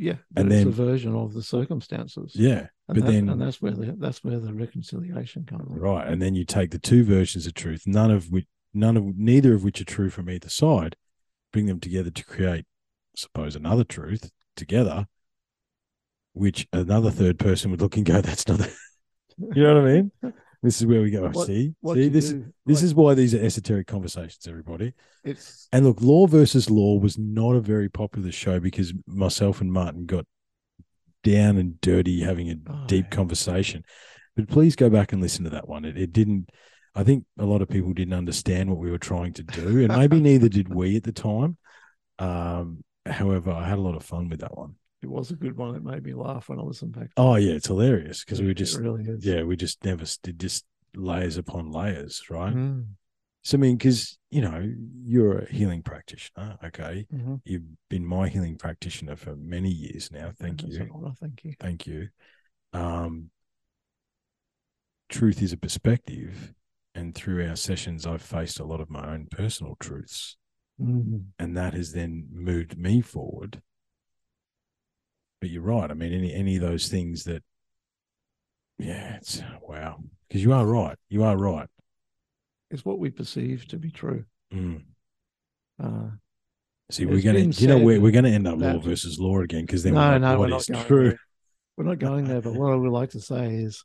[0.00, 2.32] yeah, And but it's then- a version of the circumstances.
[2.34, 2.58] Yeah.
[2.58, 5.68] and but that- then- and that's where the that's where the reconciliation comes.
[5.70, 5.76] in.
[5.76, 6.06] Right.
[6.08, 9.52] And then you take the two versions of truth, none of which, none of, neither
[9.54, 10.96] of which are true from either side,
[11.52, 12.64] bring them together to create,
[13.16, 15.06] suppose, another truth together,
[16.32, 18.60] which another third person would look and go, that's not,
[19.38, 20.12] you know what I mean?
[20.62, 21.28] This is where we go.
[21.28, 24.92] What- see, What see, this, do, this like, is why these are esoteric conversations, everybody.
[25.24, 29.72] it's And look, Law versus Law was not a very popular show because myself and
[29.72, 30.26] Martin got
[31.24, 33.16] down and dirty having a Oh, deep yeah.
[33.16, 33.84] conversation.
[34.36, 35.84] But please go back and listen to that one.
[35.84, 36.50] It, it didn't,
[36.98, 39.96] I think a lot of people didn't understand what we were trying to do, and
[39.96, 41.56] maybe neither did we at the time.
[42.18, 44.74] Um, however, I had a lot of fun with that one.
[45.00, 45.76] it was a good one.
[45.76, 47.14] It made me laugh when I listened back.
[47.14, 50.64] to Oh, yeah, it's hilarious because we just, really yeah, we just never did just
[50.96, 52.52] layers upon layers, right?
[52.52, 52.86] Mm,
[53.42, 54.68] So, I mean, because, you know,
[55.04, 57.06] you're a healing practitioner, okay?
[57.14, 57.40] mhm.
[57.44, 60.32] You've been my healing practitioner for many years now.
[60.36, 60.90] Thank That's you.
[60.92, 61.52] honor, Thank you.
[61.60, 62.08] Thank you.
[62.72, 63.30] Um,
[65.08, 66.54] truth is a perspective.
[66.98, 70.36] And through our sessions, I've faced a lot of my own personal truths.
[70.80, 71.26] Mhm.
[71.38, 73.62] And that has then moved me forward.
[75.40, 75.88] But you're right.
[75.92, 77.44] I mean, any any of those things that,
[78.78, 80.02] yeah, it's wow.
[80.26, 80.98] Because you are right.
[81.08, 81.68] You are right.
[82.68, 84.24] It's what we perceive to be true.
[84.52, 84.82] Mm.
[85.78, 86.10] Uh,
[86.90, 89.84] See, we're gonna, you know, we're, we're gonna end up law versus law again because
[89.84, 91.08] then no, no, we're what not going true?
[91.10, 91.20] there.
[91.76, 92.40] We're not going there.
[92.40, 93.84] But what I would like to say is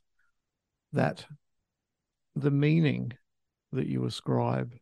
[0.94, 1.24] that
[2.34, 3.12] the meaning
[3.72, 4.74] that you ascribe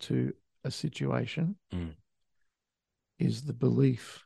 [0.00, 0.32] to
[0.64, 1.94] a situation Mm.
[3.18, 4.24] is the belief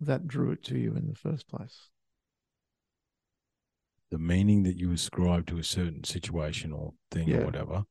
[0.00, 1.88] that drew it to you in the first place.
[4.10, 7.84] The meaning that you ascribe to a certain situation or thing or whatever.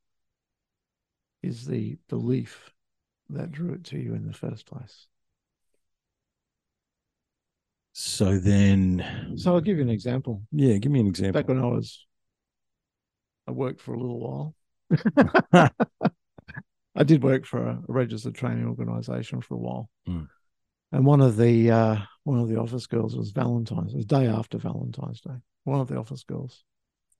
[1.43, 2.71] Is the belief
[3.29, 5.07] that drew it to you in the first place.
[7.93, 10.43] So then, So I'll give you an example.
[10.51, 11.39] yeah, give me an example.
[11.41, 12.05] Back when I was,
[13.47, 14.55] I worked for a little while.
[16.95, 19.89] I did work for a registered training organization for a while.
[20.07, 20.27] Mm.
[20.91, 23.93] And one of the uh, one of the office girls was Valentine's.
[23.93, 25.35] It was the day after Valentine's Day.
[25.63, 26.63] One of the office girls,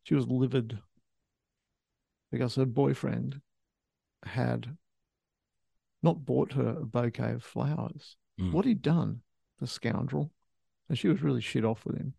[0.04, 0.80] she was livid
[2.32, 3.42] because her boyfriend
[4.24, 4.68] had
[6.02, 8.16] not bought her a bouquet of flowers.
[8.40, 8.52] Mm.
[8.52, 9.22] What he'd done,
[9.60, 10.32] the scoundrel,
[10.90, 12.14] and she was really shit off with him.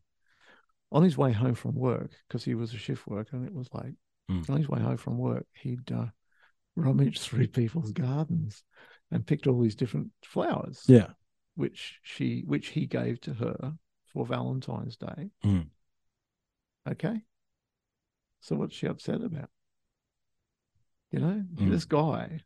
[0.90, 3.68] On his way home from work, because he was a shift worker and it was
[3.74, 3.94] late,
[4.30, 4.48] Mm.
[4.50, 6.06] on his way home from work, he'd uh,
[6.76, 8.62] rummaged through people's gardens
[9.10, 11.12] and picked all these different flowers, Yeah.
[11.54, 13.78] which she which he gave to her
[14.12, 15.30] for Valentine's Day.
[15.44, 15.68] Mm.
[16.88, 17.22] Okay,
[18.40, 19.50] so what's she upset about?
[21.10, 21.70] You know, Mm.
[21.70, 22.42] this guy.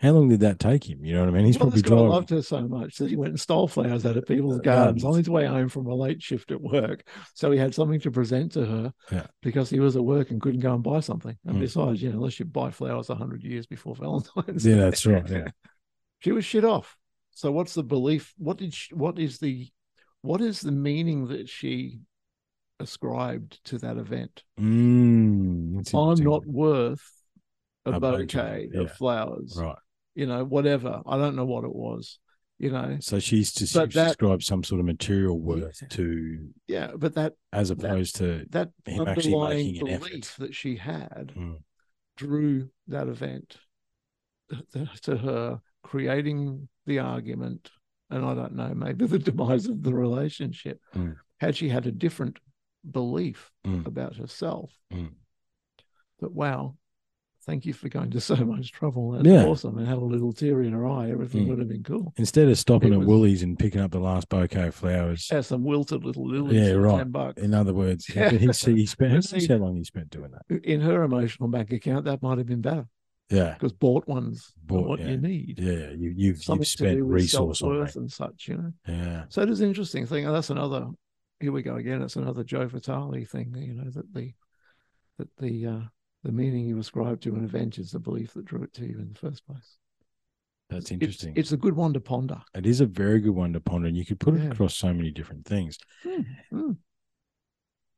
[0.00, 1.04] How long did that take him?
[1.04, 1.44] You know what I mean?
[1.44, 2.08] He's well, probably this guy driving.
[2.10, 5.04] loved her so much that he went and stole flowers out of people's Uh, gardens
[5.04, 7.06] on his way home from a late shift at work.
[7.34, 9.26] So he had something to present to her Yeah.
[9.42, 11.36] because he was at work and couldn't go and buy something.
[11.44, 11.60] And Mm.
[11.60, 14.80] besides, you know, unless you buy flowers hundred years before Valentine's, Yeah, Day.
[14.80, 15.28] that's right.
[15.28, 15.48] Yeah.
[16.20, 16.96] she was shit off.
[17.32, 18.32] So what's the belief?
[18.38, 19.68] What did she, what is the
[20.22, 22.00] what is the meaning that she
[22.78, 24.44] ascribed to that event?
[24.58, 27.02] Mm, I'm not worth
[27.84, 28.80] a, bouquet, bouquet, yeah.
[28.82, 29.56] of flowers.
[29.60, 29.76] right.
[30.14, 31.02] You know, whatever.
[31.06, 32.18] I don't know what it was.
[32.58, 35.88] You know, So she's to But that- subscribe some sort of material worth Yeah.
[35.88, 40.34] to, yeah, but that as opposed to that him actually making an belief effort.
[40.40, 41.62] that she had Mm.
[42.16, 43.56] drew that event
[44.72, 47.70] to- to her, creating the argument,
[48.10, 50.82] and I don't know, maybe the demise of the relationship.
[50.92, 51.16] Mm.
[51.38, 52.40] Had she had a different
[52.90, 53.86] belief Mm.
[53.86, 55.14] about herself, Mm.
[56.18, 56.76] that wow,
[57.50, 59.10] thank you for going to so much trouble.
[59.10, 59.44] That's Yeah.
[59.44, 61.10] awesome, and had a little tear in her eye.
[61.10, 61.48] Everything Mm.
[61.48, 62.12] would have been cool.
[62.16, 65.28] instead of stopping It at was- Woolies and picking up the last bouquet of flowers.
[65.32, 66.54] Yeah, some wilted little lilies.
[66.60, 67.36] Yeah, right.
[67.38, 68.30] In other words, Yeah.
[68.30, 70.60] he, he, spent see- how long he spent doing that.
[70.64, 72.86] in her emotional bank account, that might have been better
[73.30, 75.08] Yeah, because bought ones Bought, what yeah.
[75.10, 75.58] you need.
[75.60, 75.90] yeah.
[75.90, 77.96] You, you've Something you've spent resource on that.
[77.96, 78.72] and such, you know.
[78.86, 80.24] Yeah, So it is an interesting thing.
[80.26, 80.86] And that's another.
[81.40, 82.02] Here we go again.
[82.02, 83.54] It's another Joe Vitale thing.
[83.56, 84.34] You know that the
[85.18, 85.80] that the uh,
[86.22, 88.98] the meaning you ascribe to an event is the belief that drew it to you
[88.98, 89.76] in the first place.
[90.68, 91.32] that's interesting.
[91.36, 92.40] It's, a good one to ponder.
[92.54, 94.50] it is a very good one to ponder, and you could put it Yeah.
[94.50, 95.78] across so many different things.
[96.52, 96.76] Mm.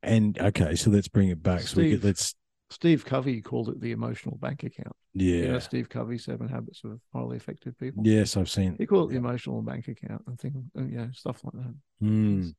[0.03, 1.61] And okay, so let's bring it back.
[1.61, 2.05] So we could, Steve.
[2.05, 2.35] let's
[2.71, 4.97] Steve Covey called it the emotional bank account.
[5.15, 5.59] You know yeah.
[5.59, 8.03] Steve Covey, Seven Habits of Highly Effective People.
[8.07, 8.77] Yes, I've seen.
[8.79, 11.75] He called it the emotional bank account and thing, and you know stuff like that.
[12.03, 12.55] Mm.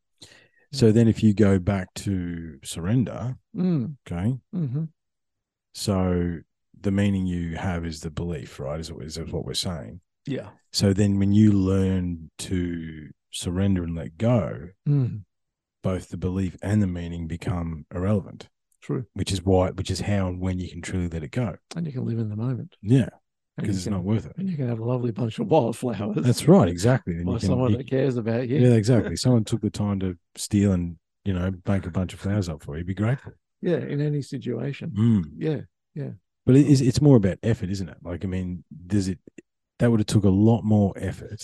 [0.72, 3.96] So then, if you go back to surrender, Mm.
[4.08, 4.84] okay, hmm
[5.74, 6.40] so
[6.80, 8.80] the meaning you have is the belief, right?
[8.80, 10.02] Is, is what we're saying.
[10.26, 10.50] Yeah.
[10.72, 15.24] So then, when you learn to surrender and let go, Mm.
[15.82, 18.48] both the belief and the meaning become irrelevant,
[18.82, 19.06] True.
[19.14, 21.56] which is why, which is how and when you can truly let it go.
[21.76, 22.76] And you can live in the moment.
[22.82, 23.10] Yeah,
[23.58, 24.34] because it's can- not worth it.
[24.38, 26.18] And you can have a lovely bunch of wildflowers.
[26.24, 27.16] That's right, exactly.
[27.16, 28.60] Then By can, someone you- that cares about you.
[28.60, 29.16] yeah, exactly.
[29.24, 32.64] Someone took the time to steal and you know make a bunch of flowers up
[32.64, 32.84] for you.
[32.84, 33.34] Be grateful.
[33.64, 34.92] Yeah, in any situation.
[34.98, 35.24] Mm.
[35.96, 36.12] Yeah.
[36.46, 37.98] But it is, it's more about effort, isn't it?
[38.04, 39.20] Like, I mean, does it?
[39.80, 41.42] That would have took a lot more effort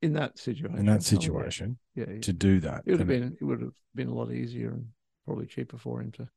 [0.00, 0.78] In that situation.
[0.78, 0.98] in that oh, yeah.
[1.00, 2.06] situation Yeah.
[2.08, 2.20] yeah.
[2.20, 2.82] to do that.
[2.86, 4.86] It would have been it would have been a lot easier and
[5.26, 6.28] probably cheaper for him to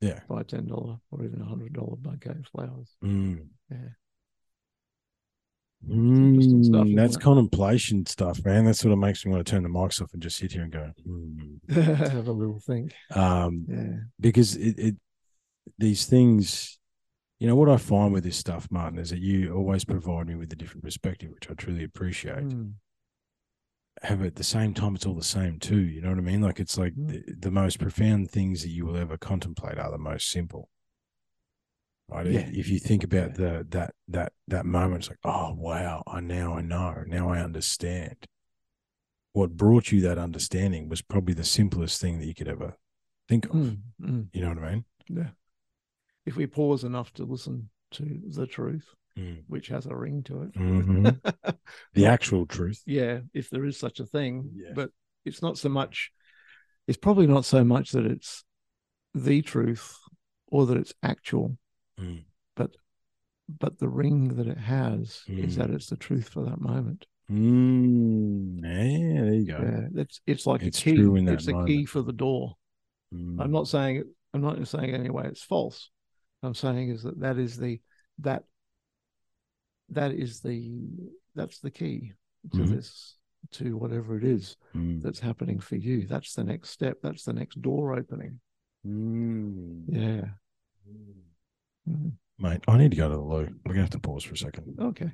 [0.00, 0.20] Yeah.
[0.28, 2.96] buy a ten dollar or even a hundred dollar bouquet of flowers.
[3.04, 3.48] Mm.
[3.70, 3.88] Yeah.
[5.88, 7.22] Mm, that's it?
[7.22, 8.64] contemplation stuff, man.
[8.64, 10.62] That sort of makes me want to turn the mics off and just sit here
[10.62, 11.60] and go, mm.
[11.70, 12.92] have a little think.
[13.14, 13.96] um, Yeah.
[14.18, 14.96] because it, it,
[15.78, 16.78] these things,
[17.38, 20.34] you know, what I find with this stuff, Martin, is that you always provide me
[20.34, 22.44] with a different perspective, which I truly appreciate.
[22.48, 22.72] Mm.
[24.02, 25.78] have at the same time it's all the same too.
[25.80, 26.40] You know what I mean?
[26.42, 27.08] Like it's like Mm.
[27.08, 30.68] the, the most profound things that you will ever contemplate are the most simple.
[32.08, 32.26] Right?
[32.26, 32.48] Yeah.
[32.52, 36.54] If you think about the that that that moment, it's like, oh wow, I now
[36.56, 38.26] I know, now I understand.
[39.32, 42.74] What brought you that understanding was probably the simplest thing that you could ever
[43.28, 43.50] think of.
[43.52, 44.84] Mm, mm, You know what I mean?
[45.08, 45.28] yeah.
[46.24, 48.86] If we pause enough to listen to the truth,
[49.18, 49.44] Mm.
[49.46, 50.52] which has a ring to it.
[50.52, 51.20] Mhm.
[51.94, 52.82] The actual truth.
[52.86, 54.50] yeah, if there is such a thing.
[54.54, 54.72] Yeah.
[54.74, 54.90] But
[55.24, 56.12] it's not so much,
[56.86, 58.44] it's probably not so much that it's
[59.14, 59.96] the truth
[60.48, 61.56] or that it's actual,
[62.00, 62.24] Mm.
[63.60, 65.58] but the ring that it has is Mm.
[65.58, 67.06] that it's the truth for that moment.
[67.30, 68.60] Mm.
[68.60, 69.58] Yeah, there you go.
[69.62, 70.96] Yeah, that's it's like It's a key.
[70.96, 72.56] true in that it's a key for the door.
[73.14, 73.40] Mm.
[73.40, 74.02] I'm not saying.
[74.34, 75.90] I'm not saying anyway it's false.
[76.42, 77.80] I'm saying is that that is the
[78.18, 78.44] that
[79.90, 80.80] that is the
[81.36, 82.12] that's the key
[82.52, 82.68] to Mhm.
[82.68, 83.16] this
[83.52, 85.00] to whatever it is Mm.
[85.02, 86.08] that's happening for you.
[86.08, 87.00] That's the next step.
[87.00, 88.40] That's the next door opening.
[88.84, 89.84] Mm.
[89.88, 90.30] Yeah.
[90.88, 91.22] Mhm.
[92.38, 93.48] Mate, I need to go to the loo.
[93.64, 94.76] We're gonna have to pause for a second.
[94.80, 95.10] Okay.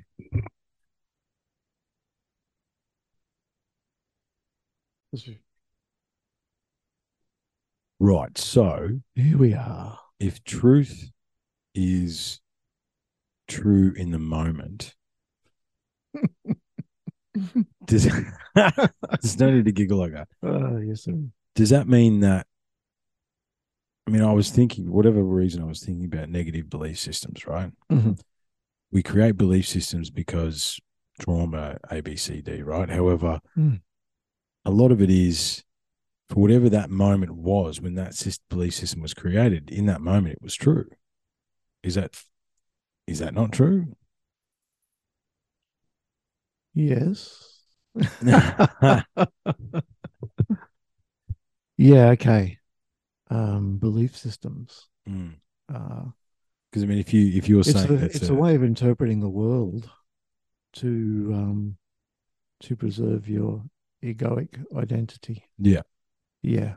[7.99, 8.37] Right.
[8.37, 9.99] So Here we are.
[10.19, 11.11] if truth
[11.75, 12.39] is
[13.47, 14.95] true in the moment,
[17.85, 18.03] does
[18.55, 20.27] there's no need to giggle like that.
[20.41, 21.17] Oh, yes, sir.
[21.55, 22.47] Does that mean that
[24.07, 27.71] I mean, I was thinking, whatever reason I was thinking about negative belief systems, right?
[27.91, 28.19] Mhm.
[28.91, 30.79] We create belief systems because
[31.19, 32.89] trauma, A, B, C, D, right?
[32.89, 33.81] However, Mm.
[34.65, 35.63] a lot of it is
[36.29, 38.13] for whatever that moment was when that
[38.49, 40.89] belief system was created, in that moment it was true.
[41.83, 42.21] Is that
[43.07, 43.95] is that not true?
[46.73, 47.59] Yes.
[51.77, 52.59] yeah, okay.
[53.33, 54.87] Um, belief systems.
[55.05, 55.33] Because
[55.73, 58.63] Uh, I mean, if you if you're it's saying a, that's it's a way of
[58.63, 59.89] interpreting the world
[60.73, 61.77] to um,
[62.61, 63.63] to preserve your
[64.03, 65.45] egoic identity.
[65.57, 65.81] yeah,
[66.41, 66.75] Yeah.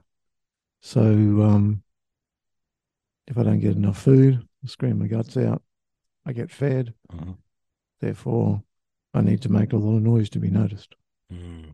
[0.80, 1.82] So um,
[3.26, 5.62] if I don't get enough food, I scream my guts out.
[6.24, 6.94] I get fed.
[7.12, 7.32] uh-huh.
[8.00, 8.62] Therefore,
[9.14, 10.94] I need to make a lot of noise to be noticed.
[11.32, 11.72] Mm.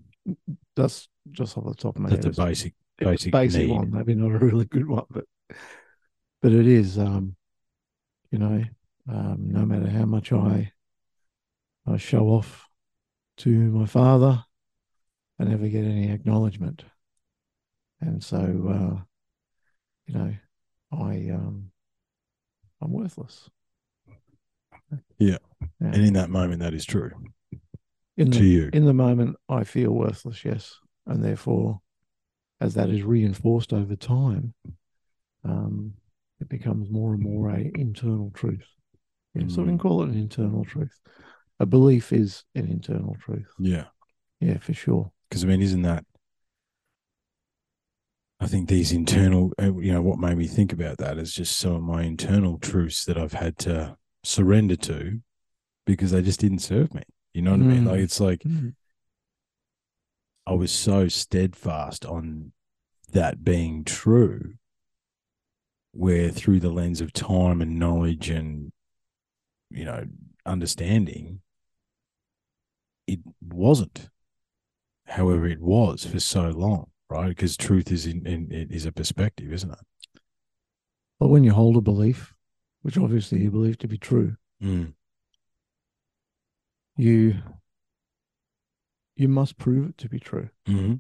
[0.76, 2.22] That's just off the top of my head.
[2.22, 2.44] that's head.
[2.44, 3.74] a basic It's a basic basic need.
[3.74, 5.24] one, maybe not a really good one, but
[6.40, 6.98] but it is.
[6.98, 7.36] Um,
[8.30, 8.64] you know,
[9.08, 10.72] um, no matter how much I
[11.86, 12.68] I show off
[13.38, 14.44] to my father,
[15.38, 16.84] I never get any acknowledgement,
[18.00, 19.02] and so uh,
[20.06, 20.34] you know,
[20.92, 21.70] I um,
[22.80, 23.48] I'm worthless.
[25.18, 25.38] Yeah.
[25.80, 25.92] Yeah.
[25.92, 27.12] and in that moment, that is true
[28.16, 28.70] in to the, you.
[28.72, 30.44] in the moment, I feel worthless.
[30.44, 30.76] Yes,
[31.06, 31.80] and therefore,
[32.62, 34.54] as that is reinforced over time,
[35.44, 35.94] um,
[36.40, 38.64] it becomes more and more a internal truth.
[39.34, 39.82] Yeah, so we can Mm.
[39.82, 40.96] call it an internal truth.
[41.58, 43.50] A belief is an internal truth.
[43.58, 43.86] yeah,
[44.40, 45.10] Yeah, for sure.
[45.28, 46.04] because I mean, isn't that?
[48.40, 51.56] I think these internal, uh, you know, what made me think about that is just
[51.56, 55.20] some of my internal truths that I've had to surrender to
[55.86, 57.02] because they just didn't serve me.
[57.34, 57.84] You know what I mean?
[57.84, 57.90] Mm.
[57.90, 58.74] Like it's like Mhm.
[60.46, 62.52] I was so steadfast on
[63.12, 64.54] that being true,
[65.92, 68.72] where through the lens of time and knowledge and,
[69.70, 70.04] you know,
[70.44, 71.40] understanding,
[73.06, 74.08] it wasn't.
[75.06, 77.28] However, it was for so long, right?
[77.28, 80.20] Because truth is in, in it is a perspective, isn't it?
[81.20, 82.34] But when you hold a belief,
[82.82, 84.94] which obviously you believe to be true, Mm.
[86.96, 87.34] you
[89.16, 90.48] you must prove it to be true.
[90.66, 90.94] hmm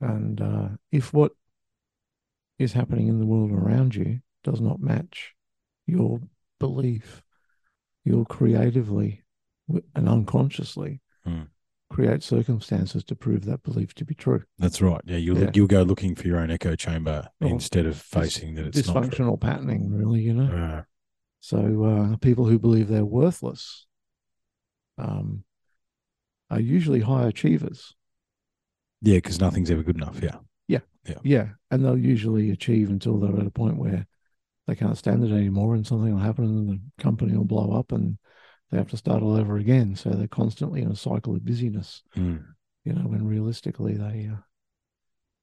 [0.00, 1.32] And uh, if what
[2.58, 5.34] is happening in the world around you does not match
[5.86, 6.20] your
[6.60, 7.22] belief,
[8.04, 9.22] you'll creatively
[9.94, 11.48] and unconsciously Mm.
[11.88, 14.42] create circumstances to prove that belief to be true.
[14.58, 15.00] That's right.
[15.06, 15.50] Yeah, you'll Yeah.
[15.54, 18.82] you'll go looking for your own echo chamber Well, instead of facing that it's.
[18.82, 20.52] Dysfunctional patterning, really, you know.
[20.54, 20.82] Uh,
[21.40, 23.86] So uh, people who believe they're worthless
[24.98, 25.44] um,
[26.54, 27.94] are usually high achievers.
[29.02, 30.20] yeah, because nothing's ever good enough.
[30.22, 30.36] Yeah.
[30.68, 31.18] Yeah, Yeah.
[31.22, 31.48] Yeah.
[31.70, 34.06] and they'll usually achieve until they're at a point where
[34.66, 37.92] they can't stand it anymore, and something will happen, and the company will blow up,
[37.92, 38.16] and
[38.70, 39.94] they have to start all over again.
[39.94, 42.02] So they're constantly in a cycle of busyness.
[42.16, 42.44] Mm.
[42.84, 44.36] You know, when realistically they, uh,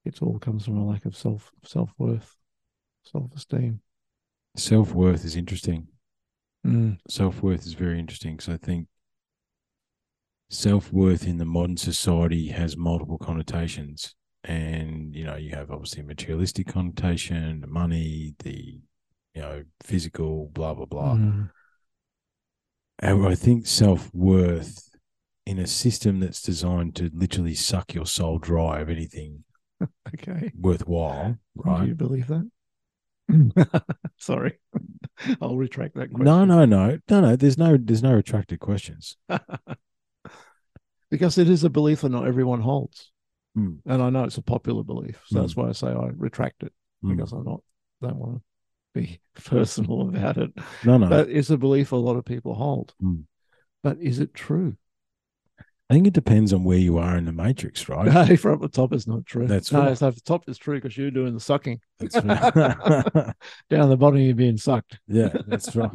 [0.06, 2.36] it all comes from a lack of self self worth,
[3.04, 3.82] self esteem.
[4.56, 5.88] Self worth is interesting.
[6.66, 6.98] Mm.
[7.08, 8.88] self worth is very interesting because I think
[10.52, 14.16] self worth in the modern society has multiple connotations.
[14.44, 18.82] And, you know, you have obviously a materialistic connotation, the money, the,
[19.34, 21.14] you know, physical, blah, blah, blah.
[21.14, 21.50] Mm.
[23.00, 24.90] And I think self worth
[25.46, 29.44] in a system that's designed to literally suck your soul dry of anything
[30.14, 30.52] Okay.
[30.60, 32.50] worthwhile, right Do you believe that?
[34.18, 34.60] Sorry.
[35.42, 36.26] I'll retract that question.
[36.26, 37.36] No, no, no, no, no.
[37.36, 39.18] There's no, there's no retracted questions.
[41.12, 43.12] Because it is a belief that not everyone holds.
[43.54, 43.76] Hmm.
[43.86, 45.22] And I know it's a popular belief.
[45.28, 47.16] So that's why I say I retract it Mm.
[47.16, 47.62] because I'm not,
[48.02, 48.42] don't want to
[48.94, 50.52] be personal about it.
[50.86, 51.08] No, no.
[51.10, 52.94] But it's a belief a lot of people hold.
[53.02, 53.22] Hmm.
[53.84, 54.78] But is it true?
[55.90, 58.06] I think it depends on where you are in the matrix, right?
[58.30, 59.48] No, from the top is not true.
[59.48, 59.98] That's no, right.
[59.98, 61.82] so the top is true because you're doing the sucking.
[62.00, 62.54] That's right.
[63.70, 65.00] Down the bottom, you're being sucked.
[65.08, 65.90] yeah, that's right.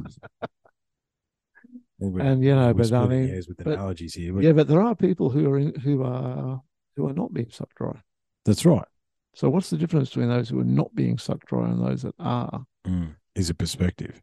[1.99, 4.39] And, you know, but I mean, with but- analogies here.
[4.41, 6.61] Yeah, but there are people who are in, who are
[6.97, 8.01] who are not being sucked dry.
[8.45, 8.87] that's right.
[9.35, 12.15] So what's the difference between those who are not being sucked dry and those that
[12.19, 12.65] are?
[12.87, 13.15] Mm.
[13.35, 14.23] Is it perspective,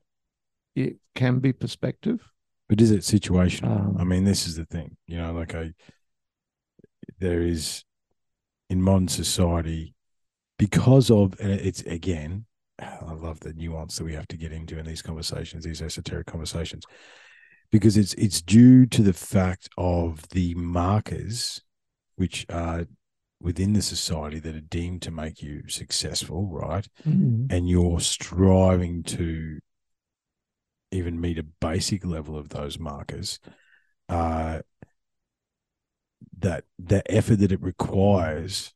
[0.76, 2.20] It can be perspective.
[2.68, 3.80] but is it situational?
[3.80, 4.98] Um, I mean, this is the thing.
[5.08, 5.74] You know, like I,
[7.20, 7.84] there is
[8.70, 9.94] in modern society
[10.58, 12.46] because of and it's again.
[12.80, 16.26] I love the nuance that we have to get into in these conversations, these esoteric
[16.26, 16.84] conversations,
[17.74, 21.64] because it's it's due to the fact of the markers
[22.18, 22.86] which are
[23.42, 26.88] within the society that are deemed to make you successful, right?
[27.50, 29.58] And you're striving to
[30.92, 33.40] even meet a basic level of those markers.
[34.08, 34.60] Uh,
[36.38, 38.72] that the effort that it requires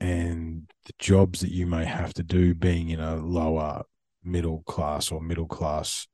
[0.00, 3.84] and the jobs that you may have to do being in a lower
[4.24, 6.08] middle class or middle class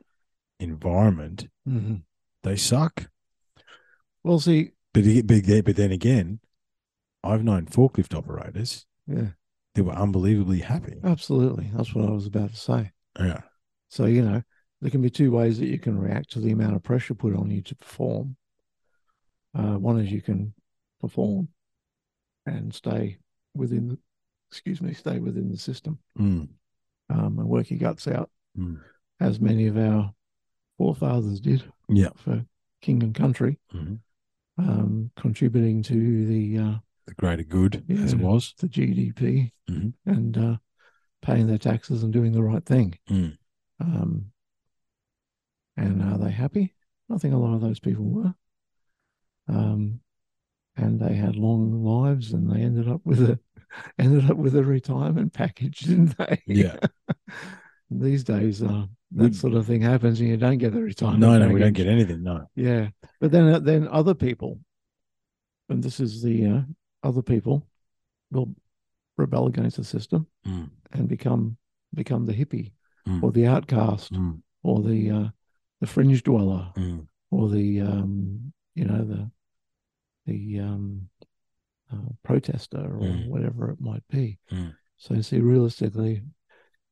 [0.60, 2.02] environment, Mhm.
[2.42, 3.10] they suck.
[4.22, 6.40] Well, see, But, but, then- but then again,
[7.22, 9.32] I've known forklift operators yeah,
[9.74, 11.00] they were unbelievably happy.
[11.02, 11.70] absolutely.
[11.74, 12.92] That's what I was about to say.
[13.18, 13.42] Yeah.
[13.90, 14.42] So, you know,
[14.80, 17.34] there can be two ways that you can react to the amount of pressure put
[17.34, 18.36] on you to perform.
[19.54, 20.54] Uh, one is you can
[21.00, 21.48] perform
[22.46, 23.18] and stay
[23.54, 23.98] within, the,
[24.50, 26.48] excuse me, stay within the system Mm,
[27.10, 28.80] um, and work your guts out, mm.
[29.20, 30.12] as many of our
[30.78, 32.10] forefathers did Yeah.
[32.16, 32.44] for
[32.80, 34.00] king and country, Mhm.
[34.58, 38.54] um, contributing to the uh, The greater good, as it was.
[38.58, 39.94] the GDP Mhm.
[40.06, 40.56] and uh,
[41.22, 42.98] paying their taxes and doing the right thing.
[43.08, 43.38] Mm.
[43.80, 44.32] Um,
[45.76, 46.74] and are they happy?
[47.10, 48.34] I think a lot of those people were.
[49.48, 50.00] Um,
[50.76, 53.38] and they had long lives, and they ended up with a
[53.98, 56.42] ended up with a retirement package, didn't they?
[56.46, 56.76] Yeah.
[57.90, 61.20] These days, uh, that We- sort of thing happens, and you don't get the retirement.
[61.20, 62.22] No, no, we don't get anything.
[62.22, 62.46] No.
[62.54, 62.88] Yeah,
[63.20, 64.60] but then then other people,
[65.68, 66.62] and this is the uh,
[67.02, 67.66] other people,
[68.30, 68.54] will
[69.16, 71.56] rebel against the system Mm, and become
[71.94, 72.72] become the hippie
[73.06, 73.22] Mm.
[73.22, 75.28] or the outcast mm, or the uh,
[75.80, 79.30] the fringe dweller mm, or the um, you know the
[80.26, 81.08] the um,
[81.92, 83.28] uh, protester or Mm.
[83.28, 84.38] whatever it might be.
[84.50, 84.74] Mm.
[84.96, 86.22] So see, realistically,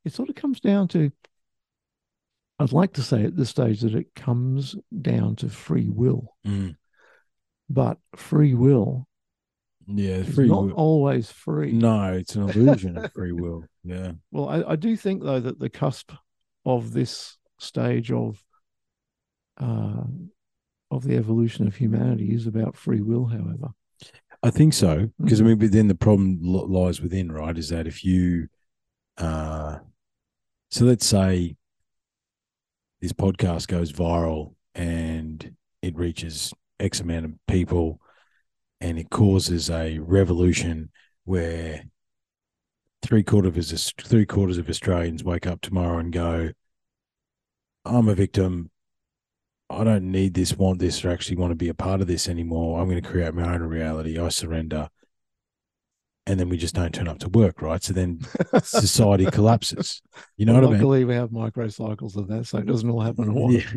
[0.05, 1.11] it sort of comes down to.
[2.63, 6.77] I'd like to say at this stage that it comes down to free will, mm.
[7.69, 9.09] but free will
[9.87, 10.73] Yeah, free not will.
[10.73, 11.73] always free.
[11.73, 13.65] No, it's an illusion of free will.
[13.83, 14.13] Yeah.
[14.31, 16.13] Well, I, I do think though that the cusp
[16.65, 18.41] of this stage of
[19.61, 20.05] uh,
[20.91, 23.27] of the evolution of humanity is about free will.
[23.27, 23.71] However,
[24.43, 25.47] I think so because I Mhm.
[25.49, 27.59] mean, but then the problem lies within, right?
[27.59, 28.49] Is that if you,
[29.19, 29.79] uh,
[30.71, 31.57] so let's say
[33.03, 38.00] this podcast goes viral and it reaches X amount of people,
[38.80, 40.90] and it causes a revolution
[41.24, 41.84] where
[43.03, 46.53] three quarters of three quarters of Australians wake up tomorrow and go,
[47.84, 48.70] "I'm a victim.
[49.68, 52.28] I don't need this, want this, or actually want to be a part of this
[52.28, 52.80] anymore.
[52.80, 54.18] I'm going to create my own reality.
[54.18, 54.88] I surrender.
[56.27, 57.83] And then we just don't turn up to work, right?
[57.83, 58.20] So then
[58.62, 60.01] society collapses.
[60.37, 60.81] You know Well, what I mean?
[60.83, 63.55] luckily we have microcycles of that, so it doesn't all happen at once.
[63.55, 63.70] Yeah,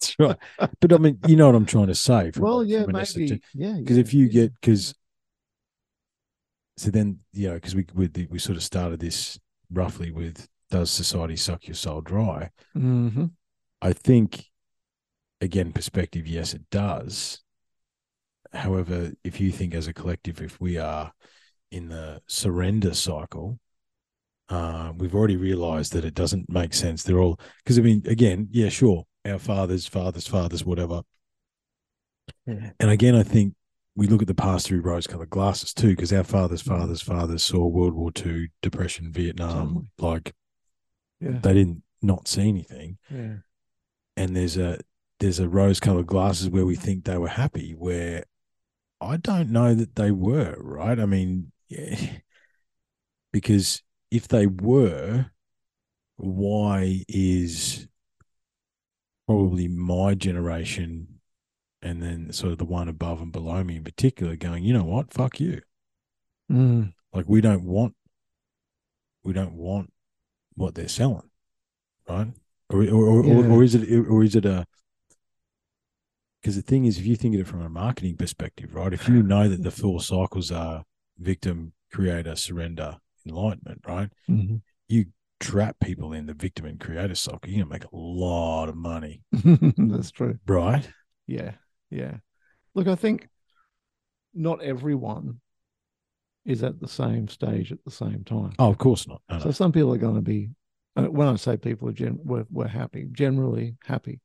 [0.00, 0.36] that's right.
[0.80, 2.30] But I mean, you know what I'm trying to say.
[2.32, 4.32] from Well, yeah, maybe, yeah, because yeah, if you yeah.
[4.42, 4.94] get because
[6.76, 9.38] so then you know because we we we sort of started this
[9.70, 12.50] roughly with does society suck your soul dry?
[12.74, 13.30] Mhm.
[13.82, 14.46] I think,
[15.40, 17.40] again, perspective, yes, it does.
[18.52, 21.12] However, if you think as a collective, if we are
[21.70, 23.58] in the surrender cycle,
[24.48, 27.02] uh, we've already realized that it doesn't make sense.
[27.02, 31.02] They're all, because I mean, again, yeah, sure, our fathers, fathers, fathers, whatever,
[32.46, 32.70] Yeah.
[32.80, 33.54] And again, I think
[33.96, 37.66] we look at the past through rose-colored glasses too, because our fathers' fathers' fathers saw
[37.66, 39.88] World War II, Depression, Vietnam.
[39.98, 40.32] Like
[41.20, 41.38] Yeah.
[41.42, 42.98] they didn't not see anything.
[43.10, 43.36] Yeah.
[44.16, 44.78] and there's a
[45.20, 48.24] there's a rose colored glasses where we think they were happy where
[49.02, 52.18] i don't know that they were right i mean yeah,
[53.32, 55.30] because if they were
[56.16, 57.86] why is
[59.26, 61.06] probably my generation
[61.80, 64.84] and then sort of the one above and below me in particular going you know
[64.84, 65.60] what fuck you
[66.50, 66.92] Mm.
[67.14, 67.94] like we don't want
[69.22, 69.92] we don't want
[70.56, 71.30] what they're selling
[72.08, 72.26] right
[72.68, 73.34] or or or, Yeah.
[73.34, 74.66] or, or is it or is it a
[76.42, 79.08] because the thing is if you think of it from a marketing perspective right if
[79.08, 80.84] you know that the four cycles are
[81.20, 82.96] victim creator surrender
[83.26, 84.62] enlightenment right Mhm.
[84.88, 85.06] you
[85.38, 89.22] trap people in the victim and creator cycle you're gonna make a lot of money
[89.32, 90.38] That's true.
[90.46, 90.88] right
[91.26, 91.52] Yeah.
[91.90, 92.16] Yeah.
[92.74, 93.28] Look, I think
[94.34, 95.40] not everyone
[96.44, 98.52] is at the same stage at the same time.
[98.58, 99.44] oh of course not no, no.
[99.44, 100.50] So some people are going to be,
[100.96, 104.20] uh, when I say people are gen- were, were happy, generally happy,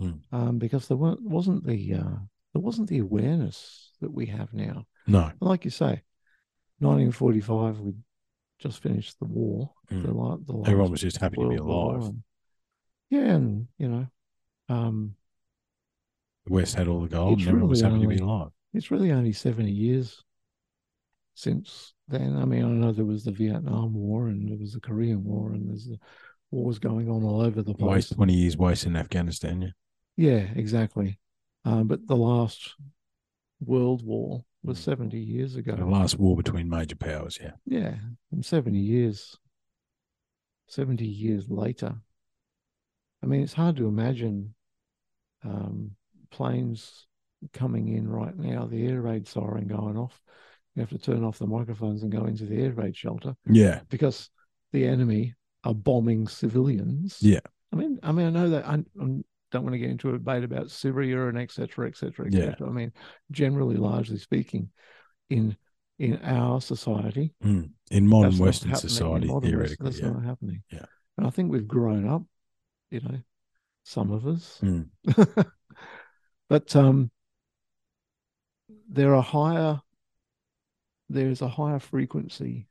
[0.00, 0.20] Mm.
[0.30, 2.16] um, because there weren't, wasn't the uh,
[2.52, 4.86] there wasn't the awareness that we have now.
[5.08, 6.02] no Like you say,
[6.80, 7.92] 1945, we
[8.58, 9.70] just finished the war.
[9.90, 10.02] Mm.
[10.02, 12.22] The, the everyone was just happy to be alive and-
[13.10, 14.06] yeah, and you know,
[14.68, 15.14] um,
[16.44, 18.90] the west had all the gold and everyone was really happy to be alive it's
[18.90, 20.22] really only 70 years
[21.34, 22.36] since then.
[22.36, 25.52] I mean, I know there was the Vietnam War and there was the Korean War
[25.52, 25.98] and there's the
[26.50, 27.90] wars going on all over the place.
[27.90, 29.68] waste 20 years waste in afghanistan yeah
[30.16, 31.18] Yeah, exactly.
[31.64, 32.74] Um, but the last
[33.60, 35.74] World War was 70 years ago.
[35.76, 37.94] the last war between major powers yeah Yeah,
[38.32, 39.36] and 70 years,
[40.66, 41.96] 70 years later.
[43.22, 44.54] I mean, it's hard to imagine
[45.44, 45.92] um,
[46.30, 47.06] planes
[47.52, 50.20] coming in right now, the air raid siren going off.
[50.74, 53.80] You have to turn off the microphones and go into the air raid shelter yeah
[53.88, 54.30] because
[54.72, 55.34] the enemy
[55.64, 57.18] are bombing civilians.
[57.20, 57.40] Yeah.
[57.72, 59.06] I mean, I mean, I know that I, I
[59.50, 62.32] don't want to get into a debate about Syria and et cetera, et cetera, et
[62.34, 62.44] Yeah.
[62.50, 62.68] cetera.
[62.68, 62.92] I mean,
[63.30, 64.70] generally, largely speaking,
[65.30, 65.56] in
[65.98, 67.72] in our society, Mm.
[67.90, 70.10] in modern Western society, modern West- theoretically, that's yeah.
[70.10, 70.62] not happening.
[70.70, 70.86] Yeah.
[71.16, 72.22] and I think we've grown up.
[72.90, 73.18] You know,
[73.84, 74.90] some of us, Mm.
[76.48, 77.10] but um,
[78.88, 79.80] there are higher.
[81.10, 82.68] There is a higher frequency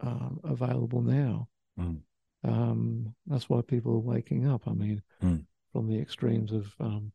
[0.00, 1.48] um, available now.
[1.78, 2.00] Mm.
[2.44, 4.66] Um, that's why people are waking up.
[4.66, 5.46] I mean, Mm.
[5.72, 7.12] From the extremes of um,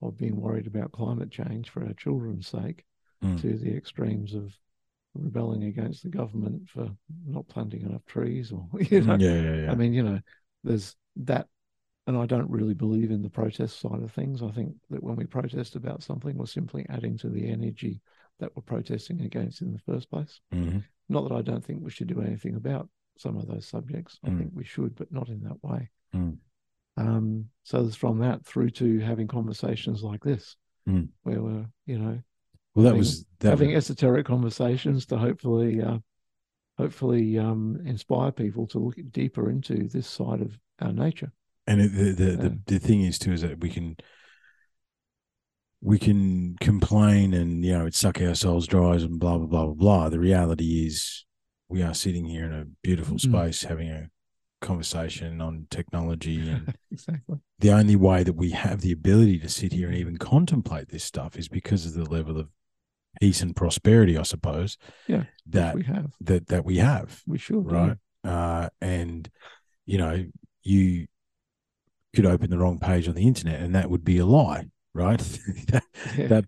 [0.00, 2.84] of being worried about climate change for our children's sake,
[3.22, 3.40] Mm.
[3.40, 4.58] to the extremes of
[5.14, 6.90] rebelling against the government for
[7.24, 9.70] not planting enough trees, or you know, yeah, yeah, yeah.
[9.70, 10.18] I mean, you know,
[10.64, 11.46] there's that,
[12.08, 14.42] and I don't really believe in the protest side of things.
[14.42, 18.00] I think that when we protest about something, we're simply adding to the energy
[18.40, 20.40] that we're protesting against in the first place.
[20.52, 20.82] Mhm.
[21.08, 22.88] Not that I don't think we should do anything about
[23.18, 24.18] some of those subjects.
[24.24, 24.38] I Mm.
[24.38, 25.90] think we should, but not in that way.
[26.12, 26.38] Mm.
[26.96, 30.56] Um, so there's from that through to having conversations like this,
[30.88, 31.08] Mm.
[31.22, 32.20] where we're, you know,
[32.74, 33.50] Well, that having- was that.
[33.50, 35.98] having was- esoteric conversations to hopefully uh,
[36.78, 41.32] hopefully um, inspire people to look deeper into this side of our nature.
[41.66, 43.96] and it, the the, the the thing is too is that we can
[45.80, 49.64] we can complain and you know it suck our souls dry and blah blah blah
[49.66, 50.08] blah blah.
[50.08, 51.24] The reality is
[51.68, 53.20] we are sitting here in a beautiful Mm.
[53.20, 54.08] space having a
[54.62, 57.38] conversation on technology and exactly.
[57.58, 61.04] the only way that we have the ability to sit here and even contemplate this
[61.04, 62.48] stuff is because of the level of
[63.20, 64.78] peace and prosperity, I suppose.
[65.06, 66.12] Yeah, That we have.
[66.22, 67.22] that that we have.
[67.26, 67.96] We sure right?
[68.24, 69.28] Uh, and
[69.84, 70.24] you know,
[70.62, 71.06] you
[72.14, 75.18] could open the wrong page on the internet, and that would be a lie, right?
[75.68, 75.84] that,
[76.16, 76.26] Yeah.
[76.28, 76.44] that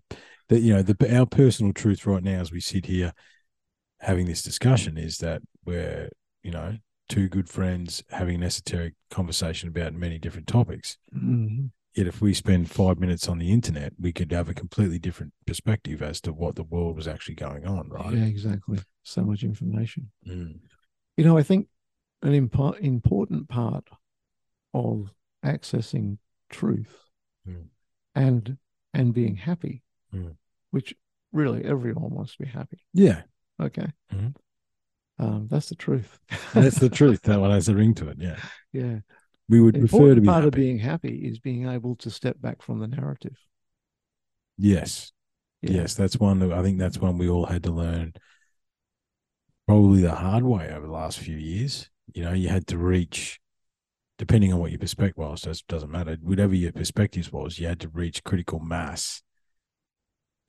[0.49, 3.13] that you know, the our personal truth right now, as we sit here
[3.99, 6.09] having this discussion, is that we're
[6.43, 6.77] you know
[7.07, 10.97] two good friends having an esoteric conversation about many different topics.
[11.13, 11.71] Mhm.
[11.93, 15.33] Yet, if we spend five minutes on the internet, we could have a completely different
[15.45, 18.13] perspective as to what the world was actually going on, right?
[18.13, 18.79] Yeah, exactly.
[19.03, 20.11] So much information.
[20.27, 20.59] Mm.
[21.15, 21.69] You know, I think
[22.21, 23.87] an impo- important part
[24.73, 26.17] of accessing
[26.49, 26.97] truth
[27.47, 27.67] Mm.
[28.15, 28.57] and
[28.93, 29.83] and being happy,
[30.13, 30.35] Mm.
[30.71, 30.95] which
[31.31, 32.85] really everyone wants to be happy.
[32.93, 33.23] Yeah,
[33.59, 33.87] Okay.
[34.11, 34.35] Mhm.
[35.17, 36.19] Um, that's the truth.
[36.53, 37.21] that's the truth.
[37.23, 38.17] That one has a ring to it.
[38.19, 38.37] Yeah.
[38.73, 38.97] yeah.
[39.47, 42.61] We would prefer to be part of being happy is being able to step back
[42.61, 43.37] from the narrative.
[44.57, 45.11] yes,
[45.61, 45.81] Yeah.
[45.81, 46.39] yes, that's one.
[46.39, 48.13] That I think that's one we all had to learn,
[49.67, 51.89] probably the hard way over the last few years.
[52.13, 53.39] You know, you had to reach,
[54.17, 56.17] depending on what your perspective was, it doesn't matter.
[56.21, 59.21] Whatever your perspectives was, you had to reach critical mass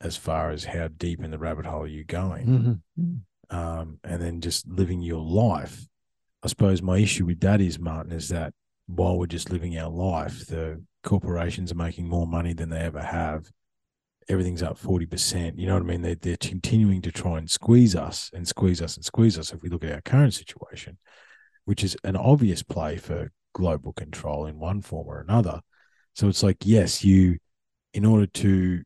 [0.01, 3.19] as far as how deep in the rabbit hole you're going, Mhm.
[3.49, 5.87] Um, and then just living your life.
[6.43, 8.53] I suppose my issue with that is, Martin, is that
[8.87, 13.01] while we're just living our life, the corporations are making more money than they ever
[13.01, 13.49] have.
[14.29, 15.57] Everything's up 40%.
[15.57, 16.01] You know what I mean?
[16.01, 19.61] They're, they're continuing to try and squeeze us and squeeze us and squeeze us if
[19.61, 20.97] we look at our current situation,
[21.65, 25.61] which is an obvious play for global control in one form or another.
[26.13, 27.37] So it's like, yes, you,
[27.93, 28.83] in order to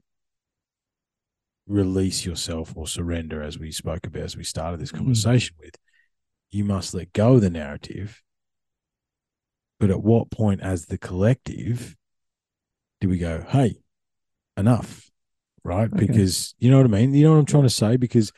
[1.67, 4.97] release yourself or surrender, as we spoke about as we started this Mhm.
[4.97, 5.75] conversation with,
[6.49, 8.21] you must let go of the narrative.
[9.79, 11.95] But at what point, as the collective,
[12.99, 13.81] do we go, hey,
[14.57, 15.09] enough?
[15.63, 15.91] Right?
[15.91, 16.07] Okay.
[16.07, 17.13] Because you know what I mean?
[17.13, 17.97] You know what I'm trying to say?
[17.97, 18.31] Because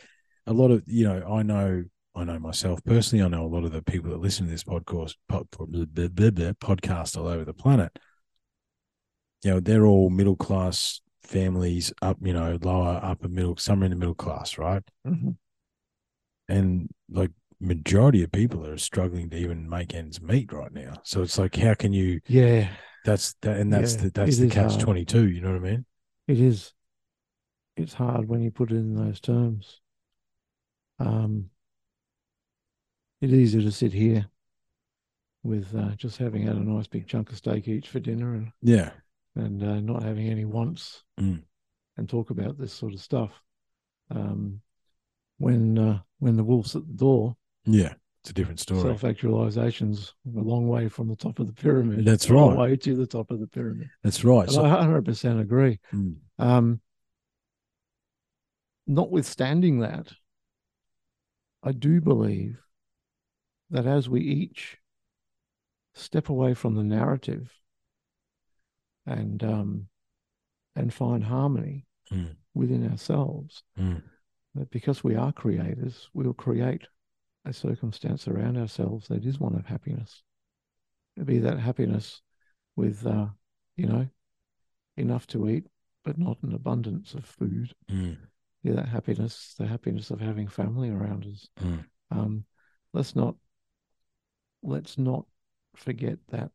[0.45, 3.63] a lot of, you know, I know, I know myself personally, I know a lot
[3.63, 7.97] of the people that listen to this podcast, podcast all over the planet.
[9.43, 13.91] You know, they're all middle class families up, you know, lower, upper middle, somewhere in
[13.91, 14.83] the middle class, right?
[15.05, 15.35] Mhm.
[16.47, 20.93] and like majority of people are struggling to even make ends meet right now.
[21.03, 22.19] So it's like, how can you?
[22.27, 22.69] Yeah,
[23.03, 25.29] That's that, and that's Yeah, the that's the catch twenty two.
[25.29, 25.85] You know what I mean?
[26.27, 26.73] it is.
[27.77, 29.79] It's hard when you put it in those terms.
[30.99, 31.49] Um,
[33.21, 34.27] it's easy to sit here
[35.43, 38.51] with uh, just having had a nice big chunk of steak each for dinner and
[38.61, 38.91] Yeah,
[39.35, 41.43] and uh, not having any wants Mm.
[41.97, 43.31] and talk about this sort of stuff.
[44.11, 44.61] Um,
[45.37, 47.93] when uh, when the wolf's at the door, yeah.
[48.21, 48.79] It's a different story.
[48.79, 52.05] self actualization's a long way from the top of the pyramid.
[52.05, 52.57] That's right.
[52.57, 53.89] way to the top of the pyramid.
[54.01, 54.49] That's right.
[54.49, 55.77] So, I 100% agree.
[55.91, 56.15] Mm.
[56.39, 56.79] Um,
[58.87, 60.13] notwithstanding that,
[61.61, 62.59] I do believe
[63.69, 64.77] that as we each
[65.93, 67.51] step away from the narrative
[69.05, 69.87] and um,
[70.75, 72.35] and find harmony Mm.
[72.53, 74.03] within ourselves, Mm.
[74.55, 76.87] that because we are creators, we'll create
[77.45, 80.21] a circumstance around ourselves that is one of happiness.
[81.15, 82.21] It'll be that happiness
[82.75, 83.27] with, uh,
[83.77, 84.07] you know,
[84.97, 85.65] enough to eat,
[86.03, 87.73] but not an abundance of food.
[87.89, 88.17] Mm.
[88.63, 91.49] Yeah, that happiness, the happiness of having family around us.
[91.61, 91.85] Mm.
[92.11, 92.45] Um,
[92.93, 93.35] let's not
[94.61, 95.25] let's not
[95.75, 96.51] forget that.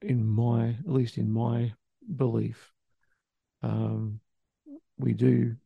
[0.00, 1.72] In my, at least in my
[2.16, 2.72] belief,
[3.62, 4.20] um,
[4.98, 5.56] we do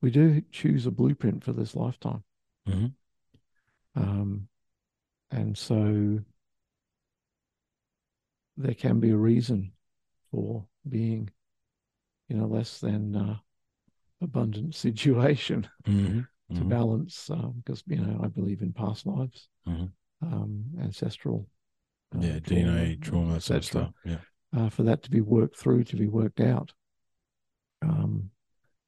[0.00, 2.22] we do choose a blueprint for this lifetime.
[2.68, 2.92] Mhm.
[3.94, 4.48] Um,
[5.30, 6.20] and so
[8.56, 9.72] there can be a reason
[10.30, 11.30] for being
[12.28, 13.38] in a less than uh,
[14.20, 16.26] abundant situation Mhm.
[16.54, 16.68] to Mhm.
[16.68, 19.92] balance, because you know I believe in past lives, Mhm.
[20.20, 21.48] um, ancestral,
[22.22, 23.92] Yeah, DNA trauma, that sort of et cetera, stuff.
[24.04, 24.60] Yeah.
[24.64, 26.72] uh, for that to be worked through, to be worked out.
[27.82, 28.30] Um,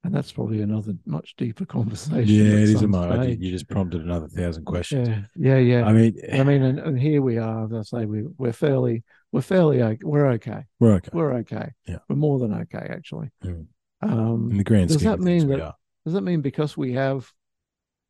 [0.03, 2.33] and that's probably another much deeper conversation.
[2.33, 3.39] Yeah, it is a some mo- I did- stage.
[3.41, 5.07] You just prompted another thousand questions.
[5.35, 5.85] Yeah, yeah, yeah.
[5.85, 7.65] I mean, I mean, and, and here we are.
[7.65, 9.99] As I say, we we're fairly, we're fairly, okay.
[10.03, 10.63] we're okay.
[10.79, 11.09] we're okay.
[11.11, 11.71] We're okay.
[11.87, 11.97] Yeah.
[12.07, 13.29] we're more than okay, actually.
[13.43, 13.65] Mm.
[14.01, 15.75] Um, In the grand does scheme that of mean that-
[16.05, 17.29] does that mean because we have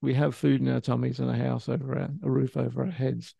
[0.04, 2.92] we have food in our tummies and a house over our a roof over our
[2.92, 3.34] heads,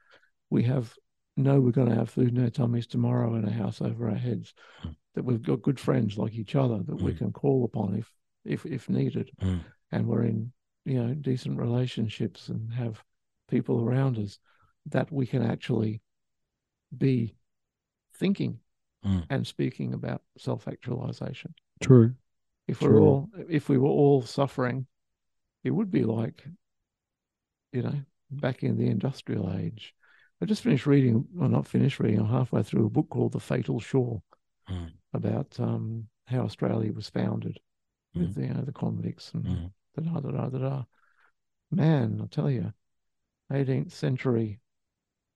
[0.50, 0.92] we have
[1.38, 4.16] know we're going to have food in our tummies tomorrow and a house over our
[4.16, 4.54] heads,
[4.84, 4.96] Mm.
[5.14, 7.18] that we've got good friends like each other that we Mm.
[7.18, 8.12] can call upon if
[8.44, 9.64] if if needed, Mm.
[9.92, 10.52] and we're in
[10.86, 13.04] you know decent relationships and have
[13.48, 14.40] people around us
[14.86, 16.02] that we can actually
[16.98, 17.36] be
[18.14, 18.60] thinking
[19.04, 19.26] Mm.
[19.30, 22.16] and speaking about self actualization True.
[22.68, 24.88] if we're all if we were all suffering
[25.64, 26.48] it would be like
[27.74, 28.02] you know
[28.32, 29.94] back in the industrial age
[30.42, 33.40] i just finished reading well not finished reading i'm halfway through a book called the
[33.40, 34.22] fatal shore
[34.70, 34.92] Mm.
[35.14, 37.58] about um, how australia was founded
[38.14, 38.42] with Mm-hmm.
[38.42, 39.72] the, you know the convicts and Mm.
[39.96, 40.84] da da da da da
[41.72, 42.74] man i'll tell you
[43.52, 44.60] 18th century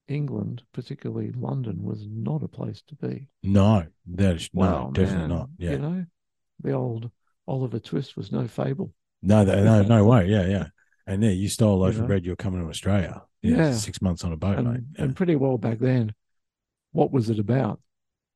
[0.09, 5.27] england particularly london was not a place to be No, that is wow no, definitely
[5.27, 5.37] man.
[5.37, 5.49] not.
[5.57, 5.71] Yeah.
[5.71, 6.05] you know
[6.61, 7.09] the old
[7.47, 10.27] oliver twist was no fable No, no, no way.
[10.27, 10.67] Yeah, yeah.
[11.07, 12.25] And there, you stole a loaf You of bread.
[12.25, 13.21] You're coming to Australia.
[13.41, 13.73] Yeah, Yeah.
[13.73, 14.81] six months on a boat, and, mate.
[14.97, 15.03] Yeah.
[15.05, 16.13] and pretty well back then.
[16.91, 17.79] What was it about?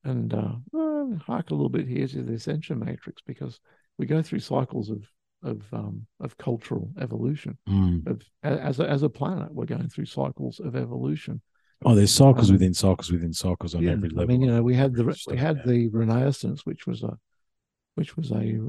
[0.03, 3.60] And uh, well, hark a little bit here to the Ascension Matrix because
[3.98, 5.03] we go through cycles of
[5.44, 7.57] of um, of cultural evolution.
[7.69, 8.07] Mm.
[8.07, 11.41] Of as a, as a planet, we're going through cycles of evolution.
[11.84, 14.23] Oh, there's cycles Um, within cycles within cycles on Yeah, every level.
[14.23, 15.68] I mean, you know, we had the Just we had that.
[15.68, 17.18] the Renaissance, which was a
[17.95, 18.60] which was a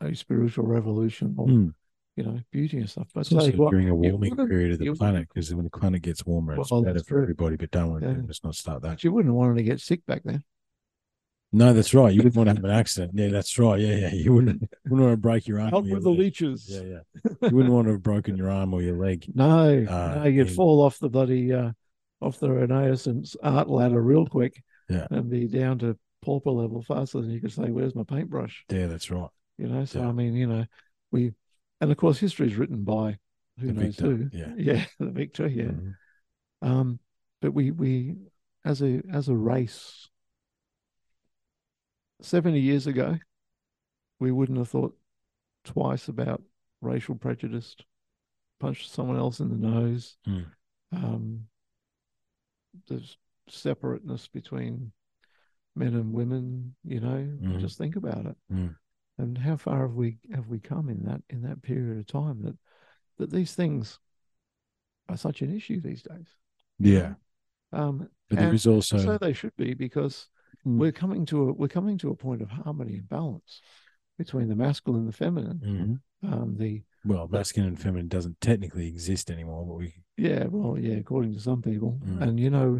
[0.00, 1.72] a spiritual revolution of Mm.
[2.18, 3.06] You know beauty and stuff.
[3.14, 6.02] But It's also what, during a warming period of the planet because when the planet
[6.02, 7.22] gets warmer, it's Well, better for true.
[7.22, 7.56] everybody.
[7.56, 8.16] But don't Yeah.
[8.26, 8.88] let's not start that.
[8.88, 10.42] But you wouldn't want to get sick back then.
[11.50, 12.12] No, that's right.
[12.12, 13.12] You wouldn't want to have an accident.
[13.14, 13.80] Yeah, that's right.
[13.80, 14.12] Yeah, yeah.
[14.12, 15.70] You wouldn't, wouldn't want to break your arm.
[15.70, 16.18] Help with the leg.
[16.18, 16.68] leeches.
[16.68, 17.48] Yeah, yeah.
[17.48, 19.24] You wouldn't want to have broken your arm or your leg.
[19.34, 21.70] No, Uh, no, you'd fall off the bloody uh,
[22.20, 24.62] off the Renaissance art ladder real quick.
[24.90, 25.06] Yeah.
[25.10, 28.64] And be down to pauper level faster than you could say, Where's my paintbrush?
[28.70, 29.30] Yeah, that's right.
[29.56, 30.08] You know, so Yeah.
[30.08, 30.64] I mean, you know,
[31.12, 31.32] we
[31.80, 33.18] and of course history is written by
[33.58, 34.30] who The knows victor, who.
[34.32, 34.54] yeah.
[34.56, 35.64] Yeah, the victor, yeah.
[35.64, 35.94] Mhm.
[36.62, 36.98] Um,
[37.40, 38.16] but we we
[38.64, 40.08] as a as a race,
[42.20, 43.16] seventy years ago,
[44.20, 44.96] we wouldn't have thought
[45.64, 46.42] twice about
[46.80, 47.76] racial prejudice,
[48.60, 50.16] punched someone else in the nose.
[50.26, 50.46] Mm.
[50.92, 51.48] Um,
[52.88, 53.16] there's
[53.48, 54.92] separateness between
[55.76, 56.74] men and women.
[56.84, 57.60] You know, Mhm.
[57.60, 58.36] just think about it.
[58.52, 58.76] Mm.
[59.18, 62.42] And how far have we have we come in that in that period of time
[62.42, 62.56] that
[63.18, 63.98] that these things
[65.08, 66.28] are such an issue these days?
[66.78, 67.14] Yeah.
[67.72, 70.28] Um, But there is also so they should be because
[70.66, 70.78] Mm.
[70.78, 73.60] we're coming to a we're coming to a point of harmony and balance
[74.18, 75.60] between the masculine and the feminine.
[76.22, 76.32] Mhm.
[76.32, 80.94] Um, the well, masculine and feminine doesn't technically exist anymore, but we yeah, well, yeah,
[80.96, 82.22] according to some people, Mm.
[82.22, 82.74] and you know,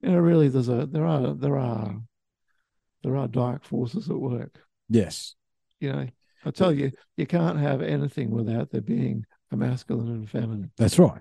[0.00, 2.02] you know, really, there's a there are there are
[3.02, 4.66] there are dark forces at work.
[4.88, 5.34] yes.
[5.82, 6.06] You know,
[6.44, 10.70] I tell you, you can't have anything without there being a masculine and a feminine,
[10.76, 11.20] That's right.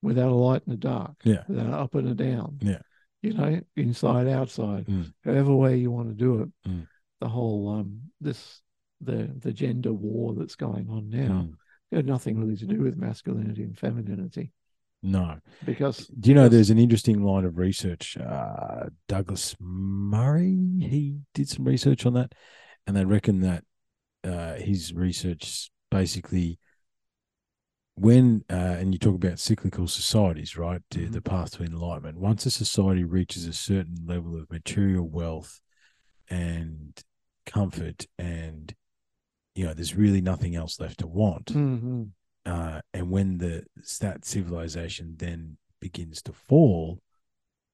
[0.00, 1.42] without a light and a dark, Yeah.
[1.48, 2.58] without an up and a down.
[2.62, 2.78] Yeah.
[3.20, 5.12] You know, inside, outside, Mm.
[5.24, 6.48] however way you want to do it.
[6.70, 6.86] Mm.
[7.20, 8.62] The whole um this
[9.00, 11.54] the the gender war that's going on now Mm.
[11.90, 14.52] had nothing really to do with masculinity and femininity
[15.02, 15.38] No.
[15.64, 18.16] because Do you know there's an interesting line of research?
[18.16, 22.32] Uh, Douglas Murray, he did some research on that,
[22.86, 23.64] and they reckon that
[24.26, 26.58] uh, his research basically,
[27.94, 30.82] when uh, and you talk about cyclical societies, right?
[30.90, 31.12] The, Mhm.
[31.12, 32.18] the path to enlightenment.
[32.18, 35.60] Once a society reaches a certain level of material wealth
[36.28, 37.00] and
[37.46, 38.74] comfort, and
[39.54, 42.10] you know, there's really nothing else left to want Mhm.
[42.44, 43.64] uh, and when the
[44.00, 47.00] that civilization then begins to fall,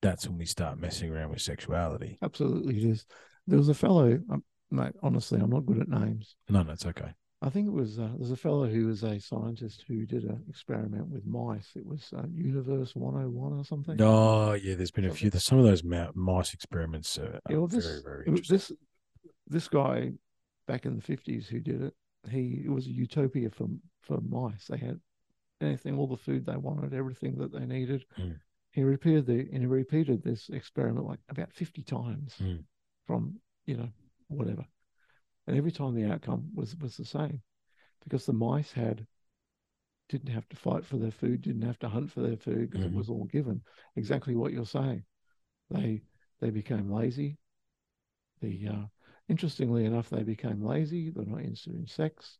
[0.00, 2.18] that's when we start messing around with sexuality.
[2.22, 3.04] absolutely it is.
[3.48, 4.92] There was a fellow, um, mate.
[5.02, 6.36] Honestly, I'm not good at names.
[6.48, 7.12] No, no, it's okay.
[7.44, 10.44] I think it was uh, there's a fellow who was a scientist who did an
[10.48, 11.70] experiment with mice.
[11.74, 14.00] It was uh, Universe 101 or something.
[14.00, 14.74] Oh, yeah.
[14.76, 15.28] There's been a few.
[15.32, 15.82] Some of those
[16.14, 18.56] mice experiments are, Yeah, well, very, this, very was interesting.
[18.56, 18.72] this
[19.48, 20.12] this guy
[20.68, 21.94] back in the fifties who did it.
[22.30, 23.66] He it was a utopia for
[24.02, 24.66] for mice.
[24.68, 25.00] They had
[25.60, 28.04] anything, all the food they wanted, everything that they needed.
[28.18, 28.36] Mm.
[28.70, 32.62] He repeated the and he repeated this experiment like about fifty times Mm.
[33.08, 33.88] from you know
[34.28, 34.64] whatever,
[35.46, 37.42] and every time the outcome was was the same,
[38.04, 39.06] because the mice had
[40.08, 42.84] didn't have to fight for their food, didn't have to hunt for their food because
[42.84, 42.92] Mhm.
[42.92, 43.62] it was all given.
[43.96, 45.04] Exactly what you're saying.
[45.70, 46.02] They
[46.40, 47.38] they became lazy.
[48.40, 48.86] The uh,
[49.28, 51.10] interestingly enough, they became lazy.
[51.10, 52.38] They're not interested in sex.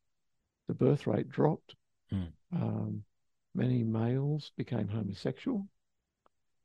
[0.66, 1.76] The birth rate dropped.
[2.10, 2.32] Mm.
[2.52, 3.04] Um,
[3.54, 5.68] many males became homosexual.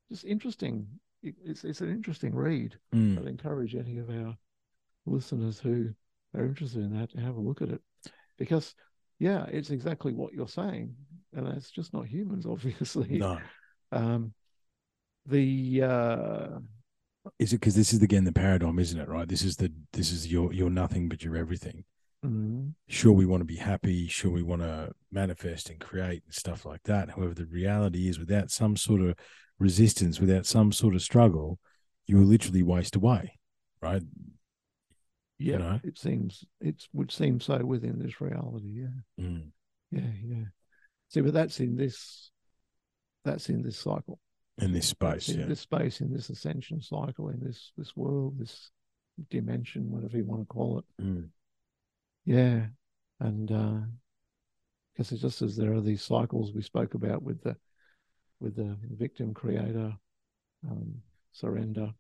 [0.10, 1.00] Just interesting.
[1.22, 2.78] It's it's an interesting read.
[2.94, 3.20] Mm.
[3.20, 4.38] I'd encourage any of our
[5.08, 5.90] listeners who
[6.36, 7.82] are interested in that to have a look at it,
[8.38, 8.76] because
[9.20, 10.96] yeah, it's exactly what you're saying,
[11.34, 13.18] and that's just not humans, obviously.
[13.18, 13.40] No.
[13.92, 14.34] Um,
[15.26, 16.60] the uh,
[17.40, 19.08] Is it because this is again the paradigm, isn't it?
[19.10, 19.28] Right.
[19.28, 21.84] This is the this is your you're nothing but you're everything.
[22.24, 24.08] mm, Sure, we want to be happy.
[24.08, 27.10] Sure, we want to manifest and create and stuff like that.
[27.12, 29.16] However, the reality is, without some sort of
[29.60, 31.60] resistance, without some sort of struggle,
[32.06, 33.38] you will literally waste away.
[33.82, 34.02] Right.
[35.40, 35.80] Yeah, know?
[35.84, 38.82] it seems it would seem so within this reality.
[38.82, 39.52] Yeah, Mm.
[39.92, 40.46] yeah, yeah.
[41.10, 42.32] See, but that's in this.
[43.24, 44.20] That's in this cycle.
[44.60, 45.46] In this space, in yeah.
[45.46, 48.72] this space, in this ascension cycle, in this this world, this
[49.30, 51.04] dimension, whatever you want to call it.
[51.04, 51.30] Mm.
[52.26, 52.66] Yeah,
[53.20, 53.80] and uh,
[54.94, 57.56] because it's just as there are these cycles we spoke about with the
[58.40, 59.94] with the victim creator,
[60.70, 60.96] um,
[61.32, 61.92] surrender,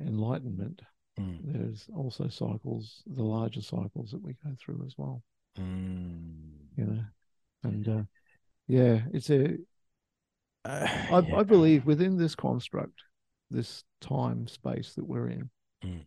[0.00, 0.82] enlightenment.
[1.18, 1.38] Mm.
[1.44, 5.22] There's also cycles, the larger cycles that we go through as well.
[5.58, 6.34] Mm.
[6.76, 7.04] You know,
[7.64, 8.02] and uh,
[8.66, 9.56] yeah, it's a.
[10.64, 11.36] Uh, I, yeah.
[11.36, 13.02] I believe within this construct,
[13.50, 15.50] this time space that we're in,
[15.84, 16.04] Mm.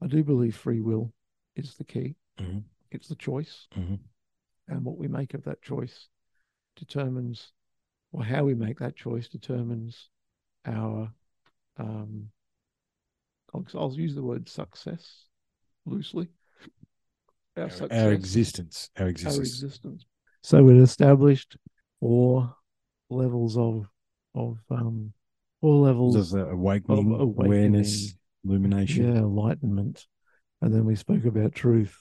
[0.00, 1.12] I do believe free will
[1.56, 2.14] is the key.
[2.38, 2.62] Mhm.
[2.90, 3.66] It's the choice.
[3.76, 3.98] Mhm.
[4.68, 6.08] and what we make of that choice
[6.76, 7.52] determines
[8.12, 10.10] or how we make that choice determines
[10.64, 11.12] our
[11.78, 12.30] um
[13.54, 15.24] I'll, I'll use the word success
[15.84, 16.28] loosely.
[17.56, 19.48] Our, Our, success our existence, our our existence.
[19.48, 20.04] existence.
[20.42, 21.56] So it established
[22.00, 22.54] four
[23.08, 23.88] levels of
[24.34, 25.12] of um
[25.60, 28.14] four levels of uh, awakening, awakening, awareness,
[28.44, 30.06] illumination, yeah, enlightenment,
[30.60, 31.96] and then we spoke about truth,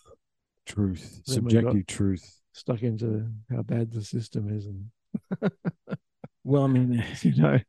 [0.65, 2.41] truth, Then subjective truth.
[2.53, 5.51] stuck into how bad the system is, and
[6.43, 7.59] Well, I mean, you know,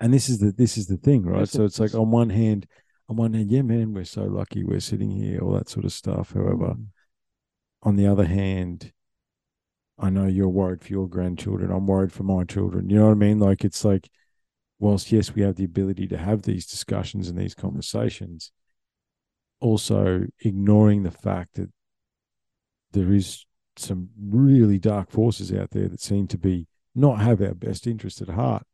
[0.00, 1.40] and this is the this is the thing, right?
[1.40, 2.66] That's So it's like on one hand,
[3.08, 5.92] on one hand, yeah, man, we're so lucky we're sitting here, all that sort of
[5.92, 6.32] stuff.
[6.32, 6.86] However, Mm.
[7.82, 8.92] on the other hand,
[9.98, 11.70] I know you're worried for your grandchildren.
[11.70, 12.88] I'm worried for my children.
[12.88, 13.38] You know what I mean?
[13.38, 14.08] Like it's like,
[14.78, 18.50] whilst yes, we have the ability to have these discussions and these conversations,
[19.60, 21.70] also ignoring the fact that
[22.92, 27.54] there is some really dark forces out there that seem to be not have our
[27.54, 28.66] best interest at heart.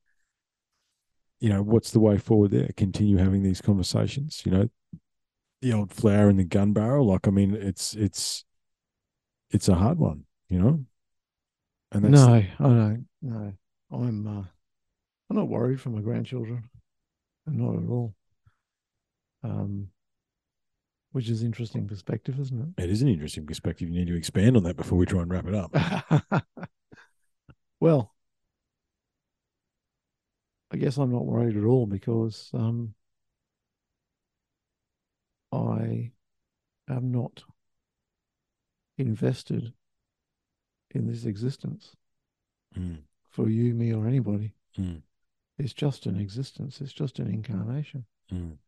[1.41, 2.69] You know, what's the way forward there?
[2.77, 4.69] Continue having these conversations, you know,
[5.63, 7.07] the old flower in the gun barrel.
[7.07, 8.45] Like, I mean, it's it's
[9.51, 10.85] it's a hard one, you know.
[11.93, 13.07] And that's no, I don't.
[13.23, 13.53] No,
[13.91, 14.27] I'm.
[14.27, 14.45] Uh,
[15.31, 16.69] I'm not worried for my grandchildren.
[17.47, 18.15] I'm not at all.
[19.45, 19.89] Um,
[21.13, 22.85] which is interesting perspective, isn't it?
[22.85, 23.89] it is an interesting perspective.
[23.89, 26.45] You need to expand on that before we try and wrap it up.
[27.81, 28.15] well,
[30.73, 32.95] I guess I'm not worried at all because um,
[35.53, 36.13] I
[36.89, 37.43] am not
[38.99, 39.73] invested
[40.91, 41.97] in this existence
[42.79, 42.99] Mm,
[43.29, 44.55] for you, me, or anybody.
[44.79, 45.03] mm,
[45.59, 46.81] It's just an existence.
[46.81, 48.05] It's just an incarnation.
[48.33, 48.59] mm,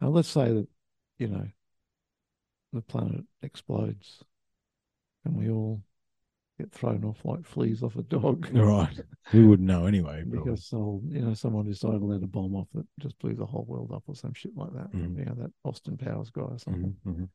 [0.00, 0.66] Now, let's say that,
[1.18, 1.46] you know,
[2.72, 4.22] the planet explodes
[5.26, 5.82] and we all
[6.62, 8.48] get thrown off like fleas off a dog.
[8.52, 9.00] Right.
[9.32, 10.24] We wouldn't know anyway.
[10.28, 13.46] Because so you know someone decided to let a bomb off that just blew the
[13.46, 14.92] whole world up or some shit like that.
[14.92, 15.18] Mhm.
[15.18, 16.96] You know that Austin Powers guy or something.
[17.06, 17.28] Mhm, mhm.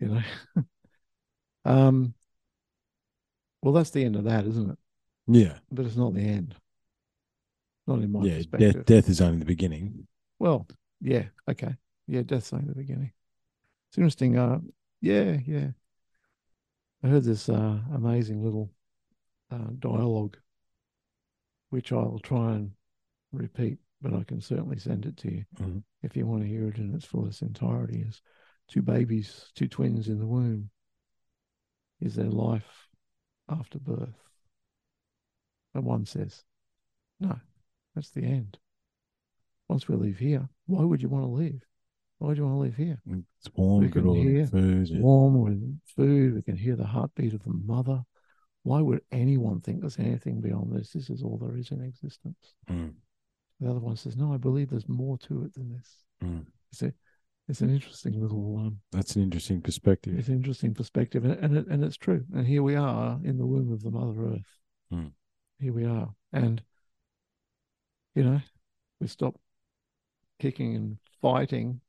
[0.00, 0.64] You know.
[1.64, 2.14] um.
[3.62, 4.78] Well, that's the end of that, isn't it?
[5.26, 5.58] Yeah.
[5.72, 6.54] But it's not the end.
[7.86, 8.36] Not in my yeah.
[8.36, 8.74] perspective.
[8.74, 10.06] Death, death is only the beginning.
[10.38, 10.66] Well,
[11.00, 11.74] yeah, okay,
[12.06, 13.12] yeah, death's only the beginning.
[13.88, 14.38] It's interesting.
[14.38, 14.60] Uh,
[15.00, 15.68] yeah, yeah.
[17.02, 18.70] I heard this uh, amazing little
[19.50, 20.36] uh, dialogue,
[21.70, 22.72] which I'll try and
[23.32, 25.84] repeat, but I can certainly send it to you Mhm.
[26.02, 28.02] if you want to hear it in its fullest entirety.
[28.02, 28.22] Is
[28.68, 30.70] two babies, two twins in the womb.
[32.00, 32.88] Is their life
[33.48, 34.30] after birth?
[35.74, 36.44] And one says,
[37.20, 37.40] "No,
[37.94, 38.58] that's the end."
[39.68, 41.66] once we leave here, why would you want to leave?
[42.18, 42.98] Why would you want to live here?
[43.38, 43.84] It's warm.
[43.84, 44.88] We can hear food.
[44.88, 45.00] Yeah.
[45.00, 46.34] warm with food.
[46.34, 48.02] We can hear the heartbeat of the mother.
[48.62, 50.90] Why would anyone think there's anything beyond this?
[50.92, 52.54] This is all there is in existence.
[52.70, 52.94] Mm,
[53.60, 56.02] The other one says, No, I believe there's more to it than this.
[56.24, 56.44] mm.
[56.72, 56.92] It's a,
[57.48, 60.18] it's an interesting little, um, That's an interesting perspective.
[60.18, 62.24] it's an interesting perspective, and and, it, and it's true.
[62.34, 64.58] And here we are in the womb of the Mother Earth.
[64.90, 65.06] Hmm.
[65.60, 66.60] Here we are, and
[68.16, 68.40] you know,
[69.00, 69.38] we stop
[70.40, 71.80] kicking and fighting.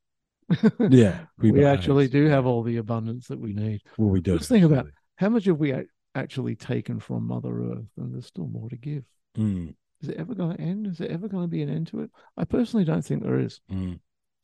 [0.90, 1.20] Yeah.
[1.38, 1.68] we, behave.
[1.68, 3.82] actually do have all the abundance that we need.
[3.98, 4.38] Well, we do.
[4.38, 5.74] Just think about how much have we
[6.16, 9.04] actually taken from Mother Earth, and there's still more to give.
[9.38, 10.88] Mm, Is it ever going to end?
[10.88, 12.12] Is there ever going to be an end to it?
[12.36, 13.62] I personally don't think there is.
[13.72, 14.00] mm.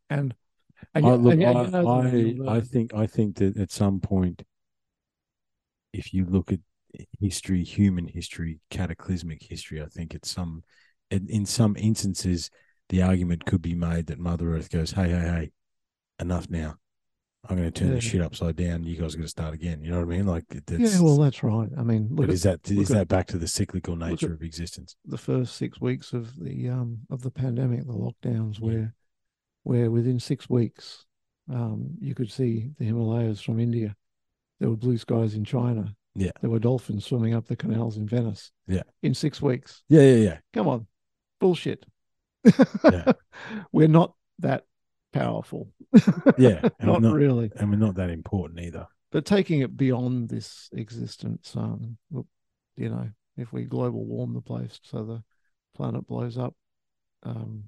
[0.09, 0.35] And
[0.93, 1.63] and, I, look, and you- I,
[2.11, 4.43] you know I, I think I think that at some point,
[5.93, 6.59] if you look at
[7.19, 10.63] history, human history, cataclysmic history, I think it's some,
[11.09, 12.49] in, in some instances,
[12.89, 15.51] the argument could be made that Mother Earth goes, "Hey, hey, hey,
[16.19, 16.75] enough now.
[17.49, 18.11] I'm going to turn this Yeah.
[18.11, 18.83] shit upside down.
[18.85, 20.25] You guys are going to start again." You know what I mean?
[20.25, 21.67] Like, that's, yeah, well, that's right.
[21.77, 24.31] I mean, look but at is that is at- that back to the cyclical nature
[24.33, 24.95] of existence?
[25.05, 28.65] the first six weeks of the um of the pandemic, the lockdowns, Yeah.
[28.65, 28.93] where
[29.63, 31.05] where within six weeks,
[31.49, 33.95] um, you could see the Himalayas from India.
[34.61, 35.95] There were blue skies in China.
[36.15, 36.31] Yeah.
[36.41, 38.51] There were dolphins swimming up the canals in Venice.
[38.67, 38.83] Yeah.
[39.01, 39.83] In six weeks.
[39.89, 40.37] Yeah, yeah, yeah.
[40.53, 40.87] Come on.
[41.41, 41.85] Bullshit.
[42.85, 43.11] Yeah.
[43.73, 44.65] We're not that
[45.13, 45.71] powerful.
[46.37, 47.51] Yeah, and not, not- really.
[47.55, 48.87] And we're not that important either.
[49.11, 51.97] But taking it beyond this existence, um,
[52.75, 55.23] you know, if we global warm the place so the
[55.75, 56.55] planet blows up,
[57.23, 57.65] um,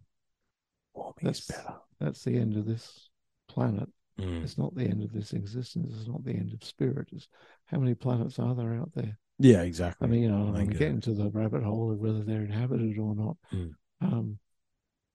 [0.96, 1.78] Warming is That's- better.
[2.00, 3.10] that's the end of this
[3.48, 3.90] planet.
[4.20, 4.44] Mm.
[4.44, 5.94] It's not the end of this existence.
[5.98, 7.10] It's not the end of spirit.
[7.12, 7.28] It's
[7.66, 9.18] how many planets are there out there?
[9.40, 10.08] Yeah, exactly.
[10.08, 13.14] I mean, you know, I'm getting to the rabbit hole of whether they're inhabited or
[13.14, 13.38] not.
[13.54, 13.74] Mm.
[14.02, 14.40] Um,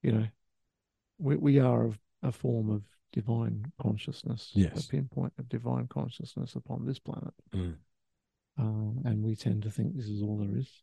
[0.03, 0.27] you know,
[1.19, 2.83] we we are a, a form of
[3.13, 4.85] divine consciousness, Yes.
[4.87, 7.77] a pinpoint of divine consciousness upon this planet, Mm.
[8.57, 10.83] um, and we tend to think this is all there is.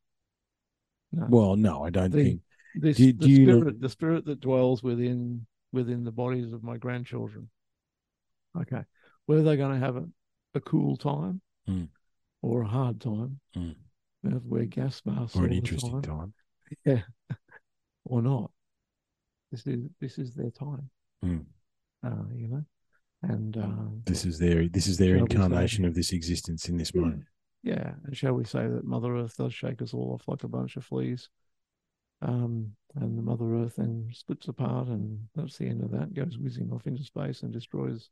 [1.12, 2.42] No, Well, no, I don't The- think.
[2.76, 6.78] this do- the do spirit, the spirit that dwells within within the bodies of my
[6.78, 7.50] grandchildren.
[8.56, 8.84] Okay,
[9.26, 10.10] whether they're going to have a,
[10.56, 11.90] a cool time Mm.
[12.42, 13.76] or a hard time, Mm.
[14.24, 16.34] they have to wear gas masks Or an interesting time, time.
[16.86, 17.04] yeah,
[18.06, 18.52] or not.
[19.52, 20.90] This is this is their time.
[21.26, 21.46] Mm.
[22.06, 22.64] uh, you know,
[23.24, 26.78] and um, This is their this is their we say- incarnation of this existence in
[26.78, 27.24] this moment.
[27.64, 30.48] yeah, and shall we say that Mother Earth does shake us all off like a
[30.48, 31.30] bunch of fleas,
[32.22, 36.14] um, and the Mother Earth then splits apart, and that's the end of that.
[36.14, 38.10] Goes whizzing off into space and destroys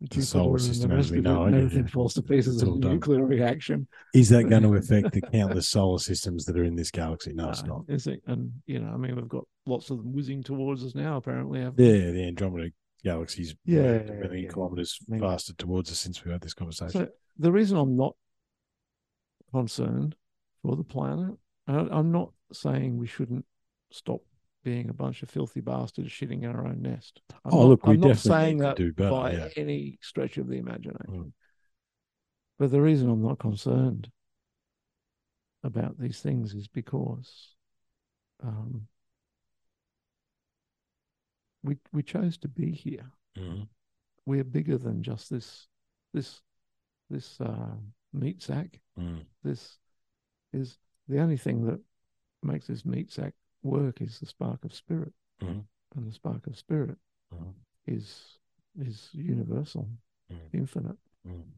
[0.00, 1.90] The solar system as we know it, everything yeah.
[1.90, 2.78] falls to pieces It's done.
[2.78, 3.88] nuclear reaction.
[4.14, 7.32] Is that going to affect the countless solar systems that are in this galaxy?
[7.34, 7.84] No, it's Uh, not.
[7.88, 8.22] Is it?
[8.28, 11.16] And you know, I mean, we've got lots of them whizzing towards us now.
[11.16, 11.70] Apparently, Yeah,
[12.12, 12.70] the Andromeda
[13.02, 14.50] galaxy's Yeah, million yeah.
[14.50, 16.90] kilometers I mean- faster towards us since we had this conversation.
[17.06, 18.14] So the reason I'm not
[19.52, 20.14] concerned
[20.62, 21.34] for the planet,
[21.66, 23.46] I- I'm not saying we shouldn't
[23.90, 24.20] stop
[24.64, 27.20] being a bunch of filthy bastards shitting in our own nest.
[27.44, 29.10] I'm oh, not, look, we I'm not saying that do better.
[29.10, 29.48] by yeah.
[29.56, 31.06] any stretch of the imagination.
[31.08, 31.32] Mm.
[32.58, 34.10] But the reason I'm not concerned
[35.62, 37.54] about these things is because
[38.42, 38.88] um,
[41.62, 43.10] we we chose to be here.
[43.36, 43.68] Mhm.
[44.26, 45.68] We're bigger than just this
[46.12, 46.42] this
[47.10, 47.76] this uh,
[48.12, 48.80] meat sack.
[48.98, 49.24] Mm.
[49.42, 49.78] This
[50.52, 50.78] is
[51.08, 51.80] the only thing that
[52.42, 55.66] makes this meat sack work is the spark of spirit, Mhm.
[55.94, 56.98] and the spark of spirit
[57.32, 57.54] Mhm.
[57.86, 58.38] is
[58.74, 59.88] is universal,
[60.30, 60.48] Mm.
[60.52, 61.52] infinite, Mm.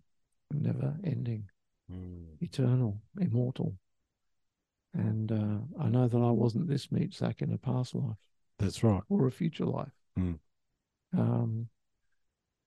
[0.53, 1.51] never ending.
[1.91, 2.41] Mm.
[2.41, 3.77] eternal, immortal.
[4.95, 8.19] And uh, I know that I wasn't this meat sack in a past life
[8.59, 9.03] That's right.
[9.09, 9.93] or a future life.
[10.17, 10.39] Mm.
[11.13, 11.69] Um,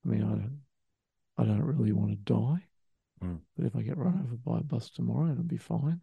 [0.03, 0.61] I mean, I don't,
[1.37, 2.67] I don't really want to die,
[3.21, 3.41] Mm.
[3.55, 6.01] but if I get run over by a bus tomorrow, it'll be fine.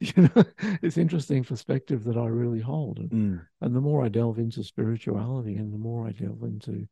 [0.16, 0.44] You know,
[0.82, 3.46] it's interesting perspective that I really hold, and, Mm.
[3.60, 6.86] and the more I delve into spirituality, and the more I delve into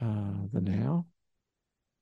[0.00, 1.06] uh, the now,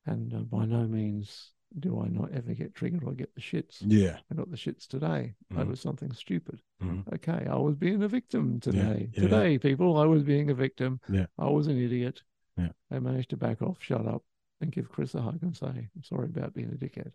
[0.05, 3.77] and uh, by no means do I not ever get triggered or get the shits.
[3.81, 4.17] Yeah.
[4.31, 5.59] I got the shits today Mhm.
[5.59, 6.61] over something stupid.
[6.81, 7.11] Mhm.
[7.15, 9.09] Okay, I was being a victim today.
[9.13, 9.21] yeah.
[9.21, 10.99] Today, people, I was being a victim.
[11.09, 11.27] Yeah.
[11.37, 12.23] I was an idiot.
[12.57, 12.71] Yeah.
[12.89, 14.23] I managed to back off, shut up,
[14.61, 17.11] and give Chris a hug and say, I'm sorry about being a dickhead.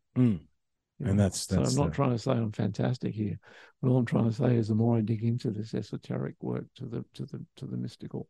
[0.98, 1.24] You And know?
[1.24, 3.39] that's so I'm not the- trying to say I'm fantastic here.
[3.81, 6.66] But all I'm trying to say is the more I dig into this esoteric work
[6.77, 8.28] to the to the to the mystical,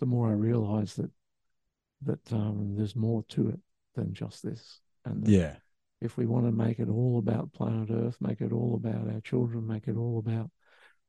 [0.00, 1.10] the more I realize that
[2.02, 3.60] that um, there's more to it
[3.94, 4.80] than just this.
[5.04, 5.56] And yeah.
[6.00, 9.20] if we want to make it all about planet Earth, make it all about our
[9.20, 10.50] children, make it all about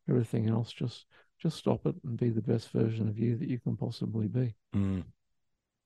[0.10, 1.06] everything else, just
[1.40, 4.56] just stop it and be the best version of you that you can possibly be.
[4.76, 5.04] Mm.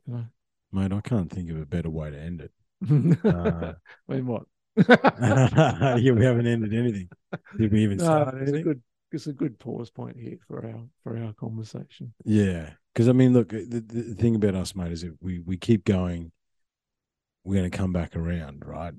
[0.05, 0.25] You know.
[0.71, 2.51] Mate, I can't think of a better way to end it.
[3.25, 3.73] Uh,
[4.09, 4.43] I mean, what?
[5.21, 7.09] yeah, we haven't ended anything.
[7.57, 8.81] Did we even No, start it's a good
[9.11, 12.13] it's a good pause point here for our for our conversation.
[12.25, 15.57] Yeah, because I mean, look, the, the thing about us, mate, is that we we
[15.57, 16.31] keep going.
[17.43, 18.93] We're going to come back around, right?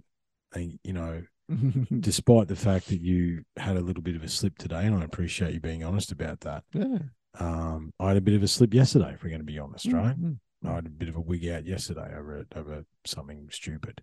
[0.55, 1.23] And you know,
[2.01, 5.05] despite the fact that you had a little bit of a slip today, and I
[5.05, 6.65] appreciate you being honest about that.
[6.73, 6.99] yeah.
[7.39, 9.93] Um, I had a bit of a slip yesterday, if we're going to be honest,
[9.93, 10.19] right?
[10.19, 10.39] Mhm.
[10.65, 14.03] I had a bit of a wig out yesterday over over something stupid.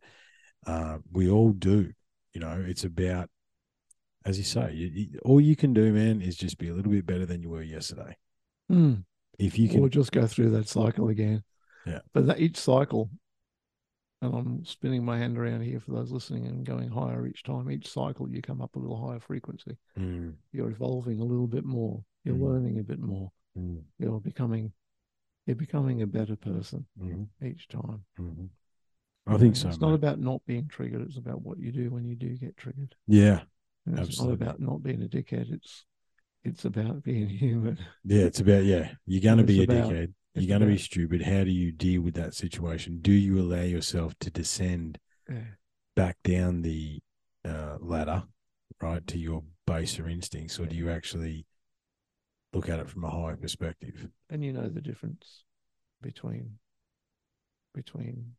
[0.65, 1.91] Uh, we all do,
[2.33, 2.63] you know.
[2.67, 3.29] It's about,
[4.25, 6.91] as you say, you, you, all you can do, man, is just be a little
[6.91, 8.17] bit better than you were yesterday.
[8.71, 9.03] Mm.
[9.37, 11.43] If you can, Or just go through that cycle again.
[11.85, 11.99] Yeah.
[12.13, 13.09] But that each cycle,
[14.21, 17.69] and I'm spinning my hand around here for those listening and going higher each time.
[17.69, 19.77] Each cycle, you come up a little higher frequency.
[19.99, 22.03] Mm, You're evolving a little bit more.
[22.23, 22.41] You're Mm.
[22.49, 23.31] learning a bit more.
[23.55, 24.71] mm, You're becoming,
[25.45, 28.03] you're becoming a better person mm, each time.
[28.19, 28.49] mm.
[29.27, 29.67] I think so.
[29.69, 31.01] It's not about not being triggered.
[31.01, 32.93] It's about what you do when you do get triggered.
[33.07, 33.41] yeah,
[33.85, 34.45] And it's Absolutely.
[34.45, 35.51] not about not being a dickhead.
[35.51, 35.85] It's
[36.43, 37.79] it's about being human.
[38.03, 38.23] yeah.
[38.25, 38.91] It's about yeah.
[39.07, 40.13] You're going to be a about- dickhead.
[40.37, 41.21] You're going to be stupid.
[41.21, 42.99] How do you deal with that situation?
[43.01, 44.99] Do you allow yourself to descend
[45.29, 45.45] Yeah.
[45.95, 46.99] back down the
[47.45, 48.23] uh, ladder,
[48.81, 51.45] right, to your baser instincts, or do you actually
[52.53, 54.09] look at it from a higher perspective?
[54.29, 55.43] and you know the difference
[56.01, 56.57] between
[57.73, 58.33] between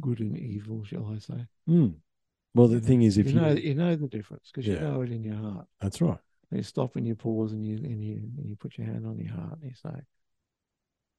[0.00, 1.46] good and evil, shall I say?
[1.68, 1.94] Mm.
[2.54, 4.74] Well, the thing is, if you you, know you know the difference because Yeah.
[4.74, 5.66] you know it in your heart.
[5.80, 6.18] that's right.
[6.50, 9.06] And you stop and you pause and you and you and you put your hand
[9.06, 10.00] on your heart and you say,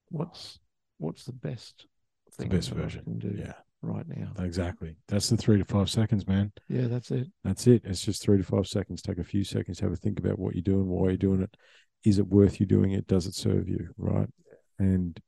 [0.10, 0.60] "What's
[0.97, 1.88] what's the best
[2.27, 3.03] It's the best that I version.
[3.03, 4.95] can do Yeah, right now?" exactly.
[5.07, 6.52] That's the three to five seconds, man.
[6.69, 7.27] Yeah, that's it.
[7.43, 7.81] That's it.
[7.85, 9.02] It's just three to five seconds.
[9.02, 11.56] Take a few seconds, have a think about what you're doing, why you're doing it.
[12.06, 13.07] Is it worth you doing it?
[13.07, 13.89] Does it serve you?
[13.97, 14.30] Right.
[14.80, 15.19] And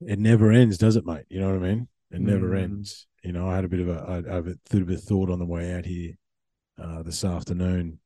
[0.00, 1.24] it never ends, does it, mate?
[1.28, 1.88] You know what I mean?
[2.10, 2.62] It never Mm.
[2.62, 3.06] ends.
[3.22, 4.96] You know, I had a bit of a, I, I have a bit of a
[4.96, 6.14] thought on the way out here
[6.78, 7.98] uh, this afternoon.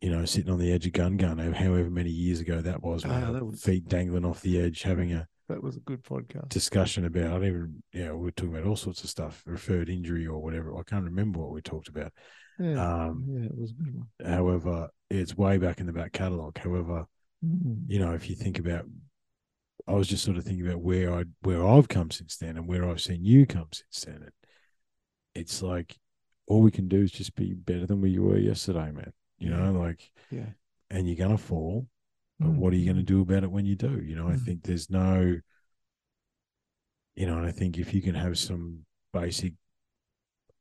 [0.00, 3.04] You know, sitting on the edge of Gun Gun, however many years ago that was,
[3.06, 6.48] Ah, that was- feet dangling off the edge, having a That was a good podcast.
[6.50, 7.24] discussion about.
[7.24, 10.42] I don't even, know, we are talking about all sorts of stuff, referred injury or
[10.42, 10.76] whatever.
[10.76, 12.12] I can't remember what we talked about.
[12.58, 14.08] yeah, Um, yeah, it was a good one.
[14.24, 16.58] however, it's way back in the back catalogue.
[16.58, 17.06] However,
[17.44, 17.84] Mm.
[17.86, 18.86] you know, if you think about,
[19.86, 22.66] I was just sort of thinking about where I where I've come since then and
[22.66, 24.22] where I've seen you come since then.
[24.22, 24.32] And
[25.34, 25.98] it's like
[26.46, 29.12] all we can do is just be better than we were yesterday, man.
[29.38, 30.50] You know, like, Yeah.
[30.90, 31.88] and you're gonna fall,
[32.38, 32.56] but Mm.
[32.56, 34.00] what are you going to do about it when you do?
[34.02, 34.44] You know, I Mm.
[34.44, 35.40] think there's no,
[37.14, 39.54] you know, and I think if you can have some basic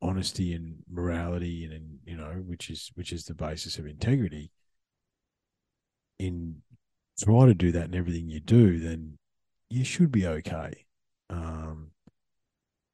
[0.01, 4.51] honesty and morality and, and you know, which is which is the basis of integrity,
[6.19, 6.61] in
[7.19, 9.17] try to do that in everything you do, then
[9.69, 10.85] you should be okay.
[11.29, 11.91] Um,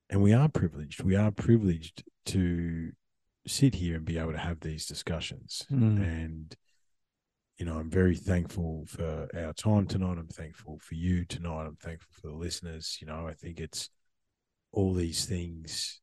[0.09, 1.03] and we are privileged.
[1.03, 2.91] We are privileged to
[3.47, 5.65] sit here and be able to have these discussions.
[5.71, 5.97] Mm.
[5.97, 6.55] And
[7.57, 10.17] you know, I'm very thankful for our time tonight.
[10.17, 11.65] I'm thankful for you tonight.
[11.65, 12.97] I'm thankful for the listeners.
[13.01, 13.89] You know, I think it's
[14.71, 15.99] all these things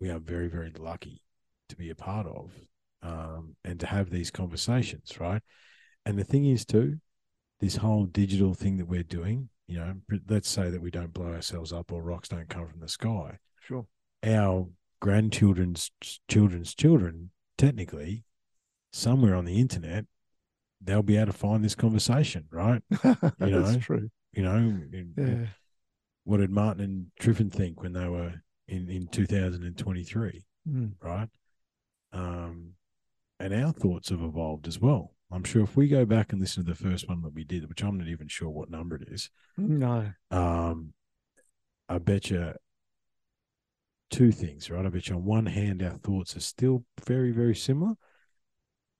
[0.00, 1.22] we are very, very lucky
[1.68, 2.50] to be a part of
[3.02, 5.42] um, and to have these conversations, right?
[6.06, 6.98] And the thing is, too,
[7.64, 9.94] this whole digital thing that we're doing, you know,
[10.28, 13.38] let's say that we don't blow ourselves up or rocks don't come from the sky.
[13.60, 13.86] Sure.
[14.22, 14.68] Our
[15.00, 15.90] grandchildren's
[16.28, 18.24] children's children, technically,
[18.92, 20.04] somewhere on the internet,
[20.82, 22.82] they'll be able to find this conversation, right?
[23.02, 24.10] That's know, true.
[24.34, 24.80] You know,
[25.16, 25.46] Yeah.
[26.24, 30.92] what did Martin and Triffin think when they were in, in 2023, Mm.
[31.02, 31.28] right?
[32.12, 32.72] Um,
[33.40, 35.13] and our thoughts have evolved as well.
[35.30, 37.68] I'm sure if we go back and listen to the first one that we did,
[37.68, 40.12] which I'm not even sure what number it is, No.
[40.30, 40.92] um,
[41.88, 42.52] I bet you
[44.10, 44.86] two things, right?
[44.86, 47.94] I bet you on one hand, our thoughts are still very, very similar.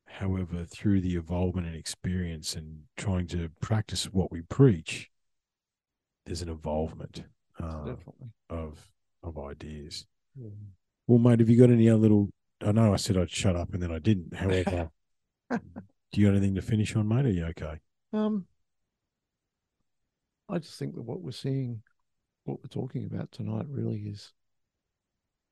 [0.06, 5.10] However, through the evolvement and experience and trying to practice what we preach,
[6.26, 7.24] there's an evolvement
[7.62, 7.94] uh,
[8.48, 8.90] of
[9.22, 10.06] of ideas.
[10.36, 10.51] Yeah.
[11.06, 12.30] Well, mate, have you got any other little?
[12.60, 14.34] I know I said I'd shut up and then I didn't.
[14.34, 14.90] However,
[16.15, 17.27] do you got anything to finish on, mate?
[17.27, 17.81] Are you okay?
[18.12, 18.47] Um,
[20.49, 21.82] I just think that what we're seeing,
[22.45, 24.32] what we're talking about tonight, really is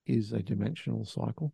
[0.06, 1.52] is a dimensional cycle.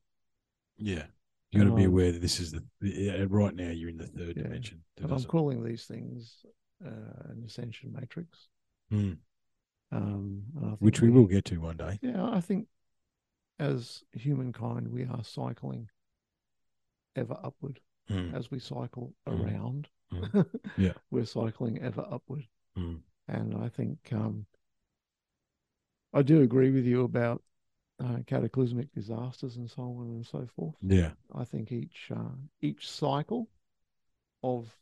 [0.76, 1.06] Yeah.
[1.50, 3.70] You got to be Um, aware that this is the yeah, right now.
[3.70, 4.42] You're in the third Yeah.
[4.42, 4.84] dimension.
[4.98, 6.44] And I'm calling these things
[6.84, 6.88] uh,
[7.30, 8.48] an ascension matrix.
[8.90, 9.14] Hmm.
[9.90, 11.98] Um, and I think which we will get to one day.
[12.02, 12.68] Yeah, I think
[13.58, 15.88] as humankind, we are cycling
[17.16, 18.34] ever upward Hmm.
[18.34, 19.40] as we cycle Mm.
[19.44, 19.88] around.
[20.12, 20.46] Mm.
[20.78, 20.94] Yeah.
[21.10, 22.46] we're cycling ever upward.
[22.76, 23.00] Mm.
[23.28, 24.46] And I think um,
[26.14, 27.42] I do agree with you about
[28.02, 30.76] uh, cataclysmic disasters and so on and so forth.
[30.80, 31.10] Yeah.
[31.34, 33.48] I think each uh, each cycle
[34.42, 34.74] of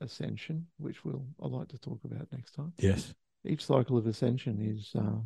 [0.00, 3.14] ascension, which we'll I'd like to talk about next time, Yes.
[3.44, 5.20] each cycle of ascension is uh,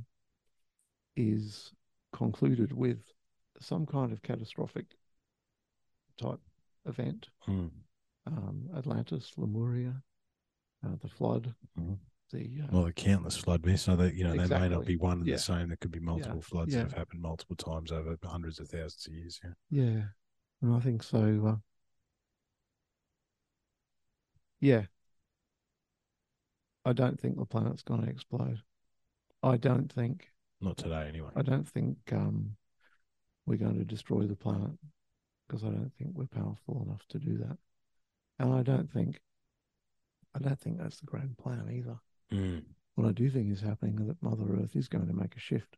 [1.16, 1.72] is
[2.12, 2.98] concluded with
[3.58, 4.86] some kind of catastrophic
[6.16, 6.40] type
[6.86, 7.28] event.
[7.40, 7.68] Hmm.
[8.26, 10.02] Um, Atlantis, Lemuria,
[10.84, 11.98] uh, the flood, Mhm.
[12.32, 13.64] the uh, Well, the countless flood.
[13.78, 15.36] So that you know they may not be one and Yeah.
[15.36, 15.68] the same.
[15.68, 16.82] There could be multiple floods Yeah.
[16.84, 19.40] that have happened multiple times over hundreds of thousands of years.
[19.42, 19.52] Yeah.
[19.70, 20.08] Yeah,
[20.62, 21.46] and I think so.
[21.46, 21.56] Uh,
[24.60, 24.86] yeah,
[26.84, 28.62] I don't think the planet's going to explode.
[29.42, 30.30] I don't think.
[30.60, 31.30] Not today, anyway.
[31.34, 32.56] I don't think um,
[33.46, 34.78] we're going to destroy the planet
[35.50, 37.58] because I don't think we're powerful enough to do that,
[38.38, 39.20] and I don't think.
[40.32, 41.98] I don't think that's the grand plan either.
[42.32, 42.62] Mm.
[42.94, 45.40] What I do think is happening is that Mother Earth is going to make a
[45.40, 45.76] shift,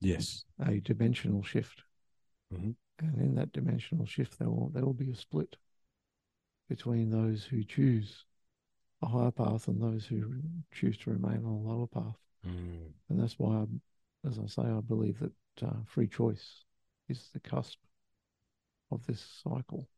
[0.00, 0.44] Yes.
[0.58, 1.82] a dimensional shift.
[2.52, 2.76] Mhm.
[2.98, 5.56] And in that dimensional shift, there will, there will be a split
[6.68, 8.26] between those who choose
[9.00, 10.34] a higher path and those who
[10.70, 12.18] choose to remain on a lower path.
[12.46, 12.92] Mm.
[13.08, 16.64] And that's why, I, as I say, I believe that uh, free choice
[17.08, 17.78] is the cusp
[18.90, 19.88] of this cycle.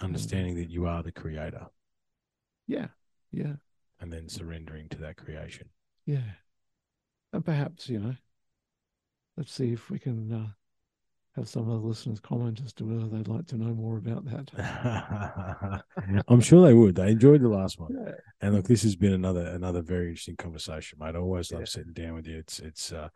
[0.00, 1.66] Understanding that you are the creator
[2.66, 2.86] Yeah,
[3.32, 3.54] yeah,
[4.00, 5.68] and then surrendering to that creation.
[6.06, 6.22] yeah.
[7.32, 8.14] And perhaps, you know,
[9.36, 10.48] let's see if we can uh,
[11.36, 14.24] have some of the listeners comment as to whether they'd like to know more about
[14.24, 15.84] that.
[16.28, 16.96] I'm sure they would.
[16.96, 17.94] They enjoyed the last one.
[18.04, 18.14] Yeah.
[18.40, 21.14] And look, this has been another another very interesting conversation, mate.
[21.14, 21.66] I always love Yeah.
[21.66, 22.38] sitting down with you.
[22.38, 23.10] It's it's uh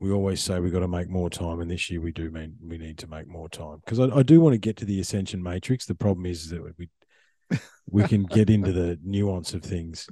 [0.00, 2.56] we always say we've got to make more time, and this year we do mean
[2.62, 5.00] we need to make more time because I, I do want to get to the
[5.00, 5.86] ascension matrix.
[5.86, 6.88] The problem is that we
[7.90, 10.08] we can get into the nuance of things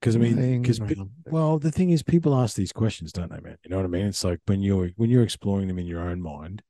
[0.00, 0.80] because I mean, because
[1.26, 3.58] well, the thing is, people ask these questions, don't they, man?
[3.62, 4.06] You know what I mean?
[4.06, 6.62] It's like when you're when you're exploring them in your own mind.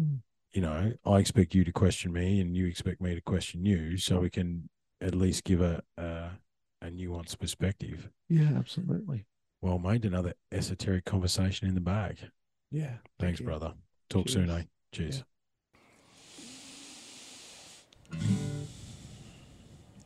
[0.00, 0.20] Mm.
[0.52, 3.96] You know, I expect you to question me, and you expect me to question you,
[3.96, 4.68] so we can
[5.00, 6.30] at least give a a,
[6.80, 8.08] a nuanced perspective.
[8.28, 9.26] Yeah, absolutely.
[9.62, 12.18] Well, mate, another esoteric conversation in the bag.
[12.70, 12.96] Yeah.
[13.18, 13.46] Thanks, you.
[13.46, 13.74] brother.
[14.08, 14.58] Talk soon, Cheers.
[14.60, 14.64] eh?
[14.92, 15.24] Cheers.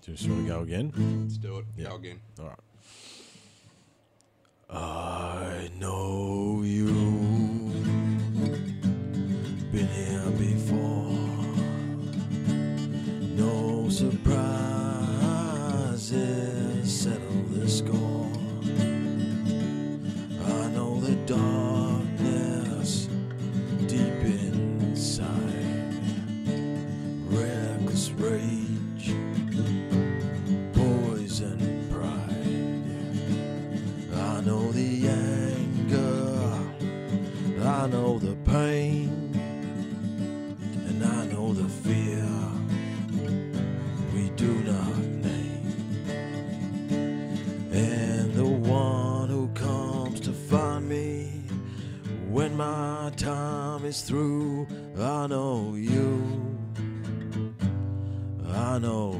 [0.02, 0.93] Just want to go again?
[1.22, 1.66] Let's do it.
[1.77, 1.89] Yeah.
[1.90, 2.20] Go again.
[2.39, 2.59] All right.
[4.72, 6.86] I know you
[9.72, 11.10] been here before.
[13.36, 14.31] No surprises
[17.02, 18.19] settle the score.
[21.31, 23.09] Darkness
[23.86, 25.28] deep inside.
[27.28, 29.15] Reckless rage,
[30.73, 32.51] poison pride.
[34.12, 36.59] I know the anger,
[37.62, 39.19] I know the pain,
[52.60, 54.66] my time is through,
[54.98, 56.22] I know you.
[58.52, 59.14] I know